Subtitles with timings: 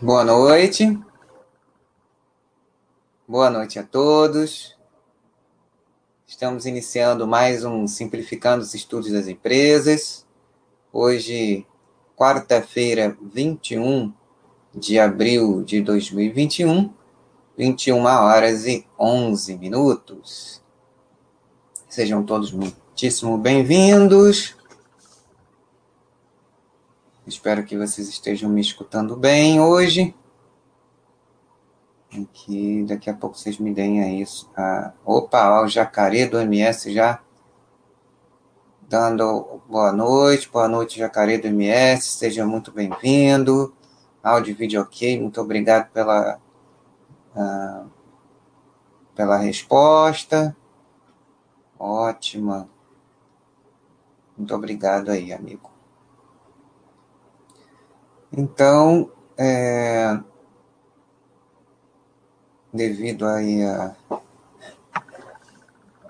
[0.00, 0.98] Boa noite.
[3.26, 4.76] Boa noite a todos.
[6.26, 10.26] Estamos iniciando mais um Simplificando os Estudos das Empresas.
[10.92, 11.66] Hoje,
[12.14, 14.12] quarta-feira, 21
[14.74, 16.92] de abril de 2021,
[17.56, 20.62] 21 horas e 11 minutos.
[21.88, 24.55] Sejam todos muitíssimo bem-vindos.
[27.26, 30.14] Espero que vocês estejam me escutando bem hoje.
[32.12, 34.24] E que daqui a pouco vocês me deem aí.
[34.56, 37.20] Ah, opa, o Jacaré do MS já
[38.88, 40.48] dando boa noite.
[40.48, 42.06] Boa noite, Jacaré do MS.
[42.06, 43.74] Seja muito bem-vindo.
[44.22, 45.20] Áudio e vídeo ok.
[45.20, 46.40] Muito obrigado pela,
[47.34, 47.86] ah,
[49.16, 50.56] pela resposta.
[51.76, 52.68] Ótima.
[54.38, 55.75] Muito obrigado aí, amigo.
[58.32, 60.18] Então, é,
[62.72, 63.96] devido aí a,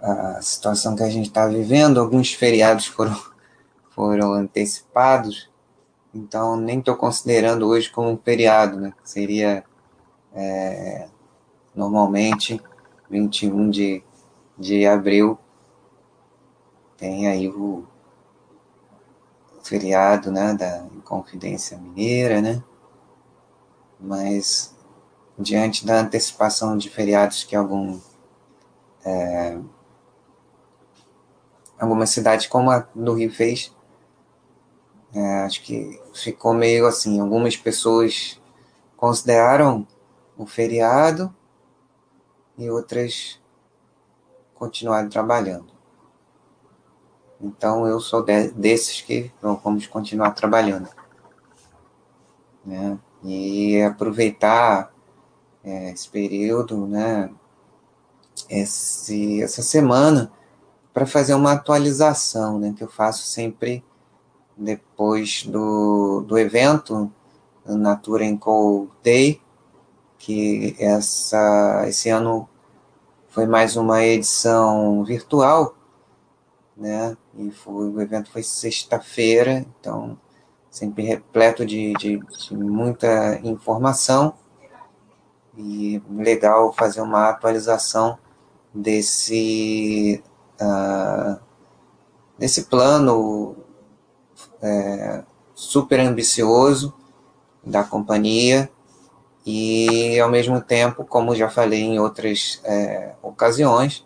[0.01, 3.17] a situação que a gente está vivendo, alguns feriados foram,
[3.91, 5.51] foram antecipados,
[6.15, 8.93] então nem estou considerando hoje como um feriado, né?
[9.05, 9.65] Seria
[10.35, 11.09] é,
[11.75, 12.61] normalmente
[13.11, 14.03] 21 de,
[14.59, 15.39] de abril,
[16.97, 17.87] tem aí o
[19.69, 22.63] feriado, né, da Inconfidência Mineira, né?
[23.99, 24.75] Mas
[25.39, 28.01] diante da antecipação de feriados que algum
[29.05, 29.59] é,
[31.79, 33.75] alguma cidade como a do Rio fez,
[35.15, 37.21] é, acho que ficou meio assim.
[37.21, 38.41] Algumas pessoas
[38.97, 39.87] consideraram
[40.37, 41.35] o feriado
[42.59, 43.41] e outras
[44.55, 45.76] continuaram trabalhando.
[47.41, 50.89] Então eu sou de, desses que vamos continuar trabalhando.
[52.65, 52.99] Né?
[53.23, 54.93] E aproveitar
[55.65, 57.31] é, esse período, né?
[58.49, 60.31] Esse, essa semana
[60.95, 62.73] para fazer uma atualização, né?
[62.77, 63.85] Que eu faço sempre
[64.57, 67.13] depois do, do evento
[67.67, 69.41] Natura Co Day,
[70.19, 72.49] que essa, esse ano
[73.29, 75.75] foi mais uma edição virtual,
[76.77, 77.17] né?
[77.39, 80.19] E foi, o evento foi sexta-feira, então
[80.71, 84.35] sempre repleto de, de, de, muita informação.
[85.57, 88.19] E legal fazer uma atualização
[88.75, 90.23] desse
[90.61, 91.41] uh,
[92.39, 93.57] desse plano
[94.61, 95.25] é,
[95.55, 96.93] super ambicioso
[97.65, 98.71] da companhia.
[99.45, 104.05] E ao mesmo tempo, como já falei em outras é, ocasiões,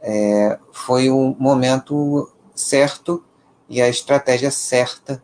[0.00, 3.24] é, foi o momento certo
[3.68, 5.22] e a estratégia certa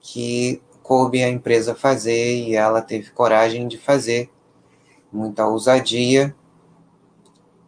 [0.00, 4.30] que coube a empresa fazer e ela teve coragem de fazer,
[5.12, 6.34] muita ousadia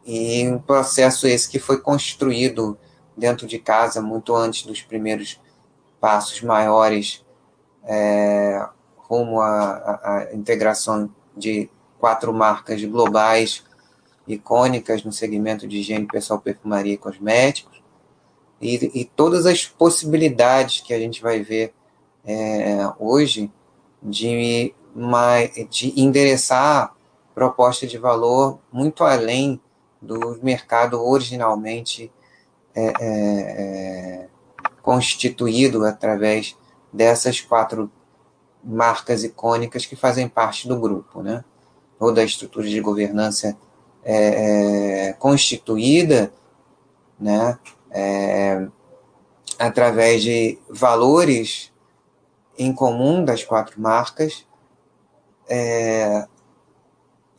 [0.05, 2.77] e um processo esse que foi construído
[3.17, 5.41] dentro de casa muito antes dos primeiros
[6.01, 7.25] passos maiores
[7.85, 8.67] é,
[8.97, 13.65] rumo à integração de quatro marcas globais
[14.27, 17.74] icônicas no segmento de higiene pessoal, perfumaria e cosméticos,
[18.65, 21.75] e, e todas as possibilidades que a gente vai ver
[22.25, 23.53] é, hoje
[24.03, 24.75] de,
[25.69, 26.95] de endereçar
[27.35, 29.61] proposta de valor muito além
[30.01, 32.11] do mercado originalmente
[32.75, 34.29] é, é, é
[34.81, 36.57] constituído através
[36.93, 37.91] dessas quatro
[38.63, 41.45] marcas icônicas que fazem parte do grupo, né?
[41.99, 43.57] Toda a estrutura de governança
[44.05, 46.33] é, é, constituída,
[47.19, 47.59] né,
[47.95, 48.67] é,
[49.59, 51.73] através de valores
[52.59, 54.45] em comum das quatro marcas,
[55.49, 56.27] é,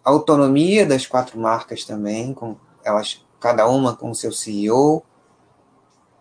[0.03, 5.03] autonomia das quatro marcas também, com elas cada uma com seu CEO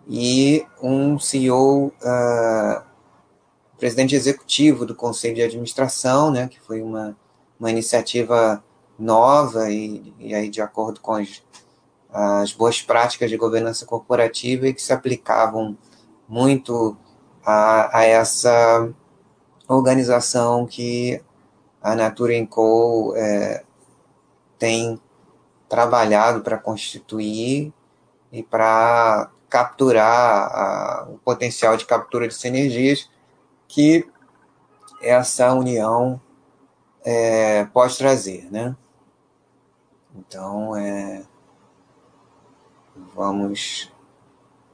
[0.06, 2.84] e um CEO, uh, ah,
[3.78, 7.16] presidente executivo do conselho de administração, né, que foi uma,
[7.58, 8.62] uma iniciativa
[8.98, 11.42] nova e, e aí de acordo com as,
[12.14, 15.76] as boas práticas de governança corporativa e que se aplicavam
[16.28, 16.96] muito
[17.44, 18.88] a, a essa
[19.66, 21.20] organização que
[21.82, 23.64] a Natura Co é,
[24.56, 25.00] tem
[25.68, 27.72] trabalhado para constituir
[28.30, 33.10] e para capturar a, o potencial de captura de sinergias
[33.66, 34.08] que
[35.02, 36.20] essa união
[37.04, 38.74] é, pode trazer, né?
[40.14, 41.24] Então, é,
[43.14, 43.92] vamos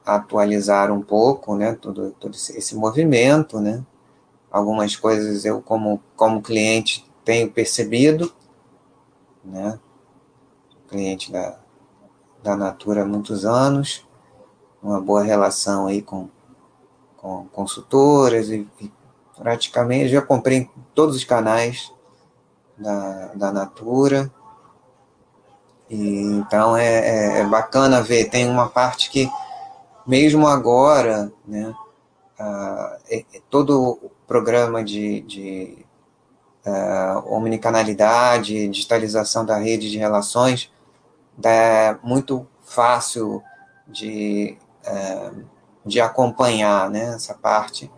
[0.05, 3.83] atualizar um pouco, né, todo, todo esse movimento, né,
[4.51, 8.33] algumas coisas eu, como, como cliente, tenho percebido,
[9.43, 9.79] né?
[10.89, 11.57] Cliente da,
[12.43, 14.05] da Natura há muitos anos,
[14.83, 16.27] uma boa relação aí com,
[17.15, 18.91] com consultoras e, e
[19.37, 21.93] praticamente já comprei todos os canais
[22.77, 24.31] da, da Natura.
[25.93, 29.29] Então é, é, é, bacana ver, tem uma parte que,
[30.07, 31.75] mesmo agora, né,
[32.39, 35.85] ah, é, todo o programa de, de
[36.65, 40.71] uh, omnicanalidade, digitalização da rede de relações,
[41.43, 43.43] é muito fácil
[43.85, 45.43] de, uh,
[45.85, 47.91] de acompanhar né, essa parte.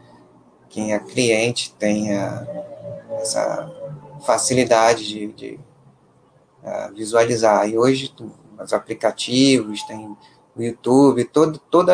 [0.68, 2.10] Quem é cliente tem
[3.22, 3.72] essa
[4.26, 5.60] facilidade de, de
[6.94, 7.68] visualizar.
[7.70, 8.14] E hoje
[8.60, 10.16] os aplicativos, tem
[10.56, 11.94] o YouTube, todo, toda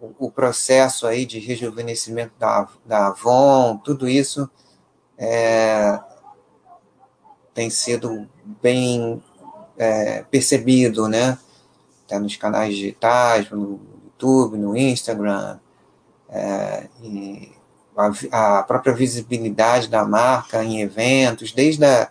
[0.00, 4.48] uh, o processo aí de rejuvenescimento da, da Avon, tudo isso
[5.16, 5.98] é,
[7.52, 8.28] tem sido
[8.62, 9.22] bem
[9.76, 11.38] é, percebido, né?
[12.04, 15.58] Até nos canais digitais, no YouTube, no Instagram,
[16.28, 16.88] é,
[18.32, 22.10] a, a, própria visibilidade da marca em eventos, desde a,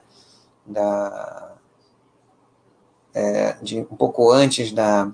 [0.67, 1.53] da,
[3.13, 5.09] é, de um pouco antes da,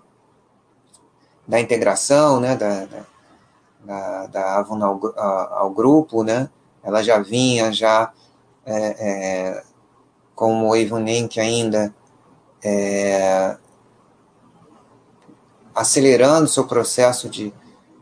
[1.48, 2.88] da integração, né, da,
[3.86, 5.20] da, da Avon ao,
[5.54, 6.50] ao grupo, né,
[6.84, 8.12] ela já vinha já
[8.66, 9.64] é, é,
[10.36, 11.94] com o Evonik ainda
[12.64, 13.58] é,
[15.76, 17.54] acelerando seu processo de,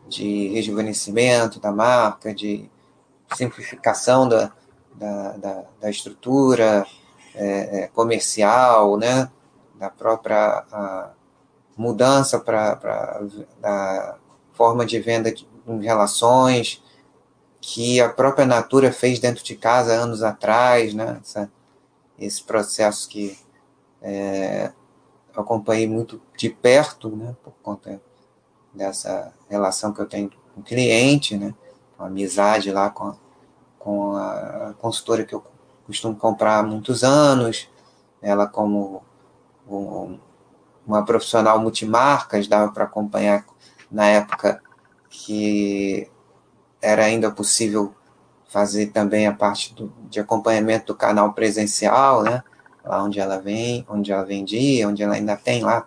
[0.08, 2.70] de rejuvenescimento da marca, de
[3.34, 4.52] simplificação da,
[4.94, 6.86] da, da, da estrutura
[7.34, 9.30] é, é comercial, né,
[9.74, 10.64] da própria
[11.76, 13.20] mudança para
[13.62, 14.16] a
[14.52, 16.82] forma de venda de, de relações,
[17.60, 21.20] que a própria Natura fez dentro de casa anos atrás, né?
[21.22, 21.50] Essa,
[22.18, 23.38] esse processo que
[24.02, 24.72] é,
[25.34, 27.36] acompanhei muito de perto, né?
[27.42, 28.00] Por conta
[28.74, 31.54] dessa relação que eu tenho com o cliente, né?
[31.98, 33.14] Uma amizade lá com
[33.82, 35.42] com a consultora que eu
[35.92, 37.68] costumo comprar há muitos anos,
[38.20, 39.02] ela como
[39.68, 40.18] um,
[40.86, 43.44] uma profissional multimarcas, dava para acompanhar
[43.90, 44.62] na época
[45.10, 46.10] que
[46.80, 47.94] era ainda possível
[48.48, 52.42] fazer também a parte do, de acompanhamento do canal presencial, né?
[52.84, 55.86] Lá onde ela vem, onde ela vendia, onde ela ainda tem lá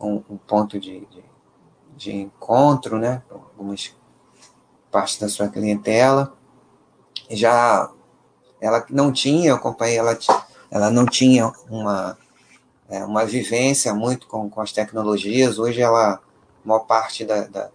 [0.00, 1.24] um, um ponto de, de,
[1.96, 3.22] de, encontro, né?
[3.30, 3.94] Algumas
[4.90, 6.32] partes da sua clientela.
[7.28, 7.90] Já
[8.60, 10.18] ela não tinha, eu ela,
[10.70, 12.16] ela não tinha uma,
[12.88, 15.58] é, uma vivência muito com, com as tecnologias.
[15.58, 16.20] Hoje ela, a
[16.64, 17.70] maior parte da, da,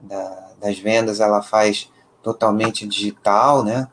[0.00, 1.90] da das vendas ela faz
[2.22, 3.86] totalmente digital, né?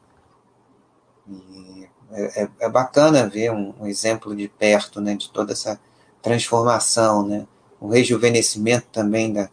[1.27, 5.79] E é, é, é bacana ver um, um, exemplo de perto, né, de toda essa
[6.21, 7.45] transformação, né?
[7.79, 9.49] O rejuvenescimento também da,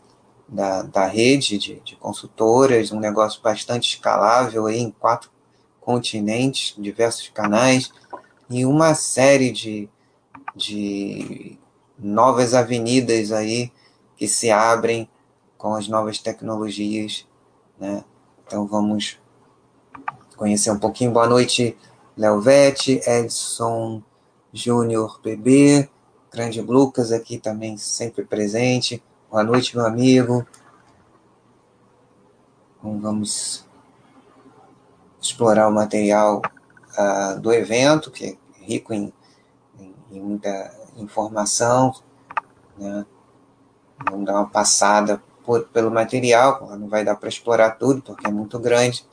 [0.46, 5.30] da, da rede de, de consultoras, um negócio bastante escalável aí em quatro
[5.88, 7.90] continentes, diversos canais,
[8.50, 9.88] e uma série de,
[10.54, 11.58] de
[11.98, 13.72] novas avenidas aí
[14.14, 15.08] que se abrem
[15.56, 17.26] com as novas tecnologias,
[17.80, 18.04] né?
[18.44, 19.18] Então vamos
[20.36, 21.10] conhecer um pouquinho.
[21.10, 21.74] Boa noite,
[22.14, 24.02] Leovete, Edson
[24.52, 25.88] Júnior BB,
[26.30, 29.02] grande Lucas aqui também sempre presente.
[29.30, 30.46] Boa noite, meu amigo.
[32.78, 33.66] Então, vamos
[35.20, 36.42] explorar o material
[36.98, 39.12] uh, do evento, que é rico em,
[39.78, 41.94] em, em muita informação.
[42.76, 43.04] Né?
[44.10, 48.30] Vamos dar uma passada por, pelo material, não vai dar para explorar tudo, porque é
[48.30, 49.06] muito grande,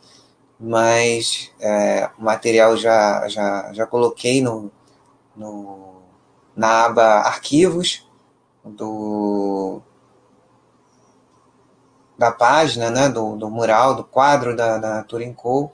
[0.59, 4.71] mas é, o material já, já, já coloquei no,
[5.35, 6.01] no,
[6.55, 8.05] na aba arquivos
[8.63, 9.81] do,
[12.17, 15.71] da página, né, do, do mural, do quadro da, da Turing Co.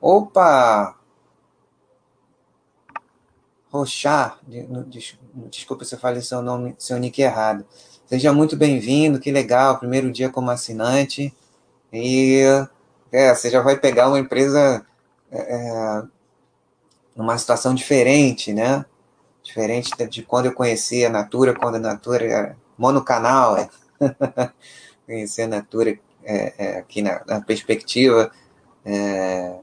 [0.00, 0.96] Opa!
[3.70, 4.38] Rochar,
[5.50, 7.66] desculpa se eu falei seu nome, seu nick errado.
[8.06, 11.34] Seja muito bem-vindo, que legal, primeiro dia como assinante.
[11.92, 12.42] E
[13.12, 14.86] é, você já vai pegar uma empresa
[15.30, 16.02] é, é
[17.14, 18.86] numa situação diferente, né?
[19.42, 23.56] Diferente de quando eu conheci a Natura, quando a Natura era monocanal.
[23.56, 23.68] É.
[25.04, 28.30] Conheci a Natura é, é, aqui na, na perspectiva,
[28.84, 29.58] é,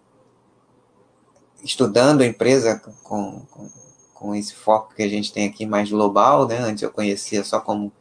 [1.66, 3.70] estudando a empresa com, com,
[4.14, 6.60] com esse foco que a gente tem aqui mais global, né?
[6.60, 7.92] Antes eu conhecia só como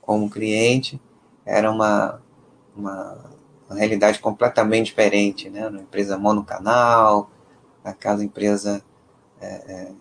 [0.00, 1.00] como cliente,
[1.44, 2.22] era uma,
[2.76, 3.36] uma
[3.68, 5.68] uma realidade completamente diferente, né?
[5.68, 7.30] Uma empresa monocanal,
[7.84, 8.82] aquela empresa
[9.40, 9.92] é, é,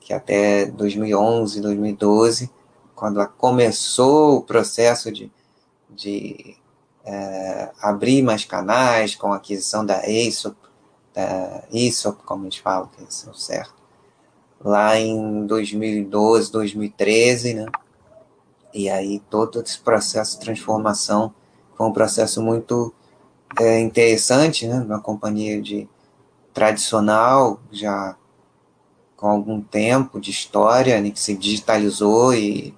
[0.00, 2.50] que até 2011, 2012,
[2.94, 5.30] quando ela começou o processo de,
[5.90, 6.56] de
[7.04, 10.56] é, abrir mais canais com a aquisição da ASOP,
[11.18, 13.74] da ISOP, como a gente fala, que é o certo,
[14.64, 17.66] lá em 2012, 2013, né?
[18.72, 21.34] E aí todo esse processo de transformação
[21.74, 22.94] foi um processo muito
[23.58, 24.80] é, interessante, né?
[24.80, 25.88] Uma companhia de
[26.54, 28.16] tradicional, já
[29.16, 32.72] com algum tempo de história, né, que se digitalizou e,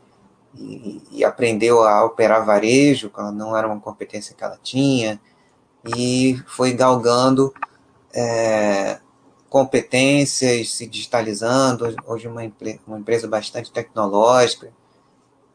[0.55, 5.21] e, e, aprendeu a operar varejo, que não era uma competência que ela tinha,
[5.97, 7.53] e foi galgando
[8.13, 9.01] é,
[9.49, 11.85] competências, se digitalizando.
[12.07, 12.43] Hoje uma,
[12.87, 14.73] uma empresa bastante tecnológica,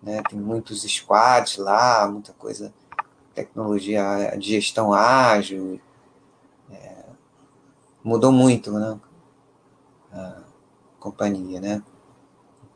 [0.01, 0.21] né?
[0.29, 2.73] tem muitos squads lá, muita coisa,
[3.33, 5.79] tecnologia de gestão ágil.
[6.71, 7.05] É,
[8.03, 8.99] mudou muito né?
[10.11, 10.41] a
[10.99, 11.83] companhia, né?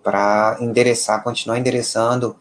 [0.01, 2.35] para endereçar, continuar endereçando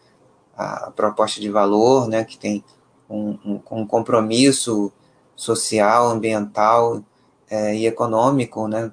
[0.56, 2.64] a proposta de valor, né, que tem
[3.08, 4.92] um, um, um compromisso
[5.36, 7.02] social, ambiental
[7.50, 8.90] é, e econômico, né,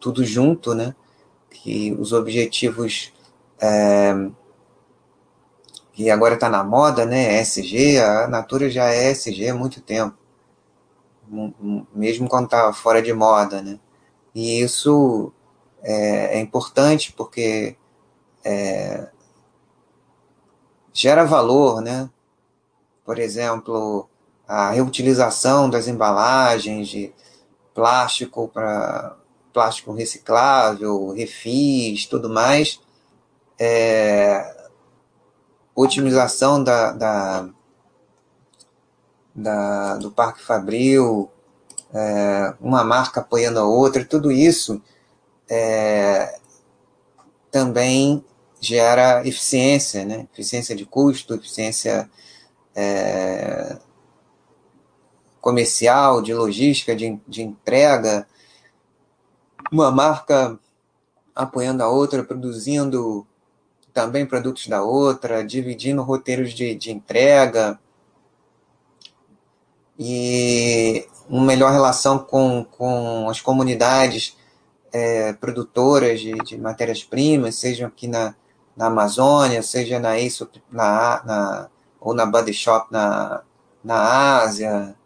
[0.00, 0.94] tudo junto, né,
[1.50, 3.12] que os objetivos
[3.60, 4.14] é,
[5.92, 10.16] que agora está na moda, né, ESG, a Natura já é ESG há muito tempo,
[11.94, 13.78] mesmo quando está fora de moda, né,
[14.34, 15.32] e isso
[15.82, 17.76] é, é importante porque
[18.44, 19.08] é,
[20.92, 22.08] gera valor, né,
[23.04, 24.08] por exemplo,
[24.46, 27.12] a reutilização das embalagens de
[27.76, 29.14] plástico para
[29.52, 32.80] plástico reciclável, refis, tudo mais,
[33.58, 34.54] é,
[35.74, 37.48] otimização da, da,
[39.34, 41.30] da, do Parque Fabril,
[41.92, 44.82] é, uma marca apoiando a outra, tudo isso
[45.48, 46.38] é,
[47.50, 48.24] também
[48.60, 50.26] gera eficiência, né?
[50.32, 52.10] eficiência de custo, eficiência
[52.74, 53.76] é,
[55.46, 58.26] comercial, de logística, de, de entrega,
[59.70, 60.58] uma marca
[61.32, 63.24] apoiando a outra, produzindo
[63.94, 67.78] também produtos da outra, dividindo roteiros de, de entrega.
[69.96, 74.36] E uma melhor relação com, com as comunidades
[74.92, 78.34] é, produtoras de, de matérias-primas, sejam aqui na,
[78.76, 80.14] na Amazônia, seja na
[80.72, 83.44] na, na, ou na Body Shop na,
[83.84, 84.96] na Ásia,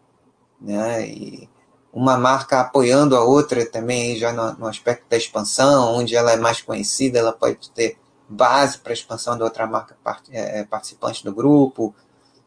[0.61, 1.07] né?
[1.07, 1.49] E
[1.91, 6.37] uma marca apoiando a outra também já no, no, aspecto da expansão, onde ela é
[6.37, 7.97] mais conhecida, ela pode ter
[8.29, 11.93] base para a expansão da outra marca part, é, é, participante do grupo,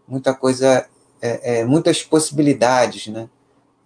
[0.08, 0.88] muita coisa,
[1.20, 3.28] é, é, muitas possibilidades, né?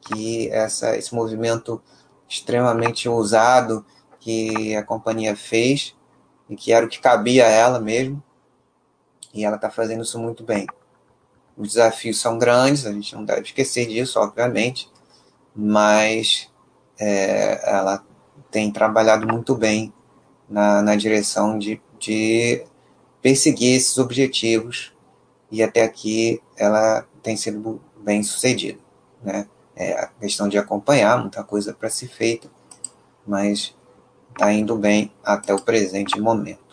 [0.00, 1.82] Que essa, esse movimento
[2.28, 3.84] extremamente ousado
[4.20, 5.96] que a companhia fez
[6.48, 8.22] e que era o que cabia a ela mesmo,
[9.34, 10.66] e ela está fazendo isso muito bem.
[11.58, 14.88] Os desafios são grandes, a gente não deve esquecer disso, obviamente,
[15.54, 16.48] mas
[16.96, 18.04] é, ela
[18.48, 19.92] tem trabalhado muito bem
[20.48, 22.64] na, na direção de, de
[23.20, 24.92] perseguir esses objetivos
[25.50, 28.78] e até aqui ela tem sido bem sucedida.
[29.20, 29.48] Né?
[29.74, 32.48] É a questão de acompanhar, muita coisa para ser feita,
[33.26, 33.76] mas
[34.30, 36.67] está indo bem até o presente momento.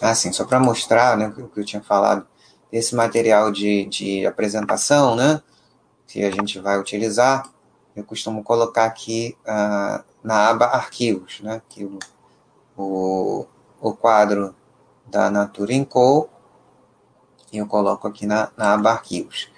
[0.00, 2.26] Assim, só para mostrar né, o que eu tinha falado,
[2.70, 5.42] esse material de, de apresentação, né,
[6.06, 7.50] que a gente vai utilizar,
[7.96, 11.98] eu costumo colocar aqui uh, na aba Arquivos, né, que o,
[12.76, 13.46] o,
[13.80, 14.54] o quadro
[15.06, 16.28] da Natura Co.
[17.52, 19.50] Eu coloco aqui na, na aba Arquivos.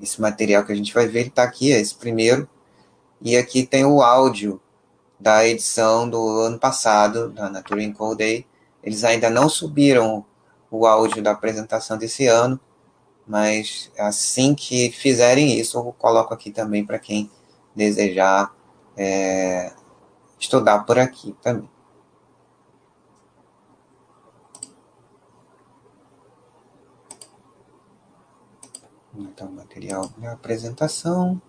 [0.00, 2.48] Esse material que a gente vai ver, está aqui, é esse primeiro.
[3.20, 4.60] E aqui tem o áudio
[5.18, 8.14] da edição do ano passado, da Natura Co.
[8.14, 8.46] Day,
[8.82, 10.24] eles ainda não subiram
[10.70, 12.60] o áudio da apresentação desse ano,
[13.26, 17.30] mas assim que fizerem isso, eu coloco aqui também para quem
[17.74, 18.54] desejar
[18.96, 19.72] é,
[20.38, 21.70] estudar por aqui também.
[29.14, 31.40] Então, material da apresentação.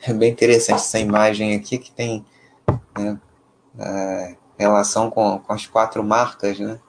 [0.00, 2.24] É bem interessante essa imagem aqui que tem
[2.96, 3.20] né,
[4.58, 6.80] relação com, com as quatro marcas, né?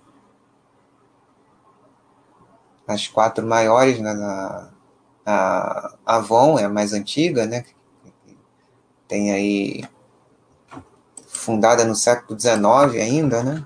[2.88, 4.12] As quatro maiores, né?
[4.12, 4.70] A,
[5.26, 7.66] a Avon é a mais antiga, né?
[9.08, 9.84] Tem aí
[11.28, 13.66] fundada no século XIX ainda, né?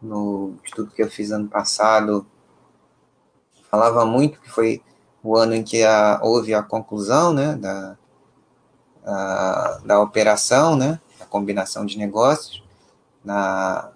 [0.00, 2.26] No estudo que eu fiz ano passado,
[3.70, 4.82] falava muito que foi
[5.22, 7.96] o ano em que a, houve a conclusão, né, da,
[9.04, 12.62] a, da operação, né, a combinação de negócios.
[13.24, 13.90] Na,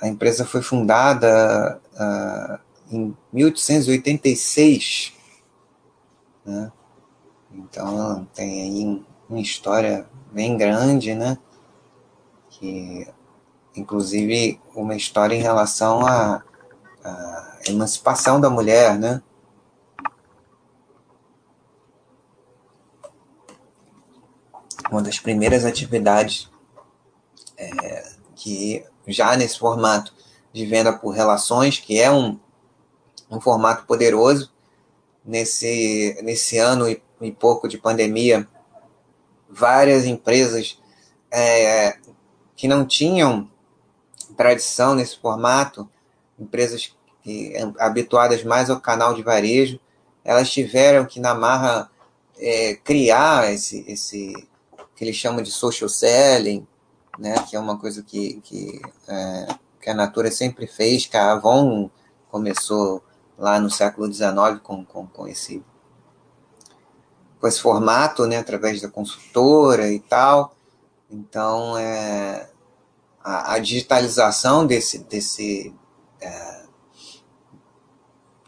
[0.00, 2.58] a empresa foi fundada uh,
[2.90, 5.12] em 1886,
[6.44, 6.70] né?
[7.52, 11.38] Então tem aí uma história bem grande, né?
[12.50, 13.06] Que,
[13.76, 16.42] inclusive, uma história em relação à,
[17.02, 19.22] à emancipação da mulher, né?
[24.94, 26.48] Uma das primeiras atividades
[27.58, 30.14] é, que já nesse formato
[30.52, 32.38] de venda por relações, que é um,
[33.28, 34.52] um formato poderoso,
[35.24, 38.46] nesse, nesse ano e, e pouco de pandemia,
[39.50, 40.80] várias empresas
[41.28, 41.98] é,
[42.54, 43.50] que não tinham
[44.36, 45.90] tradição nesse formato,
[46.38, 49.80] empresas que, habituadas mais ao canal de varejo,
[50.24, 51.90] elas tiveram que na marra
[52.38, 54.32] é, criar esse, esse
[54.94, 56.66] que eles chamam de social selling,
[57.18, 59.46] né, que é uma coisa que, que, é,
[59.80, 61.90] que a Natura sempre fez, que a Avon
[62.30, 63.02] começou
[63.38, 65.62] lá no século XIX com, com, com esse
[67.40, 70.56] com esse formato, né, através da consultora e tal.
[71.10, 72.48] Então, é,
[73.22, 75.74] a, a digitalização desse, desse,
[76.22, 76.64] é,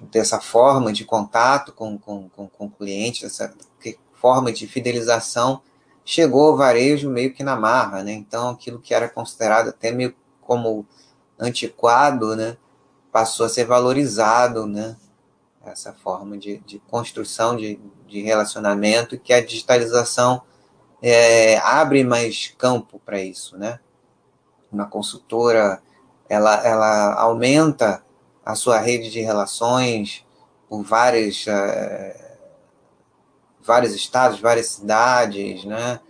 [0.00, 3.54] dessa forma de contato com, com, com, com cliente, dessa
[4.14, 5.60] forma de fidelização,
[6.06, 8.12] chegou ao varejo meio que na marra, né?
[8.12, 10.86] Então, aquilo que era considerado até meio como
[11.38, 12.56] antiquado, né?
[13.12, 14.96] Passou a ser valorizado, né?
[15.70, 20.42] essa forma de, de construção de, de relacionamento que a digitalização
[21.02, 23.80] é, abre mais campo para isso, né?
[24.70, 25.82] Uma consultora,
[26.28, 28.02] ela, ela aumenta
[28.44, 30.24] a sua rede de relações
[30.68, 32.25] por várias, uh,
[33.66, 36.00] vários estados, várias cidades, né?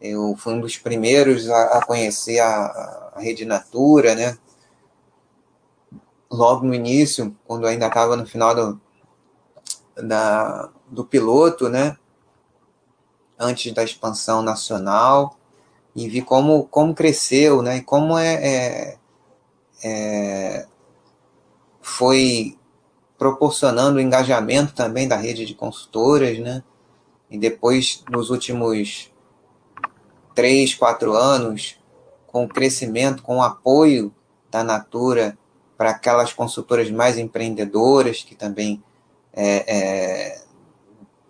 [0.00, 4.36] Eu fui um dos primeiros a, a conhecer a, a Rede Natura, né?
[6.30, 8.80] Logo no início, quando ainda estava no final do,
[10.02, 11.96] da, do piloto, né?
[13.38, 15.36] Antes da expansão nacional
[15.94, 17.78] e vi como, como cresceu, né?
[17.78, 18.98] E como é, é,
[19.84, 20.66] é
[21.80, 22.58] foi
[23.16, 26.62] proporcionando o engajamento também da rede de consultoras, né?
[27.36, 29.12] E depois, nos últimos
[30.34, 31.78] três, quatro anos,
[32.26, 34.10] com o crescimento, com o apoio
[34.50, 35.36] da Natura
[35.76, 38.82] para aquelas consultoras mais empreendedoras que também
[39.34, 40.42] é, é,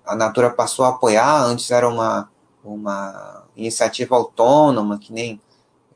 [0.04, 2.30] a Natura passou a apoiar, antes era uma,
[2.62, 5.40] uma iniciativa autônoma, que nem,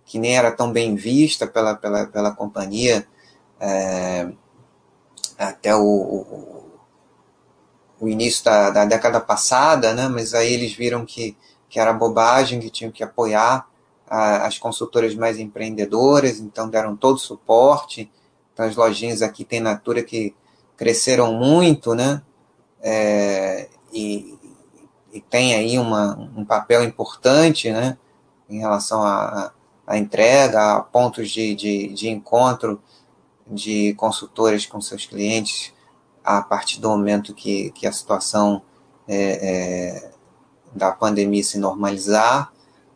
[0.04, 3.06] que nem era tão bem vista pela, pela, pela companhia.
[3.60, 4.28] É,
[5.38, 6.59] até o, o,
[8.00, 10.08] o início da, da, década passada, né?
[10.08, 11.36] mas aí eles viram que,
[11.68, 13.68] que era bobagem, que tinham que apoiar
[14.08, 18.10] a, as consultoras mais empreendedoras, então deram todo o suporte.
[18.52, 20.34] Então as lojinhas aqui tem Natura que
[20.76, 22.22] cresceram muito, né?
[22.82, 24.34] É, e,
[25.12, 27.98] e, tem aí uma, um papel importante, né?
[28.48, 29.52] Em relação à,
[29.92, 32.80] entrega, a pontos de, de, de encontro
[33.46, 35.72] de consultores com seus clientes
[36.24, 38.62] a partir do momento que, que a situação
[39.08, 40.10] é, é,
[40.74, 42.52] da pandemia se normalizar,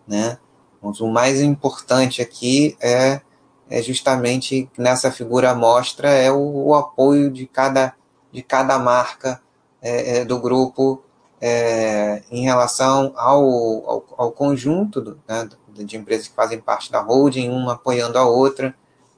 [0.06, 0.38] né?
[0.82, 3.20] Mas o mais importante aqui é
[3.68, 7.94] é justamente nessa figura mostra é o, o apoio de cada,
[8.30, 9.40] de cada marca
[9.80, 11.02] é, é, do grupo
[11.40, 13.42] é, em relação ao,
[13.88, 18.24] ao, ao conjunto do, né, de empresas que fazem parte da holding, uma apoiando a
[18.24, 18.74] outra,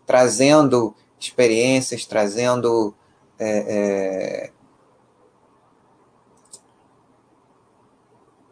[0.06, 2.94] trazendo experiências, trazendo
[3.38, 4.52] é, é,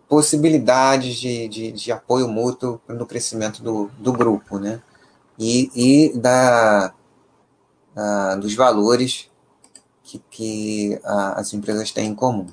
[0.08, 4.82] possibilidades de, de, de, apoio mútuo no crescimento do, do grupo, né?
[5.38, 6.94] e, e da,
[7.96, 9.30] uh, dos valores
[10.02, 12.46] que, que uh, as empresas têm em comum.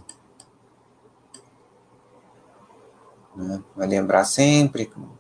[3.36, 3.62] Né?
[3.76, 5.20] Vai lembrar sempre como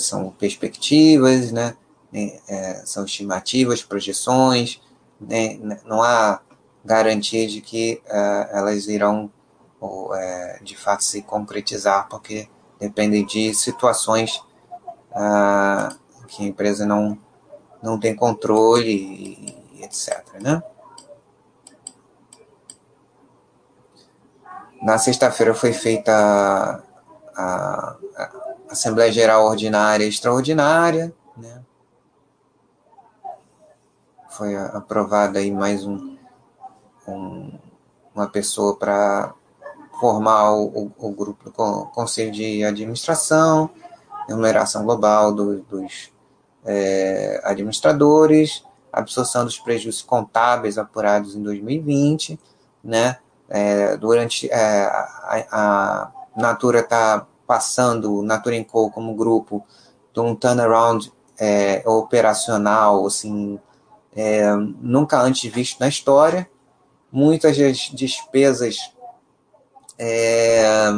[0.00, 1.76] são perspectivas, né?
[2.12, 4.80] É, são estimativas, projeções,
[5.84, 6.40] não há
[6.84, 9.30] garantia de que uh, elas irão
[9.80, 14.42] ou, é, de fato se concretizar, porque dependem de situações
[15.12, 15.96] ah,
[16.28, 17.18] que a empresa não,
[17.82, 20.22] não tem controle, e, etc.
[20.40, 20.62] Né?
[24.82, 26.12] Na sexta-feira foi feita
[27.34, 31.62] a, a, Assembleia Geral Ordinária e Extraordinária, né?
[34.30, 36.16] Foi aprovada aí mais um,
[37.06, 37.52] um
[38.14, 39.34] uma pessoa para
[39.98, 41.50] formar o, o, o, grupo
[41.92, 43.70] Conselho de Administração,
[44.28, 46.12] remuneração global do, dos
[46.64, 52.38] é, administradores, absorção dos prejuízos contábeis apurados em 2020,
[52.82, 53.18] né?
[53.48, 59.66] É, durante é, a, a, Natura está passando, Natura Co como grupo,
[60.14, 63.58] de um turnaround é, operacional, assim,
[64.14, 66.48] é, nunca antes visto na história.
[67.12, 68.92] Muitas das despesas
[69.98, 70.90] é,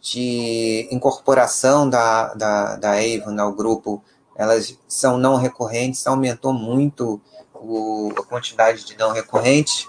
[0.00, 4.02] de incorporação da, da, da Avon ao grupo,
[4.34, 7.20] elas são não recorrentes, aumentou muito
[7.54, 9.86] o, a quantidade de não recorrentes,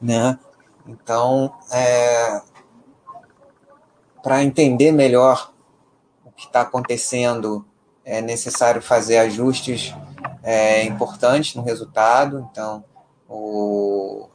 [0.00, 0.38] né?
[0.86, 2.40] Então, é,
[4.22, 5.52] para entender melhor
[6.24, 7.64] o que está acontecendo,
[8.04, 9.94] é necessário fazer ajustes
[10.42, 12.48] é, importantes no resultado.
[12.50, 12.84] Então,
[13.28, 14.28] o,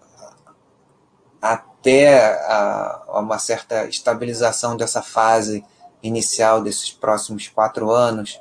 [1.42, 5.64] até a, uma certa estabilização dessa fase
[6.02, 8.40] inicial desses próximos quatro anos,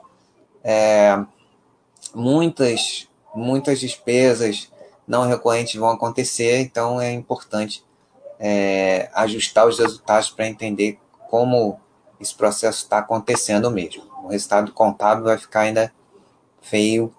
[0.63, 1.19] é,
[2.15, 4.71] muitas, muitas despesas
[5.07, 7.85] não recorrentes vão acontecer, então é importante
[8.39, 10.99] é, ajustar os resultados para entender
[11.31, 11.81] como
[12.21, 14.05] esse processo está acontecendo mesmo.
[14.25, 15.93] O resultado contábil vai ficar ainda
[16.61, 17.15] feio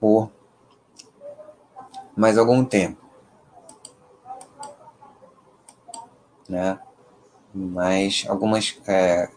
[0.00, 0.30] por
[2.16, 3.08] mais algum tempo.
[6.48, 6.78] né?
[7.52, 9.28] Mas algumas é,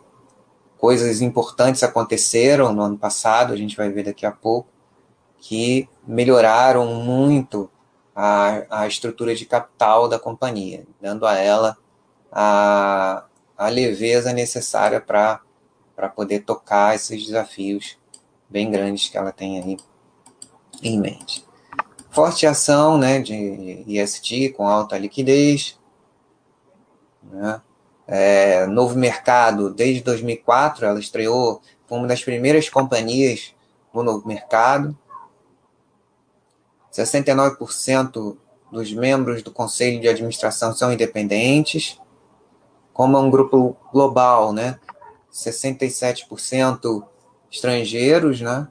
[0.77, 4.69] coisas importantes aconteceram no ano passado, a gente vai ver daqui a pouco,
[5.37, 7.69] que melhoraram muito
[8.15, 11.77] a, a estrutura de capital da companhia, dando a ela
[12.31, 13.25] a,
[13.57, 15.41] a leveza necessária para
[16.15, 17.97] poder tocar esses desafios
[18.47, 19.77] bem grandes que ela tem aí
[20.81, 21.45] em mente.
[22.09, 25.79] Forte ação né, de IST com alta liquidez,
[27.23, 27.61] né?
[28.07, 33.53] É, novo mercado, desde 2004, ela estreou, foi uma das primeiras companhias
[33.93, 34.97] no novo mercado.
[36.91, 38.35] 69%
[38.69, 41.99] dos membros do conselho de administração são independentes.
[42.91, 44.77] Como é um grupo global, né?
[45.31, 47.03] 67%
[47.49, 48.67] estrangeiros, né?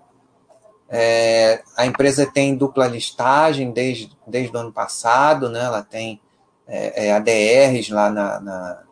[0.93, 5.65] É, a empresa tem dupla listagem desde, desde o ano passado, né?
[5.65, 6.21] Ela tem
[6.67, 8.83] é, é, ADRs lá na, na,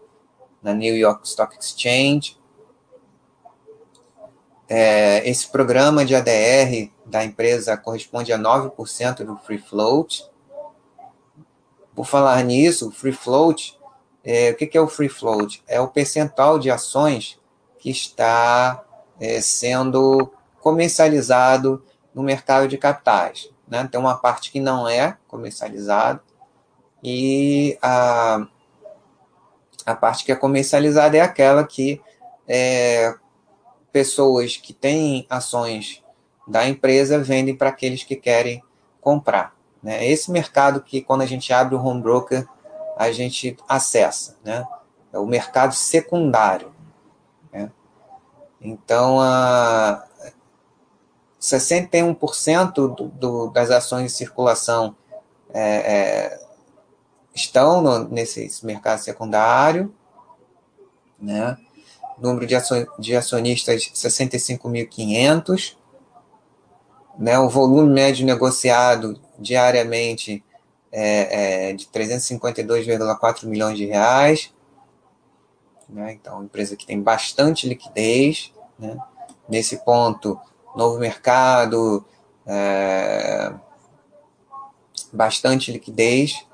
[0.63, 2.39] na, New York Stock Exchange.
[4.69, 10.25] É, esse programa de ADR da empresa corresponde a 9% do free float.
[11.97, 13.77] Por falar nisso, o free float,
[14.23, 15.65] é, o que, que é o free float?
[15.67, 17.41] É o percentual de ações
[17.81, 18.85] que está
[19.19, 20.31] é, sendo
[20.69, 21.83] comercializado
[22.15, 23.49] no mercado de capitais.
[23.67, 23.89] Né?
[23.91, 26.23] Tem uma parte que não é comercializada
[27.03, 28.47] e a,
[29.87, 32.03] a parte que é comercializada é aquela que
[32.47, 33.15] é,
[33.91, 36.05] pessoas que têm ações
[36.47, 38.63] da empresa vendem para aqueles que querem
[39.01, 39.55] comprar.
[39.83, 40.07] Né?
[40.07, 42.47] Esse mercado que, quando a gente abre o home broker,
[42.97, 44.37] a gente acessa.
[44.45, 44.67] Né?
[45.13, 46.73] É o mercado secundário.
[47.53, 47.71] Né?
[48.61, 50.08] Então, a
[51.41, 54.97] 61% do, do, das ações em circulação
[55.53, 56.41] é, é,
[57.35, 59.95] estão no, nesse mercado secundário,
[61.21, 61.57] né?
[62.19, 62.57] Número de,
[62.99, 65.77] de acionistas 65.500,
[67.19, 67.39] né?
[67.39, 70.45] O volume médio negociado diariamente
[70.91, 74.53] é, é de 352,4 milhões de reais,
[75.89, 76.13] né?
[76.13, 78.97] Então, empresa que tem bastante liquidez, né?
[79.49, 80.39] Nesse ponto,
[80.77, 82.05] novo mercado,
[82.47, 83.53] é,
[85.13, 86.47] bastante liquidez,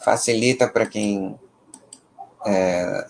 [0.00, 1.38] facilita para quem
[2.44, 3.06] é,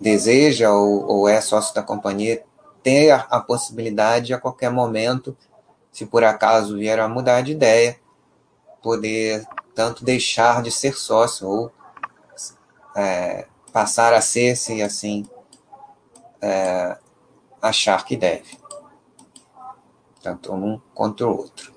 [0.00, 2.44] deseja ou, ou, é sócio da companhia
[2.82, 5.36] ter a, a, possibilidade a qualquer momento,
[5.92, 7.98] se por acaso vier a mudar de ideia,
[8.82, 11.72] poder tanto deixar de ser sócio ou
[12.96, 15.28] é, passar a ser, se assim
[16.40, 16.96] é,
[17.60, 18.59] achar que deve.
[20.22, 21.72] Tanto um quanto o outro.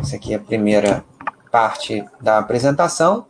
[0.00, 1.04] Essa aqui é a primeira
[1.50, 3.26] parte da apresentação.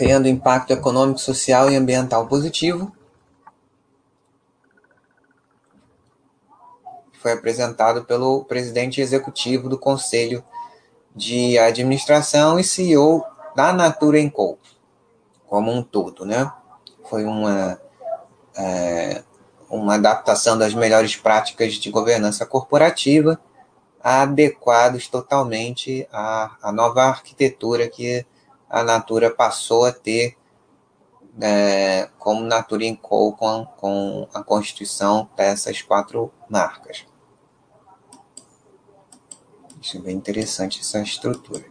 [0.00, 2.90] criando impacto econômico, social e ambiental positivo.
[7.20, 10.42] Foi apresentado pelo presidente executivo do Conselho
[11.14, 13.22] de Administração e CEO
[13.54, 14.58] da Natura Co.
[15.46, 16.50] como um todo, né?
[17.10, 17.76] Foi uma,
[18.56, 19.24] é,
[19.68, 23.36] uma adaptação das melhores práticas de governança corporativa
[24.00, 28.24] adequados totalmente à, à nova arquitetura que
[28.68, 30.36] a Natura passou a ter
[31.40, 33.32] é, como Natura Co.
[33.32, 37.04] Com, com a constituição dessas quatro marcas.
[39.82, 41.64] Isso é bem interessante essa estrutura.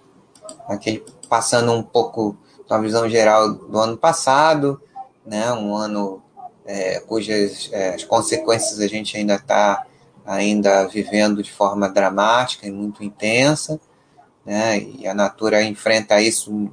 [0.67, 4.82] Aqui passando um pouco da visão geral do ano passado,
[5.25, 6.21] né, um ano
[6.65, 9.86] é, cujas é, as consequências a gente ainda está
[10.25, 13.79] ainda vivendo de forma dramática e muito intensa,
[14.45, 14.79] né?
[14.79, 16.71] E a Natura enfrenta isso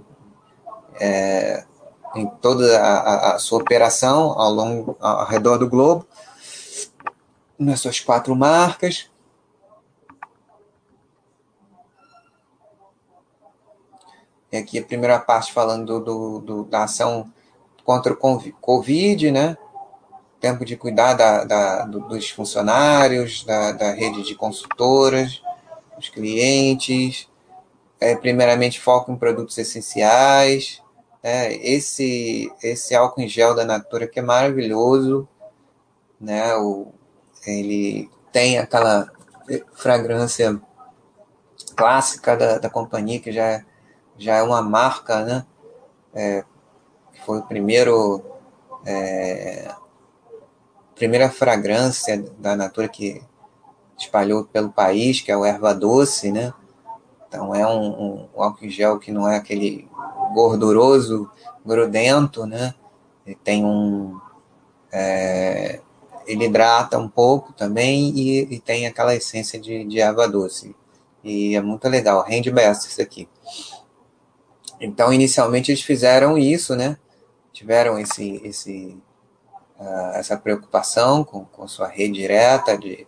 [1.00, 1.64] é,
[2.14, 6.06] em toda a, a, sua operação ao longo, ao redor do globo,
[7.58, 9.08] nas suas quatro marcas.
[14.52, 17.32] E aqui a primeira parte falando do, do da ação
[17.86, 18.16] contra o
[18.60, 19.56] Covid, né?
[20.40, 25.42] tempo de cuidar da, da, dos funcionários, da, da, rede de consultoras,
[25.96, 27.28] dos clientes,
[27.98, 30.82] é, primeiramente foco em produtos essenciais,
[31.22, 35.26] é, esse, esse álcool em gel da Natura que é maravilhoso,
[36.20, 36.92] né, o,
[37.46, 39.10] ele tem aquela
[39.74, 40.60] fragrância
[41.74, 43.64] clássica da, da companhia, que já,
[44.18, 45.46] já é uma marca, né,
[46.14, 46.44] é,
[47.26, 48.22] foi o primeiro
[48.86, 49.74] é,
[50.94, 53.20] primeira fragrância da Natura que
[53.98, 56.54] espalhou pelo país, que é o erva doce, né?
[57.26, 59.88] Então é um, um álcool gel que não é aquele
[60.32, 61.28] gorduroso,
[61.64, 62.74] grudento, né?
[63.26, 64.18] Ele tem um.
[64.92, 65.80] É,
[66.26, 70.74] ele hidrata um pouco também e, e, tem aquela essência de, de erva doce.
[71.24, 73.28] E é muito legal, rende best isso aqui.
[74.80, 76.96] Então, inicialmente eles fizeram isso, né?
[77.56, 79.02] Tiveram esse, esse
[79.78, 83.06] uh, essa preocupação com, com sua rede direta de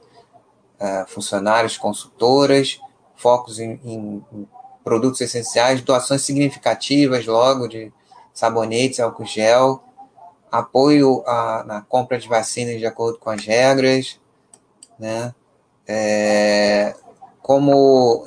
[0.81, 2.81] uh, funcionários, consultoras,
[3.15, 4.49] focos em, em,
[4.83, 7.93] produtos essenciais, doações significativas logo de
[8.33, 9.83] sabonetes, álcool gel,
[10.51, 14.19] apoio a, na compra de vacinas de acordo com as regras,
[14.99, 15.35] né?
[15.87, 16.95] É,
[17.43, 18.27] como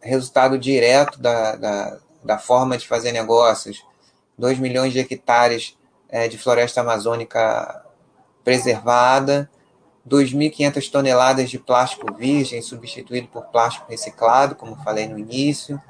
[0.00, 3.84] resultado direto da, da, da forma de fazer negócios,
[4.38, 5.76] 2 milhões de hectares
[6.08, 7.84] é, de floresta amazônica
[8.44, 9.50] preservada,
[10.08, 15.80] 2.500 toneladas de plástico virgem substituído por plástico reciclado, como falei no início,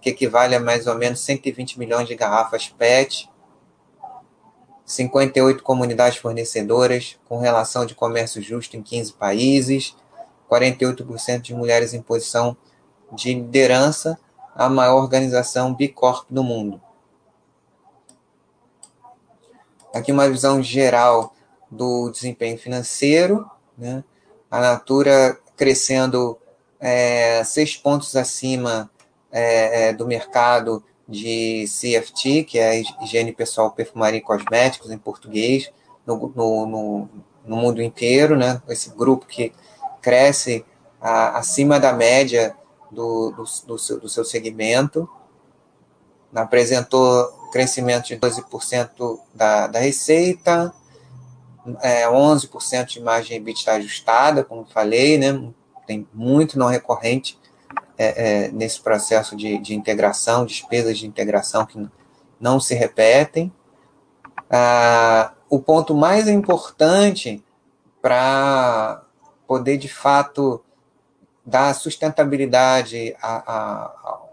[0.00, 3.30] que equivale a mais ou menos 120 milhões de garrafas PET,
[4.84, 9.96] 58 comunidades fornecedoras com relação de comércio justo em 15 países,
[10.50, 12.56] 48% de mulheres em posição
[13.12, 14.18] de liderança,
[14.54, 16.80] a maior organização Bicorp do mundo.
[19.96, 21.34] Aqui uma visão geral
[21.70, 24.04] do desempenho financeiro, né?
[24.50, 26.36] a Natura crescendo
[26.78, 28.90] é, seis pontos acima
[29.32, 35.72] é, é do mercado de CFT, que é higiene pessoal, perfumaria e cosméticos em português,
[36.06, 37.08] no, no, no,
[37.46, 38.60] no mundo inteiro, né?
[38.68, 39.50] esse grupo que
[40.02, 40.62] cresce
[41.00, 42.54] a, acima da média
[42.90, 45.08] do, do, do, seu, do seu segmento,
[46.34, 50.74] apresentou crescimento de 12% da, da receita,
[51.80, 55.50] é, 11% de margem EBITDA ajustada, como falei, né?
[55.86, 57.38] tem muito não recorrente
[57.96, 61.88] é, é, nesse processo de, de integração, despesas de integração que
[62.38, 63.50] não se repetem.
[64.50, 67.42] Ah, o ponto mais importante
[68.02, 69.02] para
[69.46, 70.62] poder, de fato,
[71.44, 74.25] dar sustentabilidade a, a,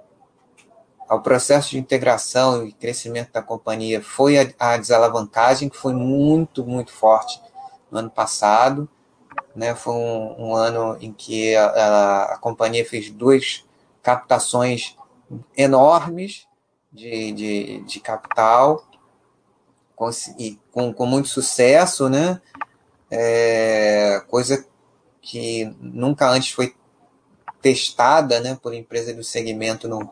[1.13, 6.65] ao processo de integração e crescimento da companhia foi a, a desalavancagem, que foi muito,
[6.65, 7.39] muito forte
[7.91, 8.89] no ano passado.
[9.56, 9.76] Né?
[9.76, 13.63] Foi um, um ano em que a, a, a, companhia fez duas
[14.02, 14.97] captações
[15.56, 16.47] enormes
[16.91, 18.84] de, de, de capital,
[19.95, 22.41] com, e com, com muito sucesso, né?
[23.12, 24.65] É, coisa
[25.21, 26.76] que nunca antes foi
[27.62, 30.10] testada né, por empresa do segmento no,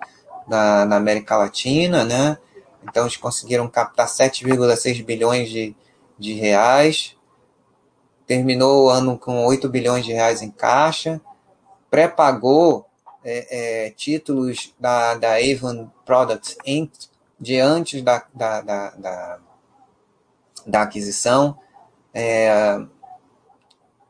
[0.52, 2.38] na, na América Latina, né?
[2.84, 5.74] Então eles conseguiram captar 7,6 bilhões de,
[6.20, 7.16] de reais,
[8.28, 11.22] terminou o ano com 8 bilhões de reais em caixa,
[11.90, 12.86] pré-pagou
[13.24, 16.92] é, é, títulos da, da Avon Products Inc.,
[17.40, 19.40] de antes da, da, da, da,
[20.68, 21.58] da aquisição,
[22.14, 22.80] é,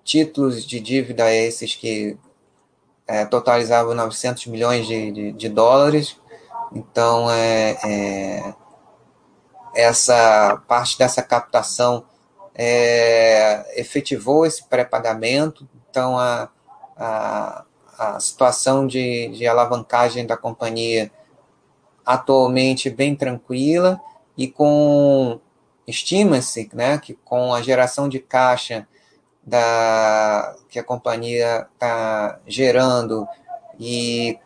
[0.04, 2.18] títulos de dívida esses que
[3.08, 6.18] é, totalizavam 900 milhões de, de, de dólares.
[6.74, 8.54] Então, é, é,
[9.76, 12.06] essa parte dessa captação
[12.56, 15.68] é, efetivou esse pré-pagamento.
[15.90, 16.50] Então, a,
[16.96, 17.66] a,
[17.98, 21.12] a situação de, de alavancagem da companhia
[22.06, 24.00] atualmente bem tranquila
[24.38, 25.40] e com
[25.86, 28.88] estima-se né, que com a geração de caixa
[29.44, 33.28] da, que a companhia está gerando
[33.80, 34.38] e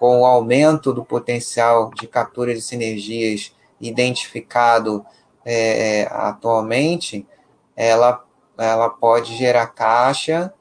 [0.00, 5.04] com o aumento do potencial de captura de sinergias identificado
[5.44, 7.26] é, atualmente,
[7.76, 8.24] ela,
[8.56, 10.54] ela pode gerar caixa,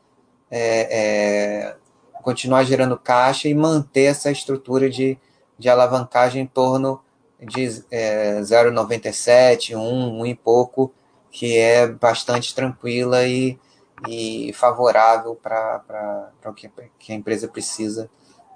[0.52, 1.76] é, é,
[2.22, 5.18] continuar gerando caixa e manter essa estrutura de,
[5.58, 7.02] de alavancagem em torno
[7.40, 10.94] de é, 0,97, 1, 1 e pouco,
[11.32, 13.58] que é bastante tranquila e,
[14.06, 18.10] e favorável para o que, que a empresa precisa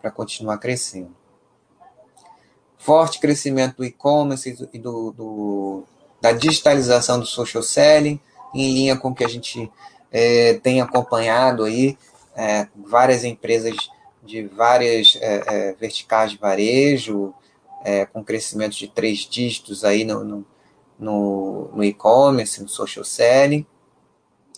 [0.03, 1.15] para continuar crescendo.
[2.77, 5.83] Forte crescimento do e-commerce e do, do,
[6.19, 8.19] da digitalização do social selling,
[8.53, 9.71] em linha com o que a gente
[10.11, 11.97] é, tem acompanhado aí,
[12.35, 13.73] é, várias empresas
[14.21, 17.33] de várias é, é verticais de varejo,
[17.85, 20.45] é, com crescimento de três dígitos aí no, no,
[20.99, 23.65] no, no e-commerce, no social selling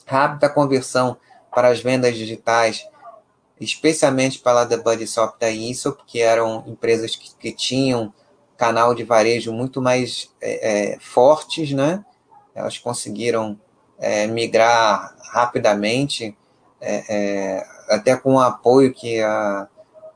[0.05, 1.17] rápida conversão
[1.53, 2.87] para as vendas digitais,
[3.59, 8.13] especialmente para a da Buddyshop da ISO, que eram empresas que, que tinham
[8.57, 12.03] canal de varejo muito mais é, é, fortes, né?
[12.53, 13.59] Elas conseguiram
[13.97, 16.37] é, migrar rapidamente,
[16.79, 19.67] é, é, até com o apoio que a,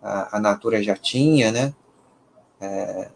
[0.02, 1.74] a, a Natura já tinha, né?
[2.62, 3.10] É,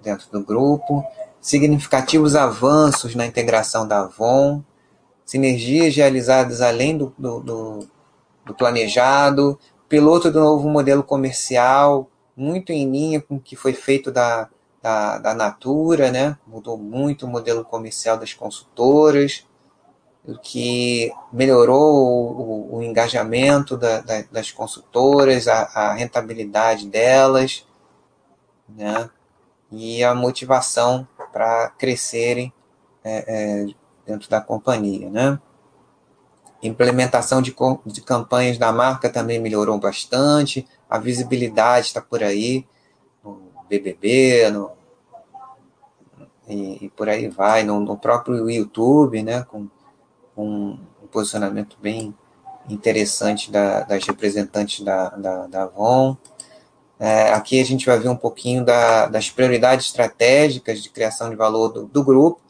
[0.00, 1.04] dentro do grupo.
[1.40, 4.62] Significativos avanços na integração da Avon,
[5.24, 7.88] sinergias realizadas além do, do, do,
[8.48, 9.58] do planejado,
[9.88, 14.48] piloto do novo modelo comercial, muito em linha com o que foi feito da,
[14.82, 16.36] da, da Natura, né?
[16.46, 19.46] mudou muito o modelo comercial das consultoras,
[20.24, 27.66] o que melhorou o, o engajamento da, da, das consultoras, a, a, rentabilidade delas,
[28.68, 29.10] né?
[29.70, 32.52] e a motivação para crescerem
[33.04, 33.66] é, é,
[34.06, 35.38] dentro da companhia, né?
[36.62, 37.54] Implementação de,
[37.86, 42.66] de campanhas da marca também melhorou bastante, a visibilidade está por aí,
[43.22, 44.72] no BBB, no,
[46.48, 49.68] e, e por aí vai, no, no, próprio YouTube, né, com,
[50.34, 52.14] com, um posicionamento bem
[52.68, 56.16] interessante da, das representantes da, da, da Avon.
[56.98, 61.36] É, aqui a gente vai ver um pouquinho da, das prioridades estratégicas de criação de
[61.36, 62.40] valor do, do grupo,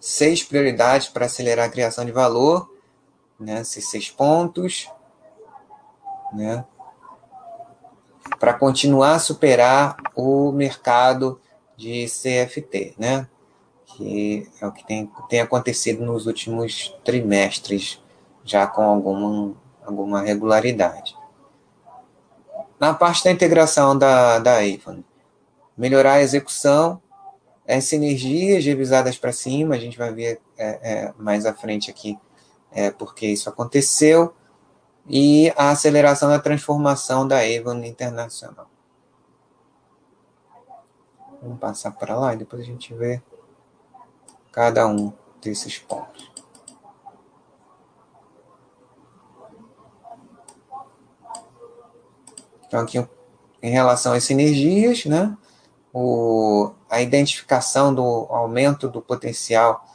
[0.00, 2.74] seis prioridades para acelerar a criação de valor,
[3.38, 4.90] né, esses seis pontos,
[6.32, 6.64] né,
[8.38, 11.38] para continuar a superar o mercado
[11.76, 13.28] de CFT, né,
[13.84, 18.02] que é o que tem, tem acontecido nos últimos trimestres,
[18.42, 21.14] já com alguma, alguma regularidade.
[22.78, 25.04] Na parte da integração da, da Avon,
[25.76, 27.00] melhorar a execução
[27.70, 32.18] é, sinergias revisadas para cima, a gente vai ver é, é, mais à frente aqui
[32.72, 34.34] é, porque isso aconteceu,
[35.06, 38.68] e a aceleração da transformação da Avon Internacional.
[41.40, 43.22] Vamos passar para lá e depois a gente vê
[44.50, 46.28] cada um desses pontos.
[52.66, 53.04] Então, aqui
[53.62, 55.36] em relação às sinergias, né?
[55.92, 59.86] o, a identificação do aumento do potencial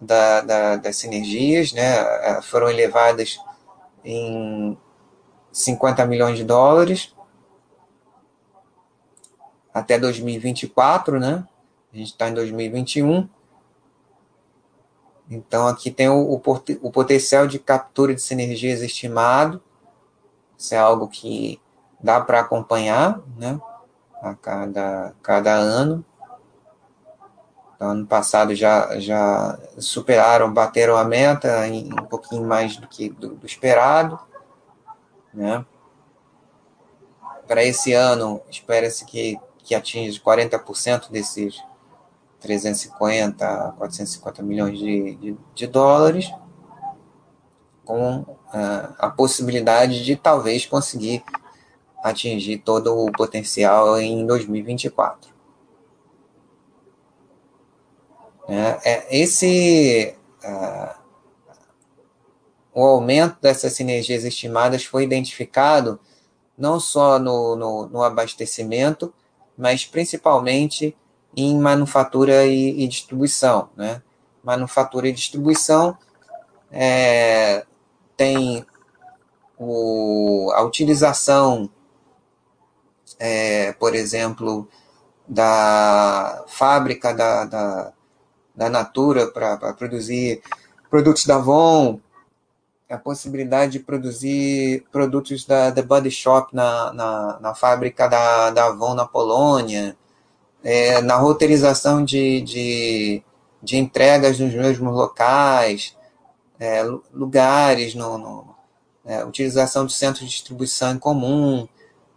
[0.00, 1.98] da, da, das sinergias, né,
[2.28, 3.40] é, foram elevadas
[4.04, 4.76] em
[5.50, 7.14] 50 milhões de dólares
[9.72, 11.46] até 2024, né?
[11.92, 13.28] A gente está em 2021.
[15.30, 19.62] Então, aqui tem o, o, o, potencial de captura de sinergias estimado.
[20.58, 21.60] Isso é algo que
[22.00, 23.58] dá para acompanhar, né?
[24.22, 26.04] a cada, cada ano.
[27.82, 33.34] Ano passado já, já superaram, bateram a meta em um pouquinho mais do que do,
[33.34, 34.20] do esperado.
[35.34, 35.66] Né?
[37.48, 41.60] Para esse ano, espera-se que, que atinja 40% desses
[42.38, 46.32] 350, 450 milhões de, de, de dólares,
[47.84, 51.24] com uh, a possibilidade de talvez conseguir
[52.00, 55.31] atingir todo o potencial em 2024.
[58.48, 60.14] É, é, esse
[60.44, 61.02] uh,
[62.74, 66.00] o aumento dessas sinergias estimadas foi identificado
[66.56, 69.12] não só no, no, no abastecimento,
[69.56, 70.96] mas principalmente
[71.36, 73.68] em manufatura e, e distribuição.
[73.76, 74.02] Né?
[74.42, 75.96] Manufatura e distribuição
[76.70, 77.64] é,
[78.16, 78.64] tem
[79.58, 81.70] o, a utilização,
[83.18, 84.68] é, por exemplo,
[85.28, 87.92] da fábrica da, da,
[88.54, 90.42] da Natura para produzir
[90.90, 92.00] produtos da Avon,
[92.88, 98.66] a possibilidade de produzir produtos da The Body Shop na, na, na fábrica da, da
[98.66, 99.96] Avon na Polônia,
[100.62, 103.22] é, na roteirização de, de,
[103.62, 105.96] de, entregas nos mesmos locais,
[106.60, 106.82] é,
[107.12, 108.54] lugares, no, no
[109.04, 111.66] é, utilização de centros de distribuição em comum.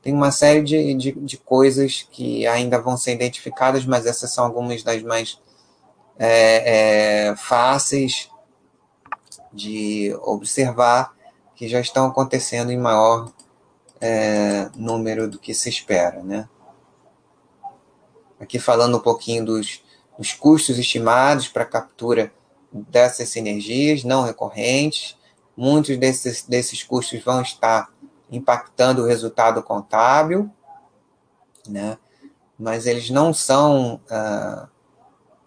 [0.01, 4.45] Tem uma série de, de, de, coisas que ainda vão ser identificadas, mas essas são
[4.45, 5.39] algumas das mais
[6.17, 8.29] é, é, fáceis
[9.51, 11.15] de observar
[11.55, 13.31] que já estão acontecendo em maior
[14.01, 16.21] é, número do que se espera.
[16.21, 16.47] Né?
[18.39, 19.83] Aqui falando um pouquinho dos,
[20.17, 22.31] dos custos estimados para a captura
[22.71, 25.17] dessas sinergias não recorrentes.
[25.55, 27.89] Muitos desses, desses custos vão estar
[28.29, 30.49] impactando o resultado contábil,
[31.67, 31.97] né?
[32.59, 34.67] mas eles não são ah,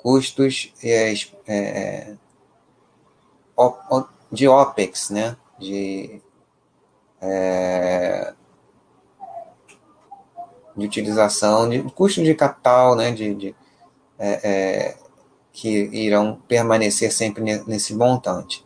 [0.08, 1.12] custos é,
[1.46, 2.14] é,
[4.32, 5.36] de OPEX, né?
[5.58, 6.22] de,
[7.20, 8.32] é,
[10.74, 13.12] de utilização, de custo de capital, né?
[13.12, 13.56] de, de
[14.18, 14.96] é, é,
[15.52, 18.64] que irão permanecer sempre nesse montante.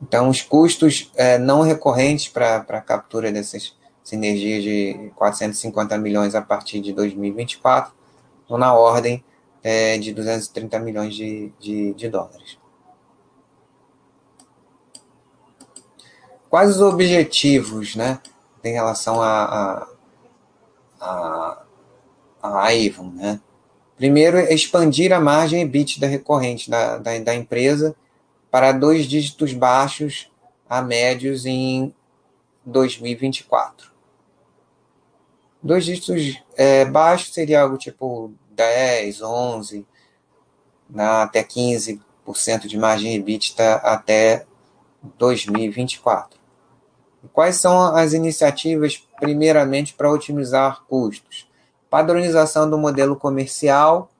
[0.00, 6.42] Então, os custos é, não recorrentes para a captura dessas sinergias de 450 milhões a
[6.42, 7.96] partir de 2024
[8.46, 9.24] estão na ordem
[9.62, 12.56] é, de 230 milhões de, de, de dólares.
[16.48, 18.20] Quais os objetivos, né,
[18.62, 19.88] em relação a, a,
[21.00, 21.62] a,
[22.40, 23.40] a Avon, né?
[23.96, 27.96] Primeiro, expandir a margem EBITDA recorrente da, da, da empresa
[28.50, 30.30] para dois dígitos baixos
[30.68, 31.94] a médios em
[32.64, 33.90] 2024.
[35.62, 39.86] Dois dígitos é, baixos seria algo tipo 10, 11,
[40.88, 42.00] na, até 15%
[42.66, 44.46] de margem EBITDA até
[45.18, 46.38] 2024.
[47.22, 51.48] E quais são as iniciativas, primeiramente, para otimizar custos?
[51.90, 54.10] Padronização do modelo comercial,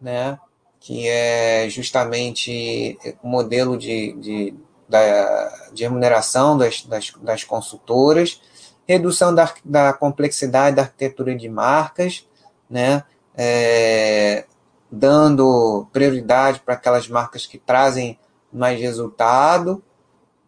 [0.00, 0.38] né,
[0.78, 4.54] que é justamente o modelo de, de,
[4.88, 8.40] da, de remuneração das, das, das consultoras,
[8.86, 12.26] redução da, da complexidade da arquitetura de marcas,
[12.68, 13.04] né,
[13.34, 14.44] é,
[14.90, 18.18] dando prioridade para aquelas marcas que trazem
[18.52, 19.82] mais resultado,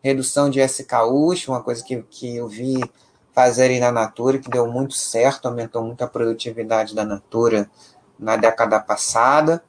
[0.03, 2.79] redução de SKUs, uma coisa que, que eu vi
[3.35, 7.69] fazerem na Natura, que deu muito certo, aumentou muito a produtividade da Natura
[8.19, 9.65] na década passada.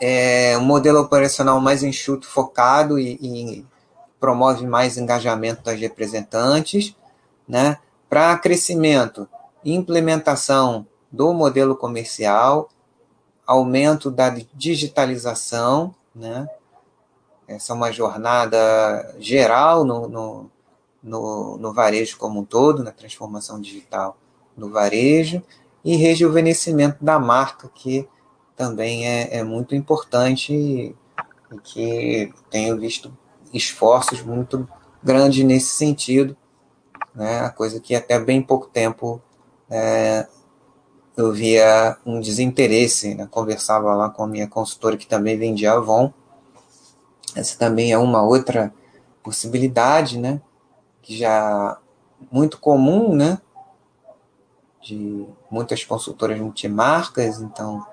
[0.00, 3.66] É um modelo operacional mais enxuto, focado e, e
[4.20, 6.94] promove mais engajamento das representantes,
[7.48, 7.78] né?
[8.08, 9.28] Para crescimento,
[9.64, 12.68] implementação do modelo comercial,
[13.46, 16.48] aumento da digitalização, né?
[17.48, 20.50] Essa é uma jornada geral no, no,
[21.02, 24.16] no, no varejo como um todo, na transformação digital
[24.56, 25.42] do varejo,
[25.84, 28.08] e rejuvenescimento da marca, que
[28.56, 30.96] também é, é muito importante e,
[31.52, 33.16] e que tenho visto
[33.52, 34.68] esforços muito
[35.02, 36.36] grandes nesse sentido,
[37.16, 37.40] né?
[37.40, 39.20] A coisa que até bem pouco tempo
[39.70, 40.26] é,
[41.16, 43.26] eu via um desinteresse, né?
[43.30, 46.12] conversava lá com a minha consultora que também vendia Avon,
[47.34, 48.72] essa também é uma outra
[49.22, 50.40] possibilidade, né?
[51.02, 51.78] Que já
[52.30, 53.38] muito comum, né?
[54.80, 57.84] De muitas consultoras multimarcas, então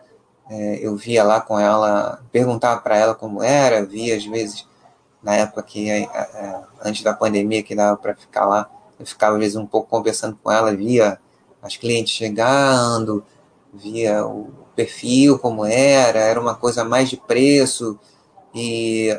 [0.50, 4.68] é, eu via lá com ela, perguntava para ela como era, via às vezes
[5.22, 8.70] na época que é, é, antes da pandemia que dava para ficar lá,
[9.00, 11.20] eu ficava às vezes um pouco conversando com ela, via
[11.62, 13.24] as clientes chegando,
[13.74, 18.00] via o perfil como era, era uma coisa mais de preço,
[18.54, 19.10] e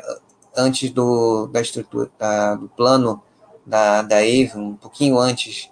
[0.55, 3.21] antes do, da estrutura, da, do plano
[3.65, 5.69] da, da Avon, um pouquinho antes,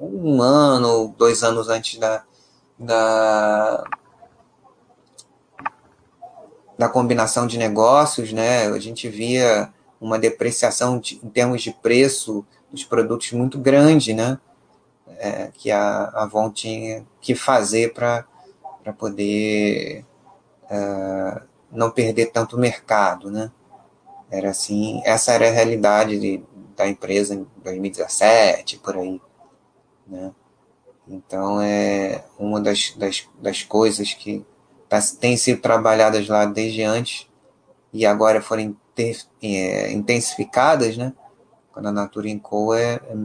[0.00, 2.22] um ano, dois anos antes da,
[2.78, 3.84] da,
[6.78, 8.66] da combinação de negócios, né?
[8.66, 12.44] A gente via uma depreciação de, em termos de preço
[12.74, 14.38] dos produtos muito grande, né?
[15.18, 18.26] É, que a Avon tinha que fazer para
[18.98, 20.04] poder
[20.64, 23.50] uh, não perder tanto mercado, né?
[24.30, 26.42] Era assim, essa era a realidade de,
[26.76, 29.20] da empresa em 2017, por aí,
[30.06, 30.32] né?
[31.06, 34.44] Então, é uma das, das, das coisas que
[34.88, 37.28] tá, tem sido trabalhadas lá desde antes
[37.92, 38.74] e agora foram
[39.42, 41.12] é, intensificadas, né?
[41.74, 42.72] Quando a Natura Co.
[42.72, 43.16] É, é,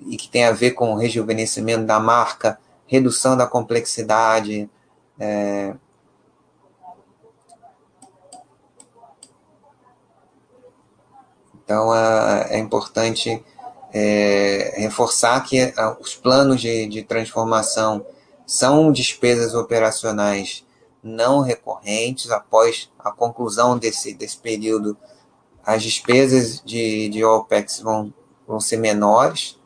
[0.00, 4.68] e que tem a ver com o rejuvenescimento da marca, redução da complexidade,
[5.18, 5.74] é,
[11.66, 13.44] Então, é importante
[13.92, 18.06] é, reforçar que os planos de, de transformação
[18.46, 20.64] são despesas operacionais
[21.02, 22.30] não recorrentes.
[22.30, 24.96] Após a conclusão desse, desse período,
[25.66, 28.14] as despesas de, de OPEX vão,
[28.46, 29.58] vão ser menores,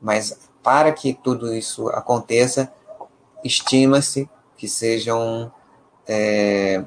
[0.00, 2.72] mas para que tudo isso aconteça,
[3.44, 5.52] estima-se que sejam
[6.06, 6.82] é,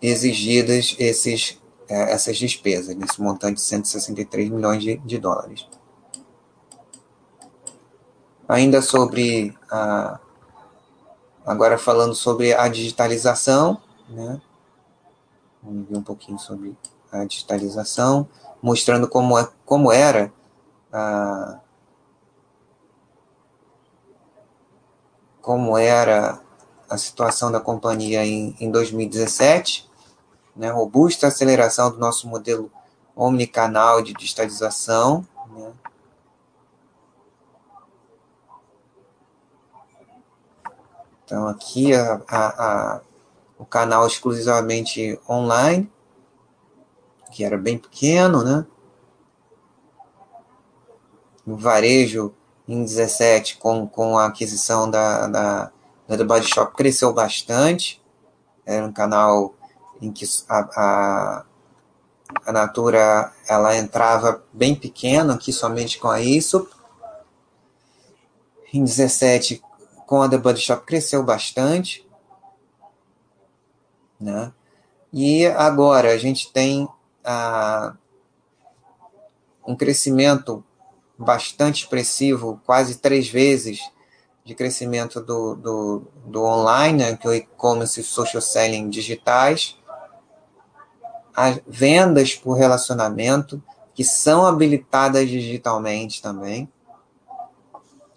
[0.00, 5.68] exigidas esses é, essas despesas, nesse montante de 163 milhões de, de dólares.
[8.48, 10.18] Ainda sobre a,
[11.44, 14.40] agora falando sobre a digitalização, né?
[15.64, 16.76] Vamos ver um pouquinho sobre
[17.10, 18.28] a digitalização,
[18.62, 20.32] mostrando como, é, como era
[20.92, 21.58] a,
[25.40, 26.40] como era
[26.88, 29.92] a situação da companhia em, em 2017
[30.54, 32.70] né, robusta aceleração do nosso modelo
[33.16, 35.26] omnicanal de digitalização.
[35.50, 35.72] Né.
[41.24, 43.00] Então, aqui a, a, a,
[43.64, 45.90] o canal exclusivamente online,
[47.32, 48.66] que era bem pequeno, né?
[51.46, 52.34] O varejo
[52.68, 55.72] em 17, com, com a aquisição da, da,
[56.06, 58.02] da The Body Shop, cresceu bastante.
[58.66, 59.54] Era um canal
[60.00, 61.44] em que a, a,
[62.44, 66.68] a Natura ela entrava bem pequena, aqui somente com a ISO.
[68.74, 69.62] Em 17,
[70.06, 72.03] com a The Body Shop, cresceu bastante.
[74.24, 74.52] Né?
[75.12, 76.88] E agora a gente tem
[77.22, 77.94] a,
[79.66, 80.64] um crescimento
[81.18, 83.80] bastante expressivo, quase três vezes
[84.42, 89.78] de crescimento do, do, do online, né, que é o e-commerce e social selling digitais,
[91.36, 93.62] as vendas por relacionamento,
[93.94, 96.68] que são habilitadas digitalmente também,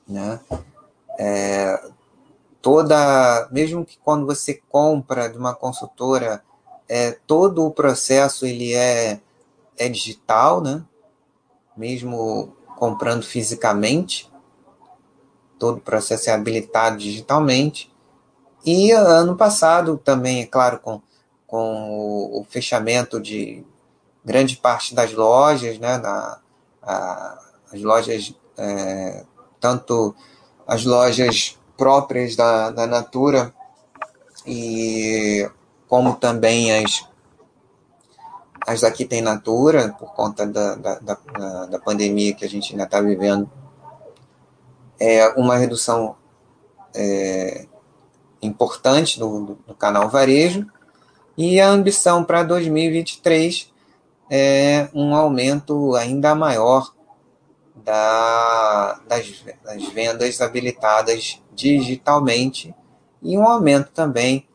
[0.07, 0.39] né?
[1.19, 1.91] É,
[2.67, 6.43] toda, mesmo que quando você compra de uma consultora,
[6.89, 9.21] é, todo o processo ele é,
[9.77, 10.83] é digital, né?
[11.77, 14.29] Mesmo comprando fisicamente,
[15.57, 17.89] todo o processo é habilitado digitalmente.
[18.65, 21.01] E ano passado também, é claro, com
[21.47, 23.63] com o, o fechamento de
[24.25, 26.41] grande parte das lojas, né, na,
[26.83, 27.39] a,
[27.71, 29.23] as lojas, é,
[29.57, 30.13] tanto
[30.67, 33.53] as lojas próprias da, da Natura
[34.45, 35.49] e
[35.87, 37.07] como também as
[38.67, 42.83] as daqui tem Natura, por conta da, da, da, da pandemia que a gente ainda
[42.83, 43.49] está vivendo,
[44.99, 46.17] é uma redução
[46.93, 47.65] é,
[48.41, 50.67] importante do, do canal varejo,
[51.37, 53.71] e a ambição para 2023
[54.29, 56.93] é um aumento ainda maior
[57.73, 62.73] da, das, das vendas habilitadas digitalmente
[63.21, 64.47] e um aumento também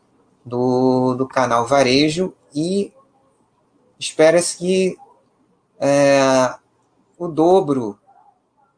[0.44, 2.92] do, do canal varejo e
[3.98, 4.96] espera-se que
[5.80, 6.54] é,
[7.18, 7.98] o dobro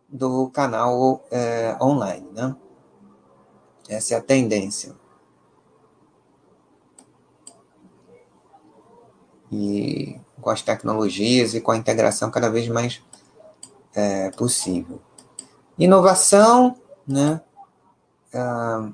[0.08, 2.26] do canal é, online.
[2.32, 2.56] Né?
[3.88, 4.94] Essa é a tendência.
[9.54, 13.00] e com as tecnologias e com a integração cada vez mais
[13.94, 15.00] é, possível.
[15.78, 17.40] Inovação, né?
[18.34, 18.90] Ah,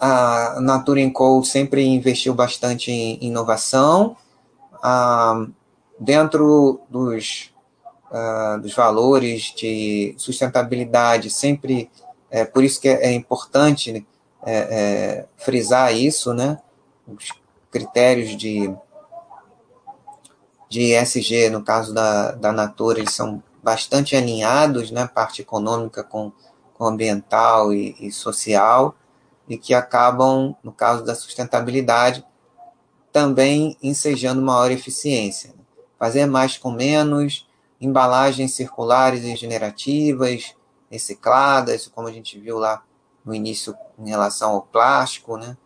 [0.00, 4.16] a Natura Co sempre investiu bastante em inovação.
[4.82, 5.46] Ah,
[5.98, 7.52] dentro dos,
[8.10, 11.90] uh, dos valores de sustentabilidade, sempre,
[12.30, 14.06] é, por isso que é, é importante
[14.46, 16.58] é, frisar isso, né?
[17.06, 17.30] os
[17.70, 18.72] critérios de,
[20.68, 26.32] de ESG, no caso da, da Natura, eles são bastante alinhados, né, parte econômica com,
[26.74, 28.94] com ambiental e, e social,
[29.48, 32.24] e que acabam, no caso da sustentabilidade,
[33.12, 35.54] também ensejando maior eficiência.
[35.98, 37.48] Fazer mais com menos,
[37.80, 40.54] embalagens circulares e regenerativas,
[40.90, 42.82] recicladas, como a gente viu lá
[43.24, 45.56] no início em relação ao plástico, né?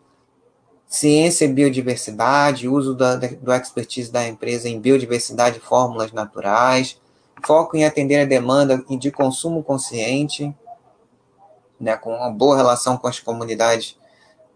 [0.87, 7.01] Ciência e biodiversidade, uso da, do expertise da empresa em biodiversidade e fórmulas naturais,
[7.45, 10.53] foco em atender a demanda de consumo consciente,
[11.79, 13.97] né, com uma boa relação com as comunidades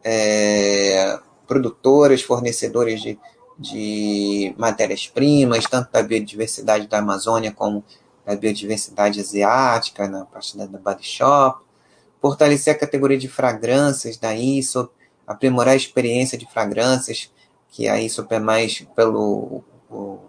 [0.04, 3.20] é, produtoras, fornecedoras de,
[3.58, 7.84] de matérias-primas, tanto da biodiversidade da Amazônia como
[8.26, 11.64] da biodiversidade asiática, na parte da, da Body Shop,
[12.22, 14.90] fortalecer a categoria de fragrâncias da ISO,
[15.26, 17.32] aprimorar a experiência de fragrâncias,
[17.70, 19.64] que a ISO é mais pelo.
[19.90, 20.20] O,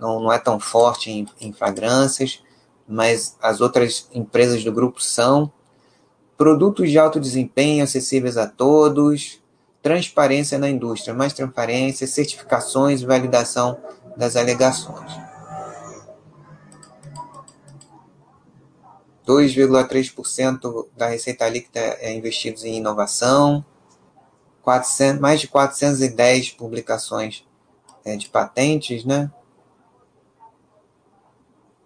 [0.00, 2.42] não, não é tão forte em, em fragrâncias,
[2.86, 5.52] mas as outras empresas do grupo são.
[6.36, 9.40] Produtos de alto desempenho acessíveis a todos,
[9.82, 13.78] transparência na indústria, mais transparência, certificações e validação
[14.16, 15.12] das alegações.
[19.26, 23.64] 2,3% da receita líquida é investidos em inovação,
[24.62, 27.44] 400, mais de 410 publicações
[28.04, 29.30] é, de patentes, né?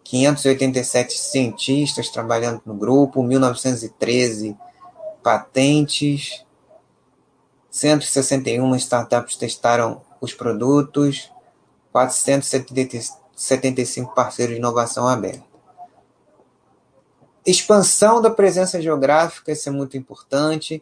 [0.08, 4.56] 587 cientistas trabalhando no grupo, 1913
[5.20, 6.44] patentes,
[7.68, 11.28] 161 startups testaram os produtos,
[11.90, 15.42] 475 parceiros de inovação aberta.
[17.44, 20.80] Expansão da presença geográfica, isso é muito importante.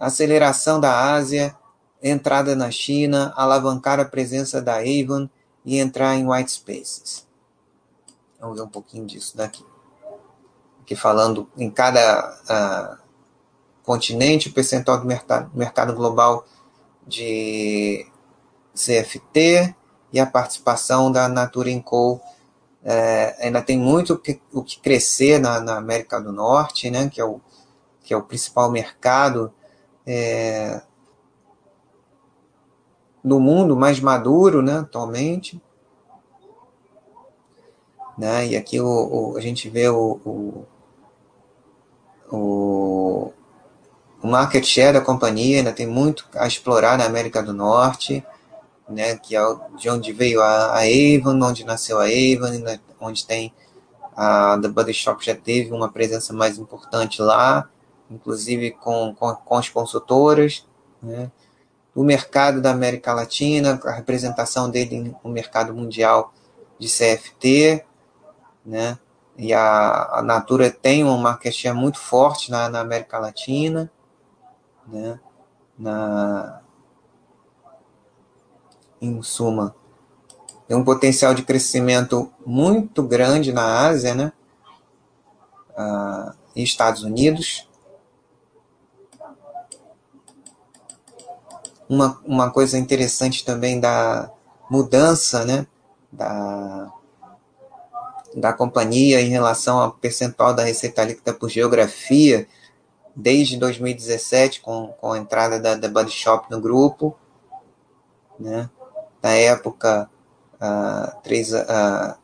[0.00, 1.54] Aceleração da Ásia,
[2.02, 5.28] entrada na China, alavancar a presença da Avon
[5.64, 7.27] e entrar em white spaces.
[8.40, 9.64] Vamos ver um pouquinho disso daqui.
[10.80, 13.02] Aqui falando em cada uh,
[13.82, 16.46] continente, o percentual do mercado, mercado global
[17.06, 18.06] de
[18.74, 19.74] CFT
[20.12, 22.20] e a participação da Natura Co.
[22.84, 27.08] É, ainda tem muito o que, o que crescer na, na, América do Norte, né,
[27.08, 27.40] que, é o,
[28.04, 29.52] que é o principal mercado
[30.06, 30.80] é,
[33.22, 35.60] do mundo mais maduro né, atualmente.
[38.18, 40.66] Né, e aqui o, o a gente vê o, o,
[42.32, 43.32] o
[44.20, 48.24] o market share da companhia ainda tem muito a explorar na América do Norte,
[48.88, 49.40] né, que é
[49.76, 53.52] de onde veio a, a Avon, onde nasceu a Avon, né, onde tem
[54.16, 57.68] a The Body Shop já teve uma presença mais importante lá,
[58.10, 60.66] inclusive com, com, com as consultoras,
[61.00, 61.30] né,
[61.94, 66.32] o mercado da América Latina, a representação dele no mercado mundial
[66.78, 67.84] de CFT,
[68.68, 68.98] né,
[69.36, 73.90] e a, a Natura tem um market share muito forte na, na América Latina,
[74.86, 75.18] né,
[75.78, 76.60] na,
[79.00, 79.74] em suma,
[80.66, 84.32] tem um potencial de crescimento muito grande na Ásia, né,
[85.74, 87.66] ah, e Estados Unidos.
[91.88, 94.30] Uma, uma coisa interessante também da
[94.68, 95.66] mudança, né,
[96.12, 96.92] da,
[98.38, 102.46] da companhia em relação ao percentual da receita líquida por geografia,
[103.14, 107.16] desde 2017, com, com a entrada da, da Body Shop no grupo,
[108.38, 108.70] né?
[109.20, 110.08] Na época,
[110.54, 112.16] uh, três, uh,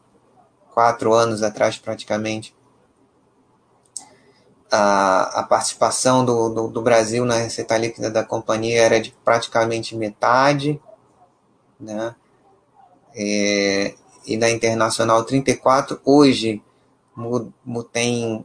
[0.73, 2.55] quatro anos atrás praticamente,
[4.71, 9.97] a, a participação do, do, do, Brasil na receita líquida da companhia era de praticamente
[9.97, 10.81] metade,
[11.79, 12.15] né?
[13.17, 13.95] É,
[14.27, 16.01] e da internacional 34.
[16.05, 16.63] Hoje
[17.93, 18.45] tem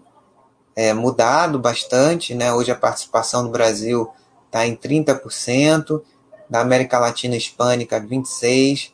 [0.76, 2.54] é, mudado bastante, né?
[2.54, 4.10] Hoje a participação do Brasil
[4.46, 6.02] está em 30%,
[6.50, 8.92] da América Latina Hispânica 26%,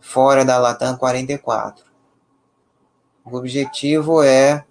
[0.00, 1.84] fora da Latam 44%.
[3.24, 4.64] O objetivo é,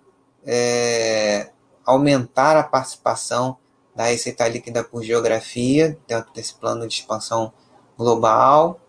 [0.46, 1.50] é
[1.86, 3.58] aumentar a participação
[3.94, 7.54] da receita líquida por geografia, dentro desse plano de expansão
[7.98, 8.80] global,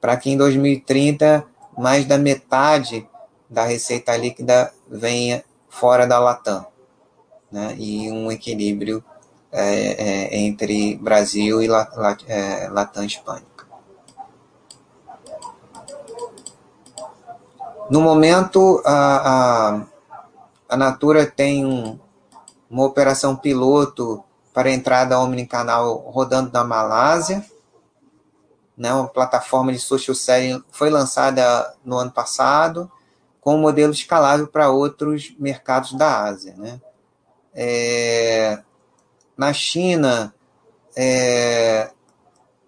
[0.00, 1.44] para que em 2030
[1.76, 3.08] mais da metade
[3.48, 6.66] da receita líquida venha fora da Latam
[7.50, 9.04] né, e um equilíbrio
[9.52, 11.68] é, é, entre Brasil e
[12.26, 13.66] é, Latam Hispânica.
[17.88, 19.86] No momento, a, a,
[20.68, 21.98] a Natura tem um,
[22.68, 27.44] uma operação piloto para entrada omnicanal rodando na Malásia.
[28.76, 32.90] Né, uma plataforma de social selling foi lançada no ano passado,
[33.40, 36.54] com um modelo escalável para outros mercados da Ásia.
[36.58, 36.80] Né?
[37.54, 38.62] É,
[39.36, 40.34] na China,
[40.94, 41.90] é,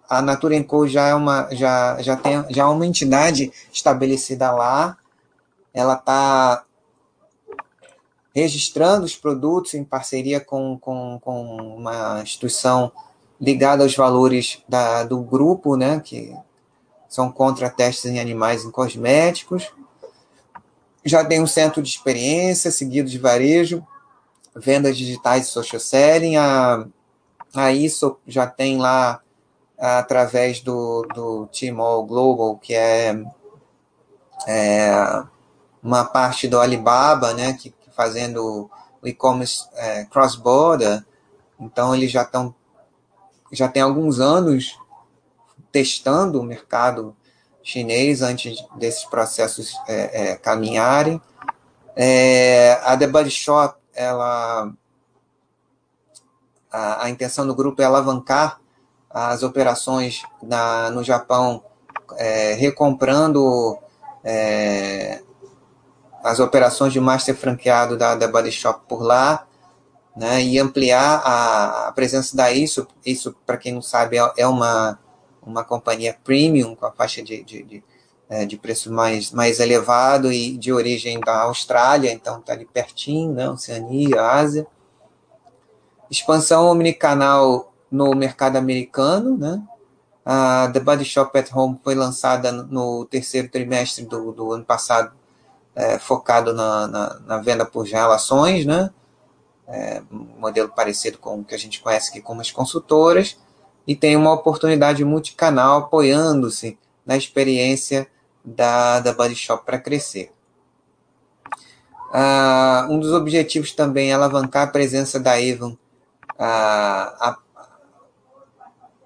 [0.09, 4.97] a Natura Co já é uma já já tem já é uma entidade estabelecida lá.
[5.75, 6.65] Ela está
[8.35, 12.93] registrando os produtos em parceria com, com, com uma instituição
[13.41, 16.35] ligada aos valores da, do grupo, né, que
[17.09, 19.73] são contra testes em animais em cosméticos.
[21.05, 23.87] Já tem um centro de experiência, seguido de varejo,
[24.55, 26.37] vendas digitais e social selling.
[26.37, 26.87] A,
[27.55, 29.21] a ISO já tem lá,
[29.79, 33.17] através do, do Tmall Global, que é,
[34.47, 35.23] é
[35.83, 38.71] uma parte do Alibaba, né, que fazendo
[39.03, 41.05] o e-commerce é, cross-border.
[41.59, 42.55] Então, eles já estão
[43.53, 44.79] já tem alguns anos
[45.73, 47.17] testando o mercado
[47.63, 51.21] chinês antes desses processos é, é, caminharem.
[51.95, 54.73] É, a The Body Shop, ela,
[56.71, 58.61] a, a, intenção do grupo é alavancar
[59.11, 61.63] as operações na, no Japão,
[62.17, 63.77] é, recomprando
[64.23, 65.23] é,
[66.23, 69.48] as operações de master franqueado da The Body Shop por lá,
[70.19, 72.89] né, e ampliar a, presença da ISO.
[73.07, 74.99] Isso, para quem não sabe, é, é uma
[75.49, 77.85] uma companhia premium, com a faixa de, de, de,
[78.29, 83.33] é, de, preço mais, mais elevado e de origem da Austrália, então está ali pertinho,
[83.33, 84.67] né, Oceania, Ásia.
[86.11, 89.63] Expansão omnicanal no mercado americano, né?
[90.25, 95.13] A The Body Shop at Home foi lançada no terceiro trimestre do, do ano passado,
[95.75, 98.91] é, focado na, na, na, venda por relações, né?
[99.69, 103.37] É, um modelo parecido com o que a gente conhece aqui como as consultoras
[103.87, 108.07] e tem uma oportunidade multicanal apoiando-se na experiência
[108.45, 110.33] da, da Body Shop para crescer.
[112.13, 115.77] Ah, um dos objetivos também é alavancar a presença da Avon,
[116.39, 117.39] ah, a,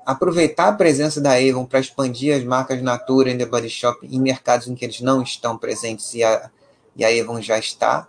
[0.06, 4.20] aproveitar a presença da Avon para expandir as marcas Natura e The Body Shop em
[4.20, 6.50] mercados em que eles não estão presentes e a,
[6.96, 8.06] e a Avon já está,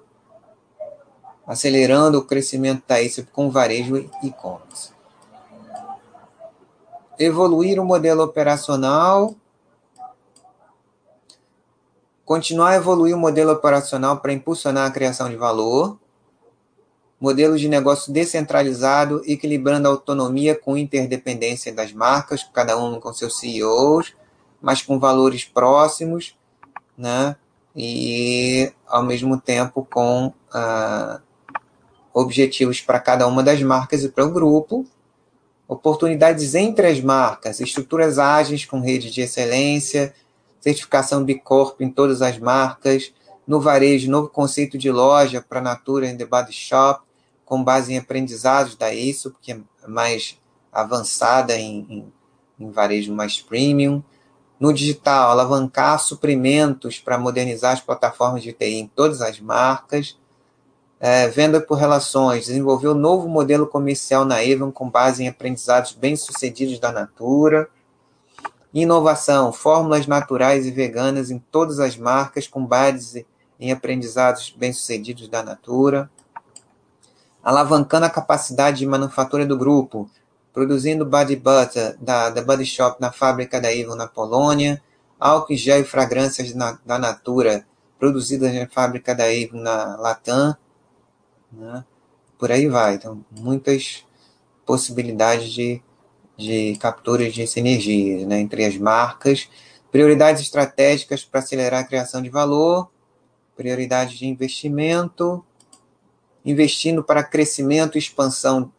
[1.46, 4.91] acelerando o crescimento da Aesop com varejo e e-commerce.
[7.20, 9.36] Evoluir o modelo operacional,
[12.26, 15.98] continuar a evoluir o modelo operacional para impulsionar a criação de valor,
[17.20, 23.39] modelo de negócio descentralizado, equilibrando a autonomia com interdependência das marcas, cada uma com seus
[23.39, 24.14] CEOs,
[24.62, 26.38] mas com valores próximos,
[26.98, 27.36] né?
[27.76, 31.22] E ao mesmo tempo com ah,
[32.14, 34.86] objetivos para cada uma das marcas e para o grupo,
[35.68, 40.14] oportunidades entre as marcas, estruturas ágeis com rede de excelência,
[40.61, 43.11] certificação B Corp em todas as marcas,
[43.45, 47.03] no varejo, novo conceito de loja para Natura and The Body Shop,
[47.43, 50.39] com base em aprendizados da ISO, porque é mais
[50.72, 52.14] avançada em, em,
[52.59, 54.01] em varejo mais premium.
[54.59, 60.18] No digital, alavancar suprimentos para modernizar as plataformas de TI em todas as marcas
[61.06, 65.91] é, venda por relações, desenvolveu um novo modelo comercial na Avon com base em aprendizados
[65.91, 67.68] bem-sucedidos da Natura.
[68.74, 73.28] Inovação, fórmulas naturais e veganas em todas as marcas com base
[73.60, 76.10] em aprendizados bem-sucedidos da Natura.
[77.43, 80.10] Alavancando a capacidade de manufatura do grupo,
[80.54, 84.82] produzindo body butter da, da Body Shop na fábrica da Avon na Polônia,
[85.20, 87.66] álcool e gel e fragrâncias na, da Natura
[87.99, 90.56] produzidas na fábrica da Avon na Latam,
[91.58, 91.84] né?
[92.38, 92.95] Por aí vai.
[92.95, 94.06] Então, muitas
[94.66, 95.82] possibilidades de,
[96.38, 98.39] de captura de sinergias né?
[98.39, 99.49] entre as marcas,
[99.91, 102.89] prioridades estratégicas para acelerar a criação de valor,
[103.56, 105.43] prioridades de investimento,
[106.43, 108.72] investindo para crescimento e expansão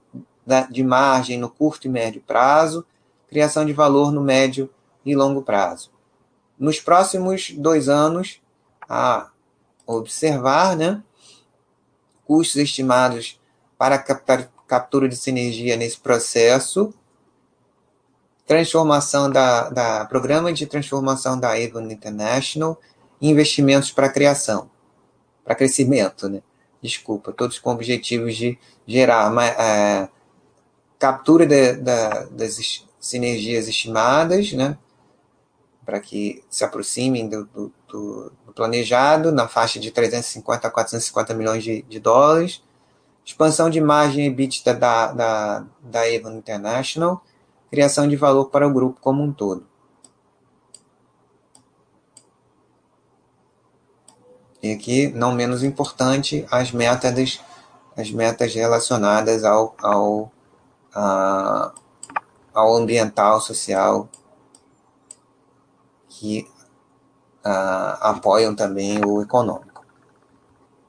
[0.46, 2.84] da, de margem no curto e médio prazo,
[3.28, 4.68] criação de valor no médio
[5.04, 5.90] e longo prazo.
[6.58, 8.40] Nos próximos dois anos,
[8.88, 9.30] a
[9.86, 11.02] observar, né?
[12.26, 13.40] Custos estimados
[13.78, 16.92] para captar, captura de sinergia nesse processo,
[18.46, 22.80] transformação da, da programa de transformação da Avon International,
[23.20, 24.70] investimentos para criação,
[25.44, 26.42] para crescimento, né?
[26.82, 30.08] Desculpa, todos com objetivos de gerar uma, é,
[30.98, 34.76] captura de, das sinergias estimadas, né?
[35.84, 41.62] Para que se aproximem do, do, do planejado, na faixa de 350 a 450 milhões
[41.62, 42.62] de, de dólares.
[43.24, 47.22] Expansão de margem EBITDA da, da, da Avon International.
[47.70, 49.66] Criação de valor para o grupo como um todo.
[54.62, 57.40] E aqui, não menos importante, as metas,
[57.94, 60.32] as metas relacionadas ao, ao,
[60.94, 61.74] a,
[62.54, 64.08] ao ambiental, social,
[66.08, 66.48] que
[67.44, 69.84] ah, apoiam também o econômico.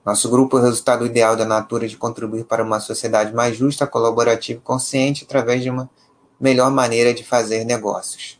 [0.05, 3.87] Nosso grupo é o resultado ideal da natura de contribuir para uma sociedade mais justa,
[3.87, 5.89] colaborativa e consciente através de uma
[6.39, 8.39] melhor maneira de fazer negócios.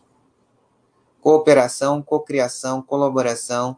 [1.20, 3.78] Cooperação, cocriação, colaboração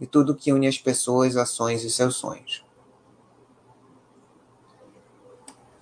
[0.00, 2.64] e tudo que une as pessoas, ações e seus sonhos.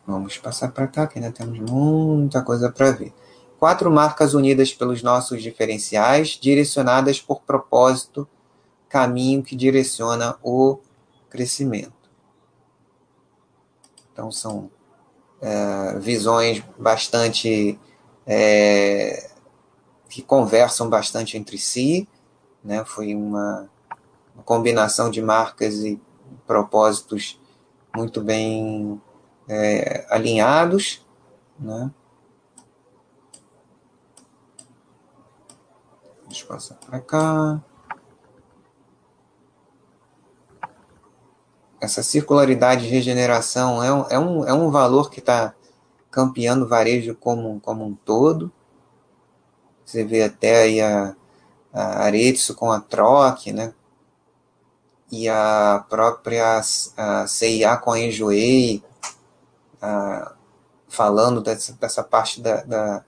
[0.06, 3.12] Vamos passar para cá, que ainda temos muita coisa para ver.
[3.58, 8.28] Quatro marcas unidas pelos nossos diferenciais, direcionadas por propósito,
[8.88, 10.78] caminho que direciona o
[11.30, 11.92] crescimento.
[14.12, 14.70] Então, são
[15.40, 17.78] é, visões bastante.
[18.26, 19.30] É,
[20.08, 22.08] que conversam bastante entre si,
[22.64, 22.84] né?
[22.86, 23.68] Foi uma,
[24.34, 26.00] uma combinação de marcas e
[26.46, 27.38] propósitos
[27.94, 29.00] muito bem
[29.46, 31.04] é, alinhados,
[31.58, 31.90] né?
[36.36, 37.62] Deixa eu passar para cá.
[41.80, 45.54] Essa circularidade de regeneração é um, é um, é um valor que está
[46.10, 48.52] campeando o varejo como, como um todo.
[49.82, 51.16] Você vê até aí a,
[51.72, 53.72] a Aretsu com a Troc, né?
[55.10, 56.60] E a própria
[56.98, 58.84] a CIA com a Enjoei,
[59.80, 60.34] a,
[60.86, 63.04] falando dessa, dessa parte da, da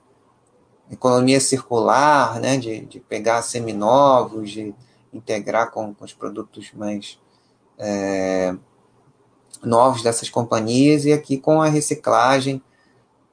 [0.91, 4.73] economia circular, né, de, de pegar seminovos, de
[5.13, 7.19] integrar com, com os produtos mais
[7.77, 8.55] é,
[9.63, 12.61] novos dessas companhias e aqui com a reciclagem,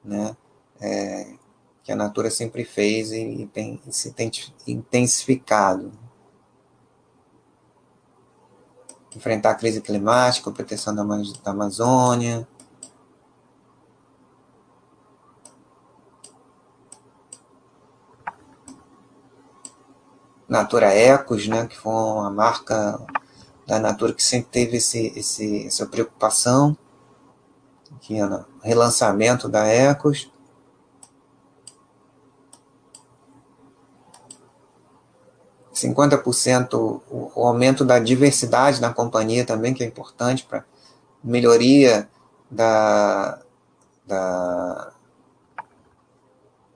[0.03, 0.35] né,
[0.79, 1.33] é,
[1.83, 4.13] que a Natura sempre fez e, e tem se
[4.67, 5.91] intensificado.
[9.15, 12.47] Enfrentar a crise climática, proteção da, da Amazônia,
[20.47, 22.99] Natura Ecos, né, que foi uma marca
[23.65, 26.77] da Natura que sempre teve esse, esse, essa preocupação,
[27.99, 30.31] que é o relançamento da Ecos.
[35.73, 40.65] cinquenta por cento o aumento da diversidade na companhia também, que é importante para
[41.23, 42.09] melhoria
[42.49, 43.39] da,
[44.03, 44.91] da,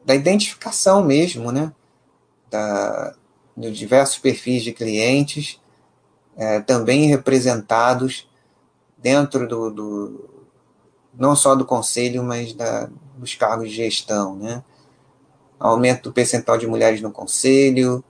[0.05, 1.74] da identificação mesmo, né?
[2.51, 3.15] Da,
[3.56, 5.60] de diversos perfis de clientes,
[6.36, 8.30] é, também representados
[8.97, 10.30] dentro do, do,
[11.14, 14.64] não só do conselho, mas da, dos cargos de gestão, né?
[15.60, 18.04] Aumento do percentual de mulheres no conselho,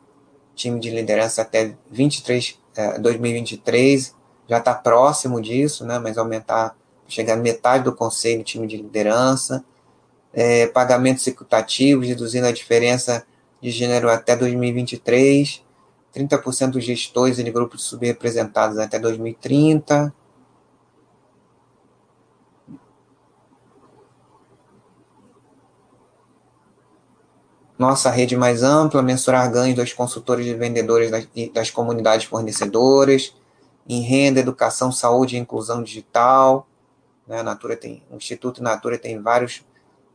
[0.55, 4.15] time de liderança até 23, é, 2023,
[4.47, 5.99] já está próximo disso, né?
[5.99, 6.75] Mas aumentar,
[7.07, 9.63] chegar metade do conselho, time de liderança,
[10.33, 13.25] é, pagamentos equitativos, reduzindo a diferença
[13.61, 15.63] de gênero até 2023,
[16.13, 20.13] 30% dos gestores de grupos subrepresentados até 2030.
[27.77, 33.35] Nossa rede mais ampla, mensurar ganhos dos consultores e vendedores das, das comunidades fornecedoras,
[33.87, 36.67] em renda, educação, saúde e inclusão digital.
[37.27, 37.41] Né?
[37.41, 39.63] Natura tem, o Instituto Natura tem vários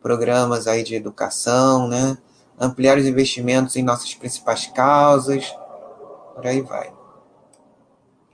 [0.00, 2.16] programas aí de educação, né?
[2.58, 5.54] Ampliar os investimentos em nossas principais causas,
[6.34, 6.92] por aí vai.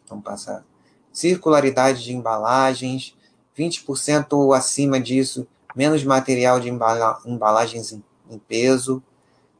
[0.08, 0.64] Vamos passar.
[1.12, 3.16] Circularidade de embalagens,
[3.56, 9.02] 20% ou acima disso, menos material de embalagens em, em peso.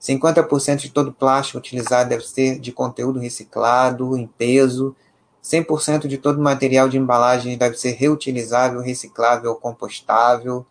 [0.00, 4.96] 50% de todo plástico utilizado deve ser de conteúdo reciclado, em peso.
[5.42, 10.66] 100% de todo material de embalagem deve ser reutilizável, reciclável ou compostável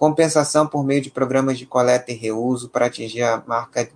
[0.00, 3.90] compensação por meio de programas de coleta e reuso para atingir a marca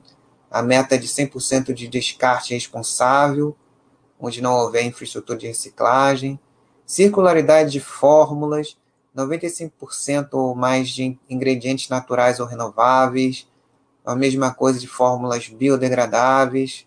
[0.50, 3.57] a meta de 100% de descarte responsável,
[4.20, 6.38] onde não houver infraestrutura de reciclagem,
[6.84, 8.76] circularidade de fórmulas,
[9.16, 13.48] 95% ou mais de ingredientes naturais ou renováveis,
[14.05, 16.86] a mesma coisa de fórmulas biodegradáveis,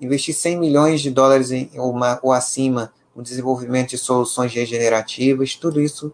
[0.00, 5.54] investir 100 milhões de dólares em, ou, uma, ou acima no desenvolvimento de soluções regenerativas,
[5.54, 6.12] tudo isso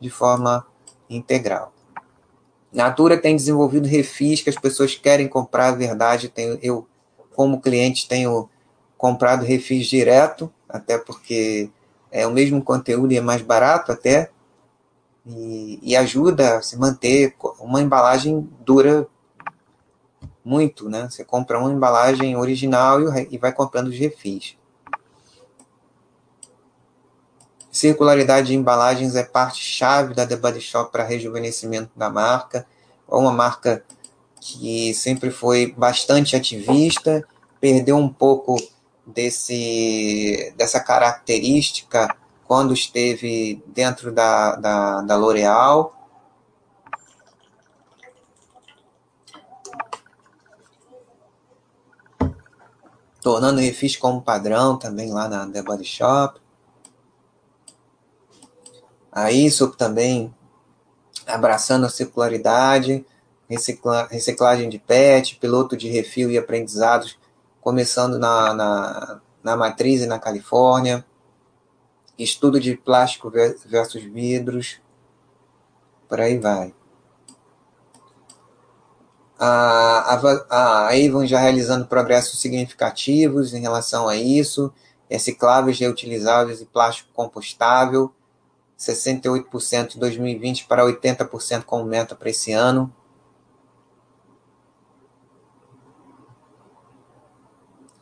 [0.00, 0.66] de forma
[1.10, 1.72] integral.
[2.72, 6.86] Natura tem desenvolvido refis que as pessoas querem comprar, a verdade, tenho, eu,
[7.34, 8.48] como cliente, tenho
[8.96, 11.68] comprado refis direto, até porque
[12.12, 14.30] é o mesmo conteúdo e é mais barato até,
[15.26, 17.34] e, e ajuda a se manter.
[17.58, 19.06] Uma embalagem dura
[20.44, 21.08] muito, né?
[21.10, 24.56] Você compra uma embalagem original e, e vai comprando os refis.
[27.70, 32.66] Circularidade de embalagens é parte chave da The Body Shop para rejuvenescimento da marca.
[33.08, 33.84] uma marca
[34.40, 37.24] que sempre foi bastante ativista,
[37.60, 38.56] perdeu um pouco
[39.06, 45.94] desse, dessa característica quando esteve dentro da, da, da L'Oréal.
[53.22, 56.39] Tornando refis como padrão também lá na The Body Shop.
[59.12, 60.34] A ISO também
[61.26, 63.04] abraçando a circularidade,
[63.48, 67.18] recicla, reciclagem de PET, piloto de refil e aprendizados,
[67.60, 71.04] começando na, na, na matriz e na Califórnia,
[72.18, 73.30] estudo de plástico
[73.66, 74.80] versus vidros,
[76.08, 76.74] por aí vai.
[79.38, 84.72] A, a, a Avon já realizando progressos significativos em relação a isso,
[85.08, 88.12] recicláveis, reutilizáveis e plástico compostável,
[88.80, 92.90] 68% em 2020 para 80% como meta para esse ano.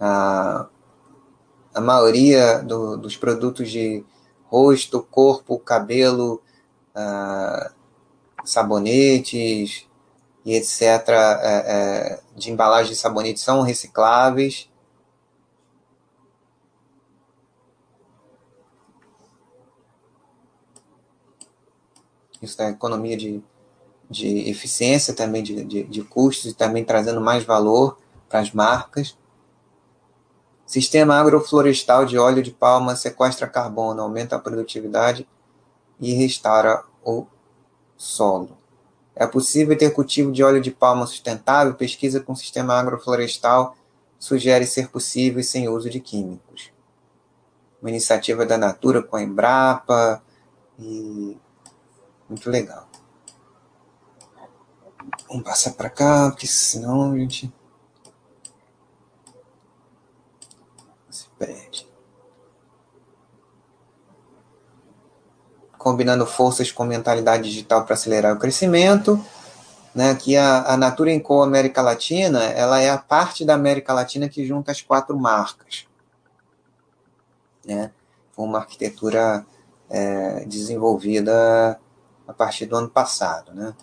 [0.01, 0.69] A,
[1.75, 4.05] a maioria do, dos produtos de
[4.45, 6.41] rosto, corpo, cabelo,
[6.95, 7.75] uh,
[8.45, 9.89] sabonetes
[10.45, 14.71] e etc., é, é, de embalagem de sabonete são recicláveis.
[22.41, 23.43] Isso é economia de,
[24.09, 29.17] de eficiência também, de, de, de custos e também trazendo mais valor para as marcas.
[30.67, 35.27] Sistema agroflorestal de óleo de palma sequestra carbono, aumenta a produtividade
[35.99, 37.27] e restaura o
[37.97, 38.57] solo.
[39.17, 41.75] É possível ter cultivo de óleo de palma sustentável?
[41.75, 43.77] Pesquisa com sistema agroflorestal
[44.19, 46.71] sugere ser possível sem uso de químicos.
[47.81, 50.23] Uma iniciativa da Natura com a Embrapa
[50.79, 51.37] e
[52.29, 52.89] muito legal.
[55.29, 57.53] Vamos passar para cá, porque senão a gente
[61.39, 61.89] perde.
[65.79, 69.23] Combinando forças com mentalidade digital para acelerar o crescimento.
[69.95, 74.29] Né, que a, a Natura Co América Latina, ela é a parte da América Latina
[74.29, 75.89] que junta as quatro marcas.
[77.65, 77.91] Né?
[78.37, 79.45] Uma arquitetura
[79.91, 81.81] é, desenvolvida
[82.29, 83.55] a partir do ano passado.
[83.55, 83.75] Né?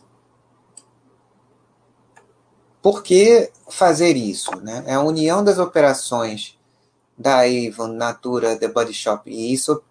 [2.82, 4.56] Por que fazer isso?
[4.62, 4.84] Né?
[4.86, 6.58] É a união das operações
[7.18, 9.82] da Avon, Natura, The Body Shop e isso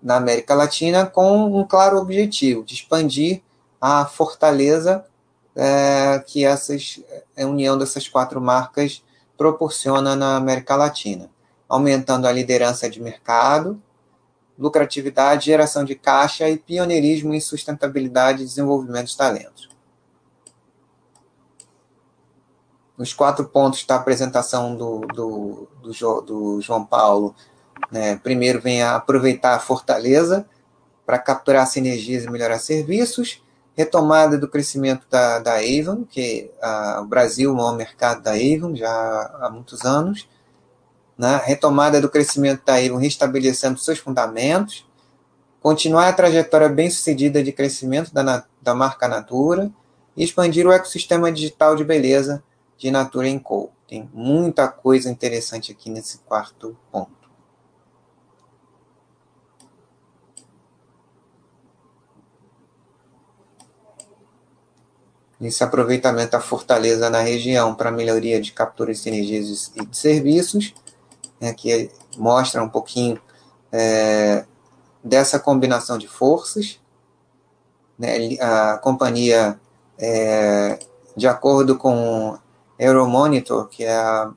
[0.00, 3.42] na América Latina com um claro objetivo de expandir
[3.80, 5.04] a fortaleza
[5.56, 7.00] é, que essas,
[7.36, 9.02] a união dessas quatro marcas
[9.36, 11.28] proporciona na América Latina,
[11.68, 13.82] aumentando a liderança de mercado,
[14.58, 19.68] lucratividade, geração de caixa e pioneirismo em sustentabilidade e desenvolvimento de talentos.
[22.96, 27.32] Nos quatro pontos da apresentação do, do, do, do João Paulo,
[27.92, 30.44] né, primeiro vem a aproveitar a fortaleza
[31.06, 33.40] para capturar sinergias e melhorar serviços,
[33.76, 38.32] retomada do crescimento da, da Avon, que a, o Brasil é o maior mercado da
[38.32, 38.90] Avon já
[39.40, 40.28] há muitos anos,
[41.18, 41.42] né?
[41.44, 44.86] retomada do crescimento da Avon, restabelecendo seus fundamentos,
[45.60, 49.70] continuar a trajetória bem-sucedida de crescimento da, da marca Natura
[50.16, 52.42] e expandir o ecossistema digital de beleza
[52.78, 53.70] de Natura Co.
[53.88, 57.18] Tem muita coisa interessante aqui nesse quarto ponto.
[65.40, 70.74] Esse aproveitamento da fortaleza na região para melhoria de captura de sinergias e de serviços
[71.40, 73.20] né, que mostra um pouquinho
[73.72, 74.44] é,
[75.02, 76.80] dessa combinação de forças.
[77.98, 79.58] Né, a companhia,
[79.98, 80.78] é,
[81.16, 82.38] de acordo com
[82.78, 84.32] Euromonitor, que é a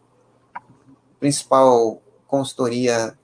[1.19, 3.17] principal consultoria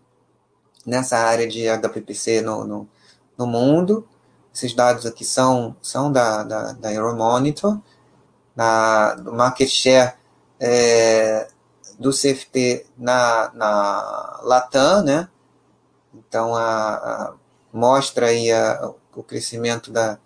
[0.85, 2.89] nessa área de HPPC no, no,
[3.37, 4.07] no mundo,
[4.53, 7.79] esses dados aqui são, são da, da, da Euromonitor,
[8.55, 10.13] na, do market share
[10.59, 11.47] é,
[11.99, 15.29] do CFT na, na Latam, né?
[16.13, 17.33] Então, a, a
[17.73, 20.19] mostra aí a, o crescimento da,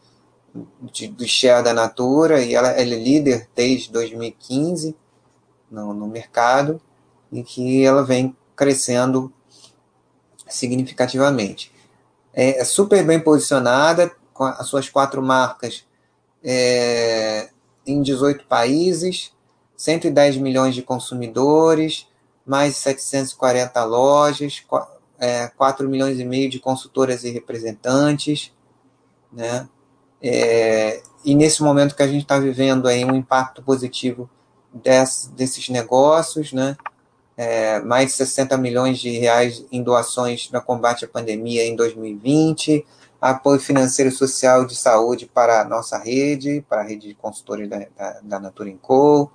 [0.82, 4.96] de, do share da Natura, e ela, ela é líder desde 2015
[5.70, 6.82] no, no mercado,
[7.32, 9.32] e que ela vem crescendo
[10.48, 11.72] significativamente.
[12.34, 15.86] É, é super bem posicionada, com as suas quatro marcas
[16.44, 17.50] é,
[17.86, 19.32] em 18 países,
[19.82, 22.08] 110 milhões de consumidores,
[22.46, 24.64] mais de 740 lojas,
[25.58, 28.54] 4 é, milhões e meio de consultoras e representantes,
[29.34, 29.68] né?
[30.22, 34.30] É, e nesse momento que a gente está vivendo aí um impacto positivo
[34.72, 36.78] desse, desses negócios, né?
[37.36, 42.86] É, mais de 60 milhões de reais em doações para combate à pandemia em 2020,
[43.20, 47.80] apoio financeiro social de saúde para a nossa rede, para a rede de consultores da,
[47.98, 49.32] da, da Natura Co.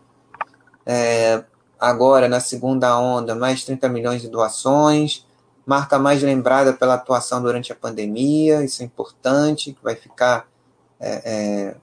[0.87, 1.45] É,
[1.79, 5.27] agora, na segunda onda, mais 30 milhões de doações,
[5.67, 10.49] marca mais lembrada pela atuação durante a pandemia, isso é importante, que vai ficar
[11.01, 11.77] é, é,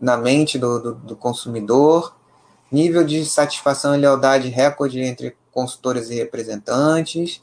[0.00, 2.16] na mente do, do, do, consumidor,
[2.70, 7.40] nível de satisfação e lealdade recorde entre consultores e representantes,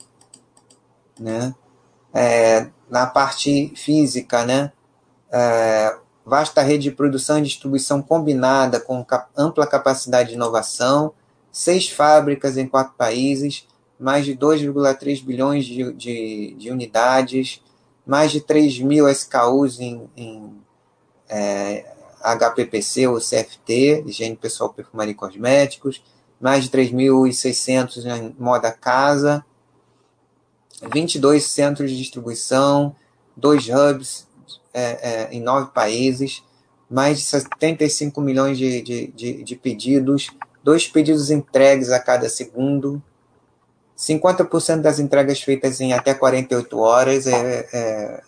[1.17, 1.55] né?
[2.13, 4.73] É, na parte física, né?
[6.31, 9.05] Vasta rede de produção e distribuição combinada com
[9.35, 11.11] ampla capacidade de inovação,
[11.51, 13.67] seis fábricas em quatro países,
[13.99, 17.61] mais de 2,3 bilhões de, de, de, unidades,
[18.05, 20.55] mais de 3 mil SKUs em, em
[21.27, 21.83] é,
[22.23, 26.01] HPPC ou CFT, higiene pessoal, perfumaria e cosméticos,
[26.39, 29.43] mais de 3.600 em moda casa,
[30.93, 32.95] 22 centros de distribuição,
[33.35, 34.30] dois hubs
[34.73, 36.43] é, é, em nove países,
[36.89, 40.29] mais de 75 milhões de, de, de, de pedidos,
[40.63, 43.01] dois pedidos entregues a cada segundo,
[43.97, 48.23] 50% das entregas feitas em até 48 horas, é, é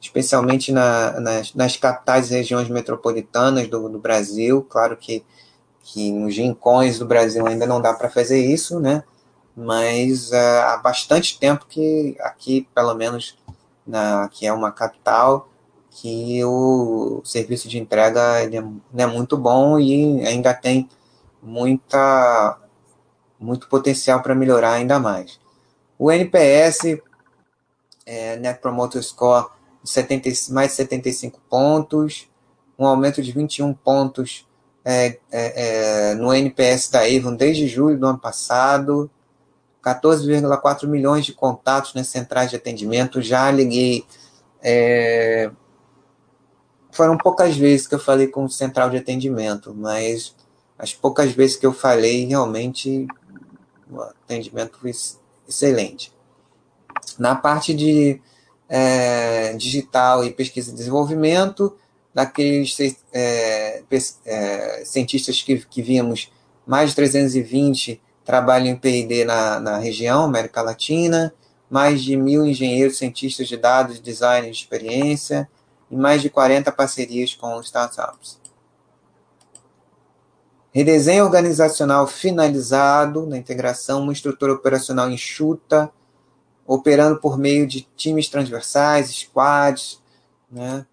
[0.00, 4.62] especialmente na, nas, nas, capitais e regiões metropolitanas do, do, Brasil.
[4.62, 5.24] Claro que,
[5.82, 9.02] que nos rincões do Brasil ainda não dá para fazer isso, né?
[9.56, 13.38] mas uh, há bastante tempo que aqui, pelo menos
[13.86, 15.48] na, que é uma capital,
[15.90, 18.64] que o serviço de entrega ele é,
[19.02, 20.88] é muito bom e ainda tem
[21.42, 22.58] muita,
[23.40, 25.40] muito potencial para melhorar ainda mais.
[25.98, 26.98] O NPS,
[28.04, 29.46] é, Net Promoter Score,
[29.82, 32.28] 70, mais de 75 pontos,
[32.78, 34.46] um aumento de 21 pontos
[34.84, 39.10] é, é, é no NPS da Avon desde julho do ano passado,
[39.86, 43.22] 14,4 milhões de contatos nas centrais de atendimento.
[43.22, 44.04] Já liguei.
[44.60, 45.50] É,
[46.90, 50.34] foram poucas vezes que eu falei com central de atendimento, mas
[50.76, 53.06] as poucas vezes que eu falei, realmente
[53.88, 54.92] o atendimento foi
[55.46, 56.12] excelente.
[57.16, 58.20] Na parte de
[58.68, 61.76] é, digital e pesquisa e desenvolvimento,
[62.12, 62.76] daqueles
[63.12, 63.84] é,
[64.24, 66.32] é, cientistas que, que vimos,
[66.66, 71.32] mais de 320 trabalho em P&D na, na região, América Latina,
[71.70, 75.48] mais de mil engenheiros, cientistas de dados, design de experiência
[75.88, 78.38] e mais de 40 parcerias com startups.
[80.72, 85.90] Redesenho organizacional finalizado na integração, uma estrutura operacional enxuta,
[86.66, 90.02] operando por meio de times transversais, squads,
[90.50, 90.84] né?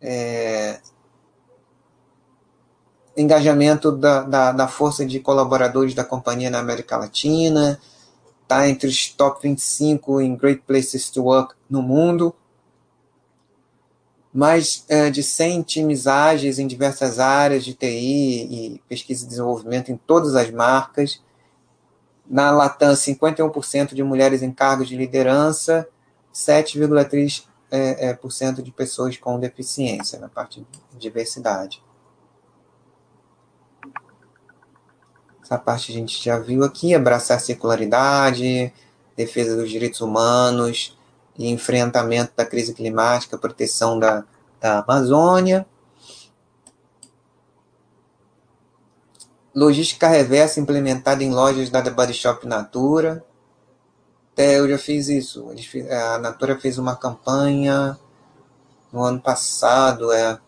[0.00, 0.80] É,
[3.16, 7.78] engajamento da, da, da, força de colaboradores da companhia na América Latina,
[8.42, 12.34] está entre os top 25 em Great Places to Work no mundo,
[14.32, 19.92] mais é, de 100 times ágeis em diversas áreas de TI e pesquisa e desenvolvimento
[19.92, 21.20] em todas as marcas.
[22.26, 25.86] Na Latam, 51% de mulheres em cargos de liderança,
[26.34, 31.81] 7,3% é, é, de pessoas com deficiência na parte de diversidade.
[35.52, 38.72] Essa parte a gente já viu aqui, abraçar a circularidade,
[39.14, 40.98] defesa dos direitos humanos
[41.36, 44.24] e enfrentamento da crise climática, proteção da,
[44.58, 45.66] da Amazônia.
[49.54, 53.22] Logística reversa implementada em lojas da The Body Shop Natura.
[54.32, 55.50] Até eu já fiz isso.
[56.14, 57.98] A Natura fez uma campanha
[58.90, 60.38] no ano passado, é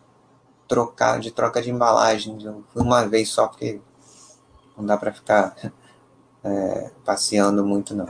[0.66, 2.42] trocar de troca de embalagem.
[2.42, 3.82] Eu fui uma vez só porque
[4.76, 5.54] não dá para ficar
[6.42, 8.08] é, passeando muito, não.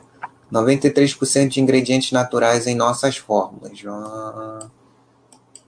[0.52, 3.82] 93% de ingredientes naturais em nossas fórmulas.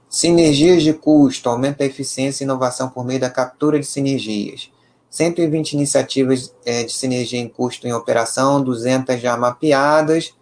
[0.09, 4.71] Sinergias de custo, aumento da eficiência e inovação por meio da captura de sinergias.
[5.11, 10.35] 120 iniciativas é, de sinergia em custo em operação, 200 já mapeadas,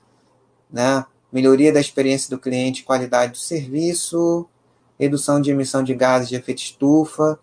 [0.71, 1.05] né?
[1.33, 4.47] melhoria da experiência do cliente, qualidade do serviço,
[4.99, 7.39] redução de emissão de gases de efeito estufa,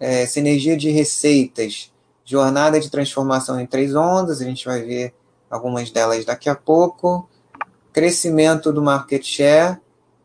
[0.00, 1.91] é, sinergia de receitas,
[2.24, 5.14] jornada de transformação em três ondas, a gente vai ver
[5.50, 7.28] algumas delas daqui a pouco.
[7.92, 9.78] Crescimento do market share,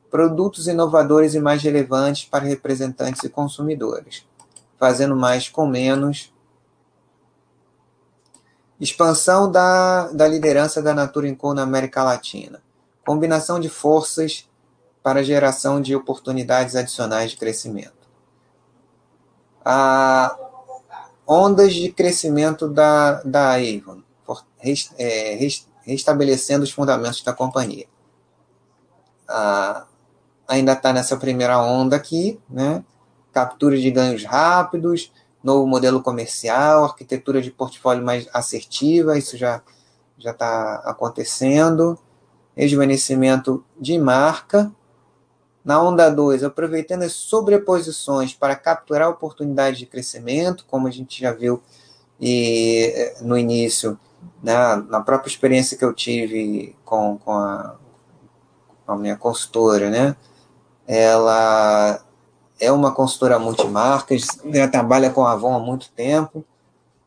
[0.09, 4.25] produtos inovadores e mais relevantes para representantes e consumidores,
[4.77, 6.33] fazendo mais com menos.
[8.79, 12.61] Expansão da, da liderança da Natura Co na América Latina.
[13.05, 14.47] Combinação de forças
[15.01, 18.07] para geração de oportunidades adicionais de crescimento.
[19.65, 20.37] A
[21.27, 24.01] ondas de crescimento da, da Avon,
[24.97, 25.37] é,
[25.85, 27.85] restabelecendo os fundamentos da companhia.
[30.47, 32.83] ainda está nessa primeira onda aqui, né?
[33.33, 35.11] captura de ganhos rápidos,
[35.43, 39.61] novo modelo comercial, arquitetura de portfólio mais assertiva, isso já
[40.17, 41.97] já está acontecendo,
[42.55, 44.71] rejuvenescimento de marca.
[45.67, 51.33] Na onda 2, aproveitando as sobreposições para capturar oportunidades de crescimento, como a gente já
[51.33, 51.61] viu
[52.21, 53.99] e, eh, no início,
[54.41, 57.75] né, na própria experiência que eu tive com, com, a,
[58.85, 60.15] com a minha consultora, né,
[60.87, 62.01] ela
[62.61, 66.45] é uma consultora multimarcas, já trabalha com a Avon há muito tempo,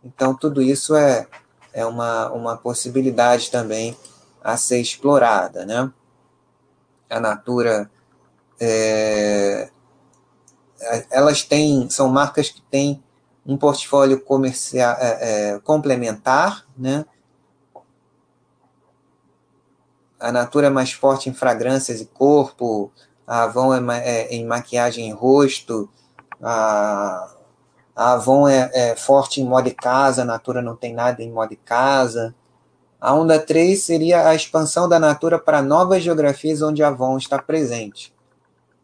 [0.04, 1.26] então tudo isso é,
[1.72, 3.96] é uma, uma possibilidade também
[4.44, 5.90] a ser explorada, né?
[7.08, 7.90] A Natura,
[8.60, 9.70] é,
[11.10, 13.02] elas têm, são marcas que têm
[13.46, 17.04] um portfólio comercial é, é, complementar, né?
[20.18, 22.92] A Natura é mais forte em fragrâncias e corpo,
[23.26, 25.88] a Avon é, é em maquiagem e rosto,
[26.42, 27.34] a
[28.00, 31.30] a Avon é, é forte em moda de casa, a Natura não tem nada em
[31.30, 32.34] moda de casa.
[32.98, 37.38] A onda 3 seria a expansão da Natura para novas geografias onde a Avon está
[37.38, 38.10] presente.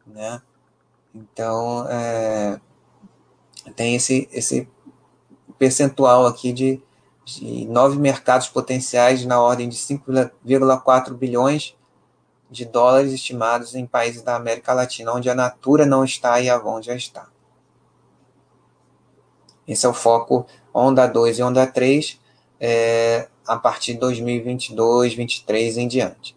[0.06, 0.40] Né?
[1.14, 2.60] Então, é,
[3.74, 4.68] tem esse, esse
[5.58, 6.80] percentual aqui de,
[7.24, 11.74] de nove mercados potenciais na ordem de 5,4 bilhões
[12.50, 16.54] de dólares estimados em países da América Latina, onde a Natura não está e a
[16.54, 17.28] Avon já está.
[19.66, 22.20] Esse é o foco onda 2 e onda 3
[22.60, 26.35] é, a partir de 2022, 2023 em diante.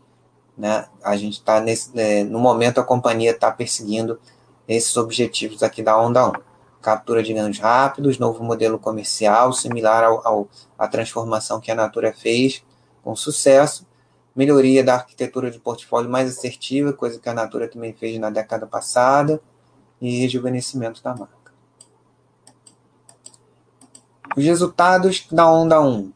[0.60, 0.86] Né?
[1.02, 4.20] A gente está nesse, é, no momento a companhia está perseguindo
[4.68, 6.34] esses objetivos aqui da onda 1.
[6.82, 12.14] Captura de ganhos rápidos, novo modelo comercial, similar ao, ao, à transformação que a Natura
[12.14, 12.62] fez
[13.02, 13.88] com sucesso,
[14.36, 18.68] melhoria da arquitetura de portfólio mais assertiva, coisa que a Natura também fez na década
[18.68, 19.42] passada,
[20.02, 21.54] e rejuvenescimento da marca.
[24.36, 26.12] Os resultados da onda 1.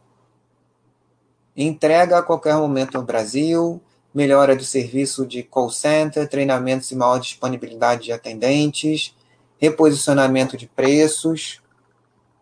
[1.55, 3.81] Entrega a qualquer momento no Brasil,
[4.13, 9.15] melhora do serviço de call center, treinamentos e maior disponibilidade de atendentes,
[9.57, 11.61] reposicionamento de preços,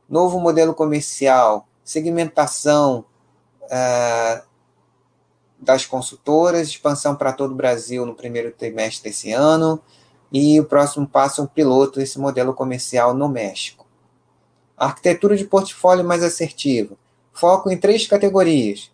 [0.09, 3.05] novo modelo comercial, segmentação
[3.69, 4.41] é,
[5.57, 9.81] das consultoras, expansão para todo o Brasil no primeiro trimestre desse ano,
[10.31, 13.85] e o próximo passo é um piloto desse modelo comercial no México.
[14.77, 16.95] Arquitetura de portfólio mais assertiva.
[17.31, 18.90] Foco em três categorias: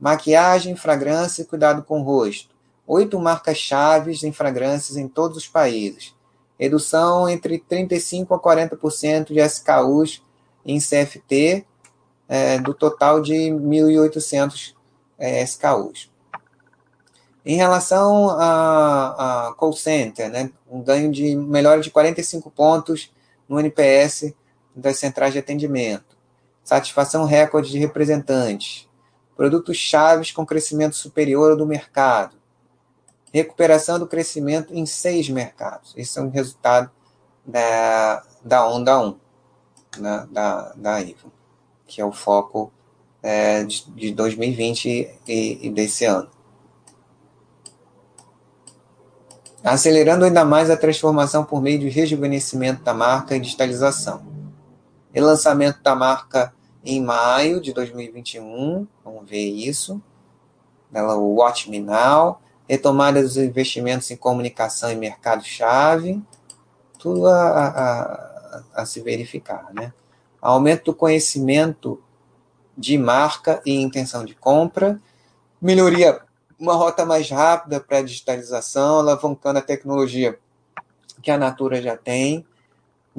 [0.00, 2.54] maquiagem, fragrância e cuidado com o rosto.
[2.86, 6.14] Oito marcas-chave em fragrâncias em todos os países.
[6.58, 10.22] Redução entre 35% a 40% de SKUs
[10.64, 11.64] em CFT,
[12.28, 14.74] é, do total de 1.800
[15.18, 16.10] é, SKUs.
[17.44, 23.10] Em relação a, a call center, né, um ganho de melhora de 45 pontos
[23.48, 24.32] no NPS
[24.76, 26.16] das centrais de atendimento,
[26.62, 28.89] satisfação recorde de representantes,
[29.40, 32.36] produtos chaves com crescimento superior ao do mercado,
[33.32, 35.94] recuperação do crescimento em seis mercados.
[35.96, 36.90] Esse é um resultado
[37.46, 39.16] da, da onda 1,
[39.96, 41.32] né, da, da IVA,
[41.86, 42.70] que é o foco
[43.22, 46.28] é, de, de 2020 e, e desse ano.
[49.64, 54.22] Acelerando ainda mais a transformação por meio de rejuvenescimento da marca e digitalização
[55.12, 56.52] relançamento da marca
[56.84, 60.00] em maio de 2021, vamos ver isso.
[60.92, 66.22] O Watch Me Now, retomada dos investimentos em comunicação e mercado-chave,
[66.98, 69.72] tudo a, a, a, se verificar.
[69.72, 69.92] Né?
[70.40, 72.02] Aumento do conhecimento
[72.76, 75.00] de marca e intenção de compra,
[75.60, 76.20] melhoria,
[76.58, 80.38] uma rota mais rápida para a digitalização, alavancando a tecnologia
[81.22, 82.46] que a Natura já tem,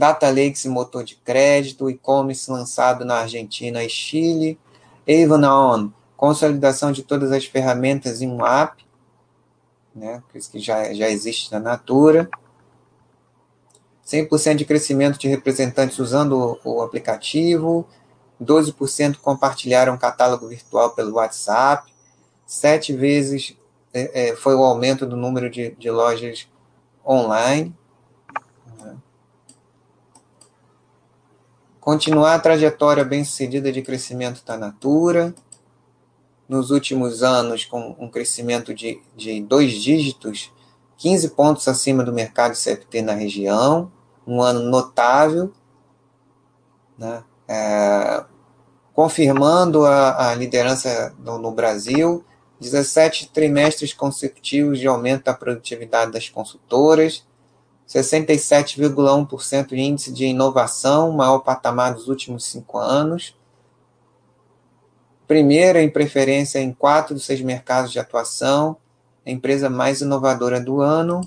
[0.02, 4.57] Data Lakes motor de crédito, e-commerce lançado na Argentina e Chile,
[5.07, 8.84] Avon On, consolidação de todas as ferramentas em um app,
[9.95, 12.28] né, que já, já existe na Natura,
[14.03, 17.88] 100% de crescimento de representantes usando o, o aplicativo,
[18.41, 21.94] 12% compartilharam catálogo virtual pelo WhatsApp,
[22.44, 23.56] sete vezes
[23.94, 26.48] é, é, foi o aumento do número de, de lojas
[27.06, 27.76] online,
[31.91, 35.35] continuar a trajetória bem-sucedida de crescimento da Natura,
[36.47, 40.53] nos últimos anos com um crescimento de, de dois dígitos,
[40.95, 43.91] 15 pontos acima do mercado CFT na região,
[44.26, 45.51] um ano notável,
[46.97, 47.26] né?
[47.45, 48.23] É,
[48.93, 52.23] confirmando a, a liderança no, no, Brasil,
[52.61, 57.27] 17 trimestres consecutivos de aumento da produtividade das consultoras,
[57.93, 63.38] 67,1% de índice de inovação, maior patamar dos últimos cinco anos,
[65.27, 68.77] primeira em preferência em quatro dos seis mercados de atuação,
[69.26, 71.19] a empresa mais inovadora do ano.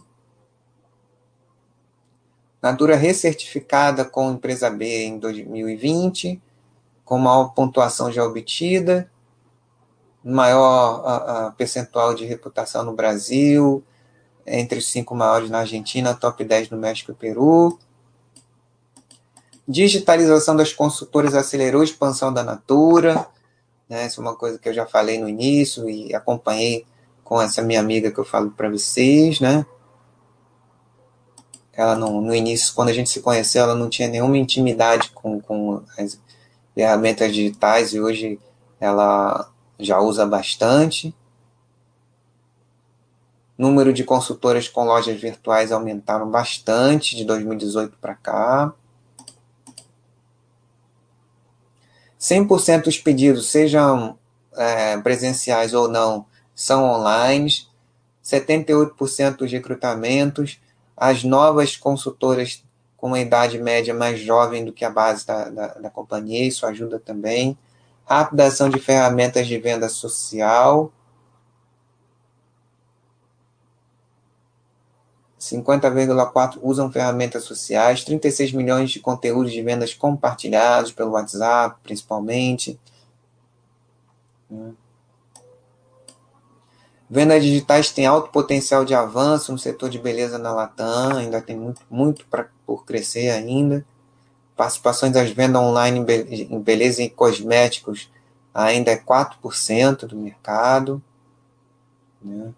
[2.63, 6.41] Natura recertificada com empresa B em 2020,
[7.05, 9.11] com maior pontuação já obtida,
[10.25, 13.85] maior a, a percentual de reputação no Brasil,
[14.47, 17.79] entre os cinco maiores na Argentina, top 10 no México e Peru.
[19.67, 23.27] Digitalização das consultoras acelerou a expansão da Natura,
[23.89, 24.07] né?
[24.07, 26.87] Isso é uma coisa que eu já falei no início e acompanhei
[27.23, 29.65] com essa minha amiga que eu falo para vocês, né?
[31.73, 35.41] Ela não, no início, quando a gente se conheceu, ela não tinha nenhuma intimidade com,
[35.41, 36.21] com as
[36.75, 38.39] ferramentas digitais e hoje
[38.79, 41.15] ela já usa bastante.
[43.57, 48.73] Número de consultoras com lojas virtuais aumentaram bastante de 2018 para cá.
[52.19, 54.19] 100% dos pedidos, sejam
[54.57, 57.51] é, presenciais ou não, são online,
[58.25, 60.59] 78% dos recrutamentos,
[60.97, 62.65] as novas consultoras
[62.97, 66.65] com uma idade média mais jovem do que a base da, da, da companhia, isso
[66.65, 67.59] ajuda também.
[68.07, 70.91] Rápida ação de ferramentas de venda social.
[75.45, 82.81] 50,4 usam ferramentas sociais, 36 milhões de conteúdos de vendas compartilhados pelo WhatsApp, principalmente.
[87.11, 91.57] Vendas digitais têm alto potencial de avanço no setor de beleza na Latam, ainda tem
[91.57, 93.85] muito, muito pra, por crescer ainda.
[94.57, 96.01] Participações das vendas online
[96.49, 98.11] em beleza e cosméticos
[98.55, 101.03] ainda é 4% do mercado.
[102.23, 102.55] Né?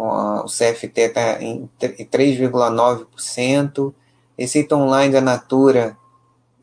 [0.00, 3.92] O CFT está em 3,9%.
[4.38, 5.98] Receita online da Natura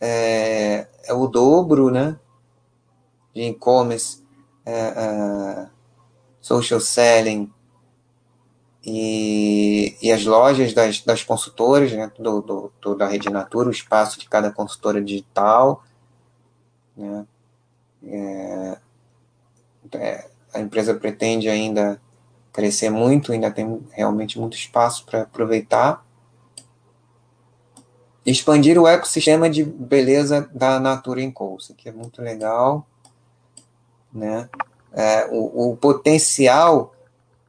[0.02, 2.18] é, é o dobro né?
[3.34, 4.26] de e-commerce.
[4.66, 5.68] É, é,
[6.48, 7.52] social selling
[8.86, 13.72] e, e as lojas das, das consultoras, né, do, do, do, da Rede Natura, o
[13.72, 15.84] espaço de cada consultora digital.
[16.96, 17.28] Né,
[18.06, 18.78] é,
[19.92, 22.02] é, a empresa pretende ainda
[22.58, 26.06] crescer muito, ainda tem realmente muito espaço para aproveitar.
[28.26, 31.56] Expandir o ecossistema de beleza da Natura Co.
[31.58, 32.86] Isso aqui é muito legal.
[34.12, 34.50] Né?
[34.98, 36.92] é, o, o, potencial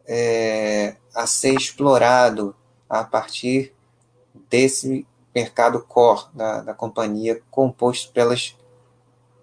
[0.06, 2.54] é, a ser explorado
[2.88, 3.74] a partir
[4.50, 8.54] desse mercado core da, da companhia, composto pelas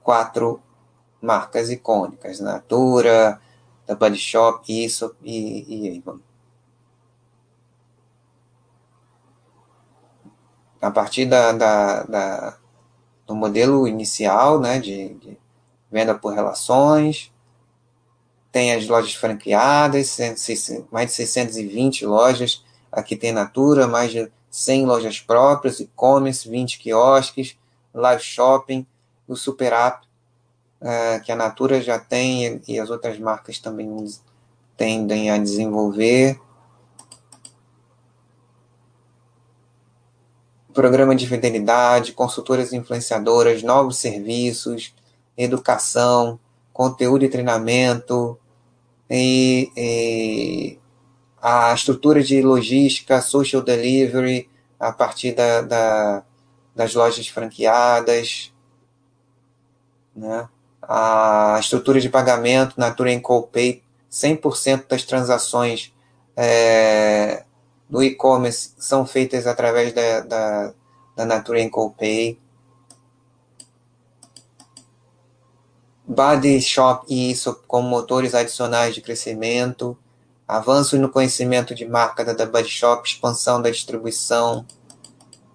[0.04, 0.62] quatro
[1.20, 3.42] marcas icônicas, Natura,
[3.86, 6.20] da Body Shop, isso e, e Avon.
[10.82, 12.58] A partir da, da, da,
[13.26, 15.38] do modelo inicial né, de, de
[15.92, 17.32] venda por relações,
[18.52, 20.18] tem as lojas franqueadas,
[20.92, 22.64] mais de 620 lojas.
[22.92, 27.58] Aqui tem Natura, mais de 100 lojas próprias, e-commerce, 20 quiosques,
[27.94, 28.88] live shopping,
[29.28, 30.05] o Super App,
[30.86, 34.06] uh, que a Natura já tem e as outras marcas também
[34.78, 36.40] tendem a desenvolver.
[40.74, 44.94] Programa de fidelidade, consultoras influenciadoras, novos serviços,
[45.38, 46.40] educação,
[46.72, 48.38] conteúdo e treinamento,
[49.10, 50.80] e, e
[51.42, 56.24] a estrutura de logística, social delivery, a partir da, da,
[56.76, 58.54] das lojas franqueadas,
[60.14, 60.50] né?
[60.88, 63.10] A estrutura de pagamento, Natura
[63.52, 65.94] Pay, 100% das transações
[66.36, 67.44] é,
[67.90, 70.74] no e-commerce são feitas através da, da,
[71.16, 71.60] da Natura
[71.98, 72.40] Pay.
[76.08, 79.98] Body Shop e isso como motores adicionais de crescimento,
[80.48, 84.66] avanço no conhecimento de marca da Body Shop, expansão da distribuição,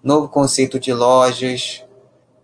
[0.03, 1.85] novo conceito de lojas,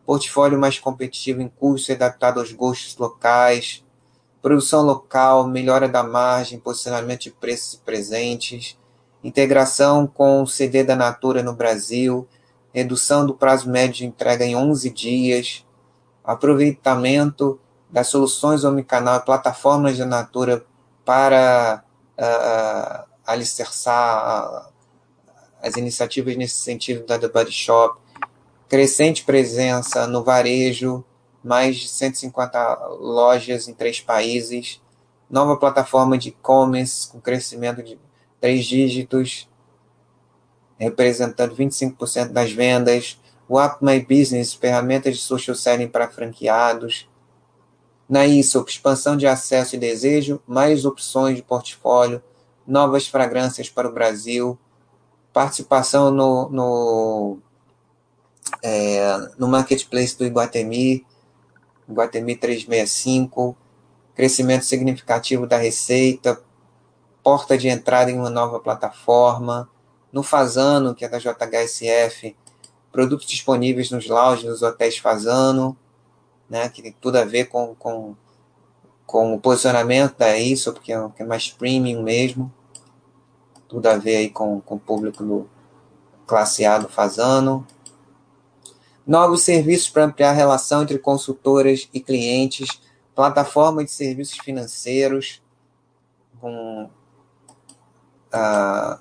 [0.08, 3.84] portfólio mais competitivo em custo adaptado aos gostos locais,
[4.42, 8.80] produção local, melhora da margem, posicionamento de preços e presentes,
[9.22, 12.26] integração com o CD da Natura no Brasil,
[12.74, 15.66] redução do prazo médio de entrega em 11 dias,
[16.24, 17.60] aproveitamento
[17.90, 20.66] das soluções omnicanal e plataformas de Natura
[21.04, 21.84] para
[22.18, 24.72] uh, alicerçar
[25.62, 28.00] as iniciativas nesse sentido da The Body Shop,
[28.68, 31.04] crescente presença no varejo,
[31.44, 34.82] mais de 150 lojas em três países,
[35.30, 37.98] nova plataforma de e-commerce com crescimento de
[38.40, 39.50] três dígitos,
[40.78, 47.10] representando 25% das vendas, o App My Business, ferramentas de social selling para franqueados,
[48.10, 52.22] na ISOP, expansão de acesso e desejo, mais opções de portfólio,
[52.66, 54.58] novas fragrâncias para o Brasil,
[55.34, 57.38] participação no, no,
[58.64, 61.06] é, no marketplace do Iguatemi,
[61.88, 63.56] Iguatemi 365,
[64.16, 66.42] crescimento significativo da receita,
[67.24, 69.70] porta de entrada em uma nova plataforma,
[70.12, 72.36] no Fazano, que é da JHSF,
[72.92, 75.78] produtos disponíveis nos lounges dos hotéis Fazano,
[76.50, 78.16] né, que tem tudo a ver com, com,
[79.06, 82.52] com o posicionamento da ISO, porque é, é mais premium mesmo,
[83.68, 85.50] tudo a ver aí com, com o público do
[86.26, 87.66] classe A do Fazano.
[89.08, 92.68] Novos serviços para ampliar a relação entre consultoras e clientes,
[93.16, 95.42] plataforma de serviços financeiros,
[96.42, 96.90] com
[98.32, 99.00] ah,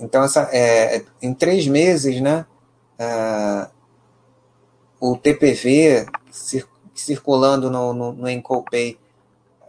[0.00, 2.46] então essa é, em três meses, né?
[2.98, 3.70] Ah,
[4.98, 6.06] o TPV
[6.94, 8.98] circulando no, no, no Encopay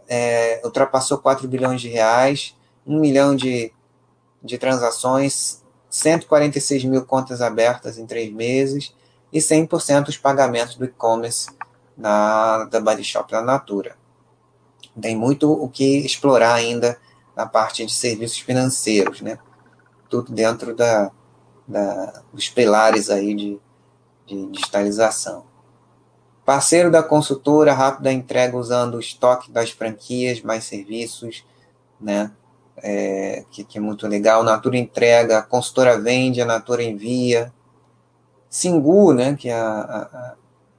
[0.08, 2.56] é, ultrapassou 4 bilhões de reais,
[2.86, 3.72] 1 milhão de,
[4.42, 5.63] de transações,
[5.94, 8.92] 146 mil contas abertas em três meses
[9.32, 11.48] e 100% dos pagamentos do e-commerce
[11.96, 13.96] da Body Shop da Natura.
[15.00, 16.98] Tem muito o que explorar ainda
[17.36, 19.38] na parte de serviços financeiros, né?
[20.10, 21.12] Tudo dentro da,
[21.66, 23.60] da dos pilares aí de,
[24.26, 25.46] de digitalização.
[26.44, 31.46] Parceiro da consultora, rápida entrega usando o estoque das franquias, mais serviços,
[32.00, 32.32] né?
[32.82, 34.42] É, que, que, é muito legal.
[34.42, 37.52] Natura entrega, a consultora vende, a Natura envia.
[38.48, 39.36] Singu, né?
[39.38, 40.34] Que é a, a,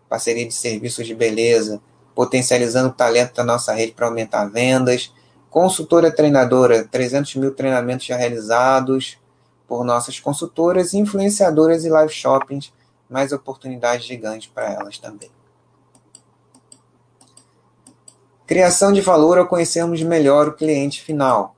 [0.10, 1.82] parceria de serviços de beleza,
[2.14, 5.14] potencializando o talento da nossa rede para aumentar vendas.
[5.50, 9.18] Consultora treinadora, 300 mil treinamentos já realizados
[9.68, 12.72] por nossas consultoras, influenciadoras e live shoppings
[13.10, 15.30] mais oportunidades gigantes para elas também.
[18.46, 21.55] Criação de valor ao conhecermos melhor o cliente final.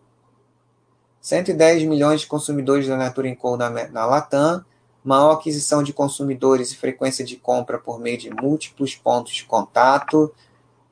[1.27, 4.63] 110 milhões de consumidores da Natura Co na, na Latam,
[5.03, 10.33] maior aquisição de consumidores e frequência de compra por meio de múltiplos pontos de contato,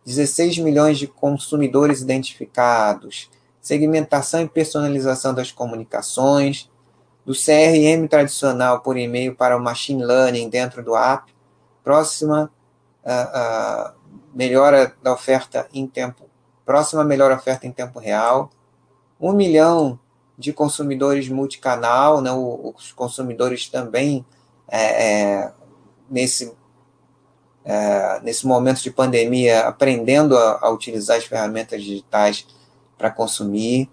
[0.05, 3.31] 16 milhões de consumidores identificados,
[3.61, 6.69] segmentação e personalização das comunicações,
[7.25, 11.33] do CRM tradicional por e-mail para o machine learning dentro do app,
[11.81, 12.51] próxima
[13.05, 16.29] uh, uh, melhora da oferta em tempo,
[16.65, 18.49] próxima melhor oferta em tempo real,
[19.17, 19.97] um milhão
[20.37, 24.25] de consumidores multicanal, né, os consumidores também
[24.67, 25.51] é, é,
[26.09, 26.53] nesse
[27.63, 32.45] é, nesse momento de pandemia aprendendo a, a utilizar as ferramentas digitais
[32.95, 33.89] para consumir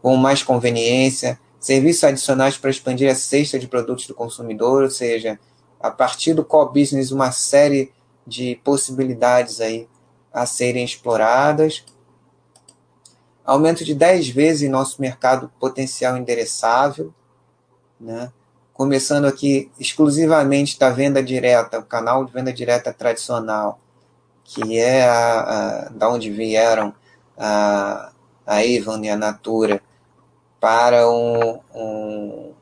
[0.00, 5.38] com mais conveniência serviços adicionais para expandir a cesta de produtos do consumidor, ou seja,
[5.80, 7.92] a partir do core business, uma série
[8.26, 9.88] de possibilidades aí
[10.32, 11.84] a serem exploradas.
[13.48, 17.14] Aumento de 10 vezes em nosso mercado potencial endereçável,
[17.98, 18.30] né?
[18.74, 23.80] começando aqui exclusivamente da venda direta, o canal de venda direta tradicional,
[24.44, 26.92] que é a, a, da onde vieram
[27.38, 28.12] a,
[28.46, 29.80] a Avon e a Natura,
[30.60, 32.52] para um, um,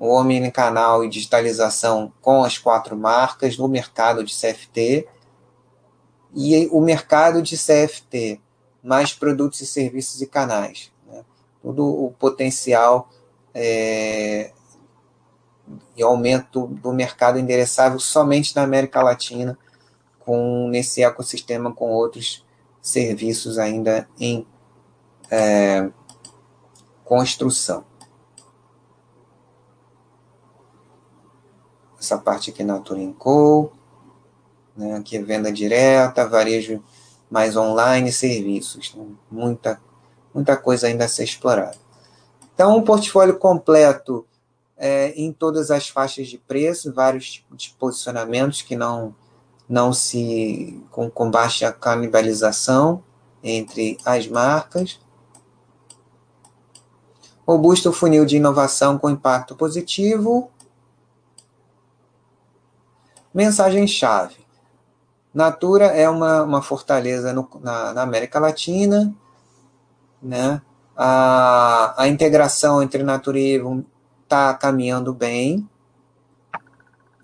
[0.00, 5.06] um omnicanal e digitalização com as quatro marcas no mercado de CFT
[6.34, 8.40] e o mercado de CFT,
[8.86, 10.92] mais produtos e serviços e canais.
[11.08, 11.24] Né?
[11.60, 13.10] Todo o potencial
[13.52, 14.52] é,
[15.96, 19.58] e aumento do mercado endereçável somente na América Latina,
[20.20, 22.46] com nesse ecossistema com outros
[22.80, 24.46] serviços ainda em
[25.28, 25.90] é,
[27.04, 27.84] construção.
[31.98, 33.16] Essa parte aqui na Turing
[34.76, 36.80] né, aqui é venda direta, varejo
[37.30, 38.94] mais online, serviços.
[38.94, 39.80] Né, muita,
[40.34, 41.76] muita coisa ainda a ser explorada.
[42.54, 44.26] Então, um portfólio completo
[44.76, 49.14] é, em todas as faixas de preço, vários tipos de posicionamentos que não,
[49.68, 50.82] não se.
[50.90, 53.02] com, com baixa canibalização
[53.42, 54.98] entre as marcas
[57.46, 60.50] robusto funil de inovação com impacto positivo.
[63.32, 64.45] Mensagem-chave.
[65.36, 69.14] Natura é uma, uma fortaleza no, na, na, América Latina,
[70.22, 70.62] né?
[70.96, 73.84] A, a integração entre Natura e Avon
[74.22, 75.68] está caminhando bem.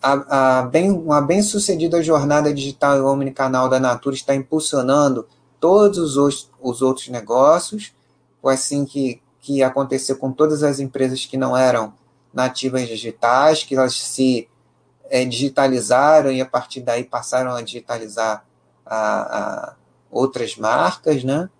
[0.02, 0.90] A, a, bem.
[0.90, 5.26] Uma bem-sucedida jornada digital e omnicanal da Natura está impulsionando
[5.58, 7.94] todos os, os outros negócios.
[8.42, 11.94] Foi assim que, que aconteceu com todas as empresas que não eram
[12.30, 14.46] nativas digitais, que elas se
[15.12, 18.46] é, digitalizaram e a partir daí passaram a digitalizar
[18.86, 19.74] a, a
[20.10, 21.50] outras marcas, né?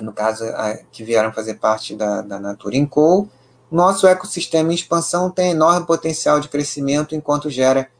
[0.00, 3.28] no caso, a, que vieram fazer parte da, da Natura Co.
[3.68, 7.90] Nosso ecossistema em expansão tem enorme potencial de crescimento enquanto gera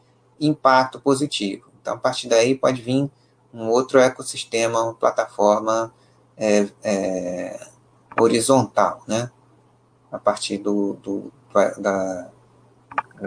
[0.41, 1.69] impacto positivo.
[1.83, 3.11] Então, a partir daí pode vir
[3.53, 5.93] um outro ecossistema, uma plataforma
[6.37, 7.67] é, é,
[8.19, 9.29] horizontal, né?
[10.13, 11.33] A partir do, do
[11.79, 12.31] da,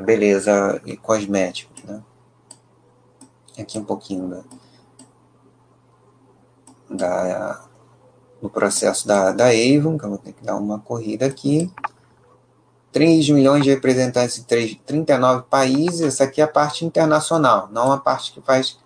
[0.01, 2.01] beleza e cosméticos, né?
[3.57, 4.43] Aqui um pouquinho da,
[6.89, 7.61] da
[8.43, 11.71] do processo da, da Avon, que eu vou ter que dar uma corrida aqui.
[12.91, 17.91] 3 milhões de representantes em 3, 39 países, essa aqui é a parte internacional, não
[17.91, 18.77] a parte que faz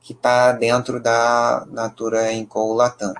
[0.00, 3.14] que está dentro da Natura Encol Latam.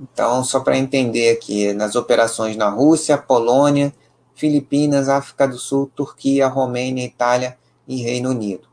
[0.00, 3.94] Então, só para entender aqui, nas operações na Rússia, Polônia,
[4.34, 7.56] Filipinas, África do Sul, Turquia, Romênia, Itália
[7.86, 8.68] e Reino Unido.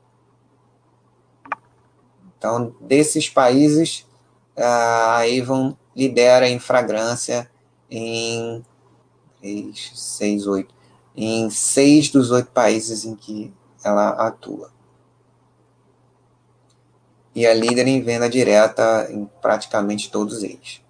[2.37, 4.07] Então, desses países,
[4.57, 7.49] a Avon lidera em fragrância
[7.89, 8.63] em
[9.93, 10.73] seis, oito,
[11.15, 13.53] em seis dos oito países em que
[13.83, 14.71] ela atua.
[17.35, 20.80] E é líder em venda direta em praticamente todos eles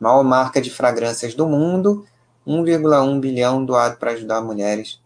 [0.00, 2.06] maior marca de fragrâncias do mundo,
[2.46, 5.00] 1,1 bilhão doado para ajudar mulheres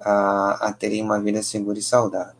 [0.00, 2.34] a, a terem uma vida segura e saudável.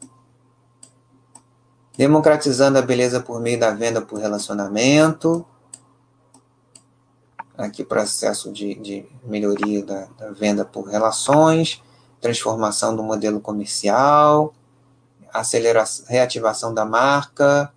[1.97, 5.47] Democratizando a beleza por meio da venda por relacionamento.
[7.57, 11.83] Aqui, processo de, de melhoria da, da venda por relações,
[12.21, 14.55] transformação do modelo comercial,
[15.33, 17.73] aceleração, reativação da marca.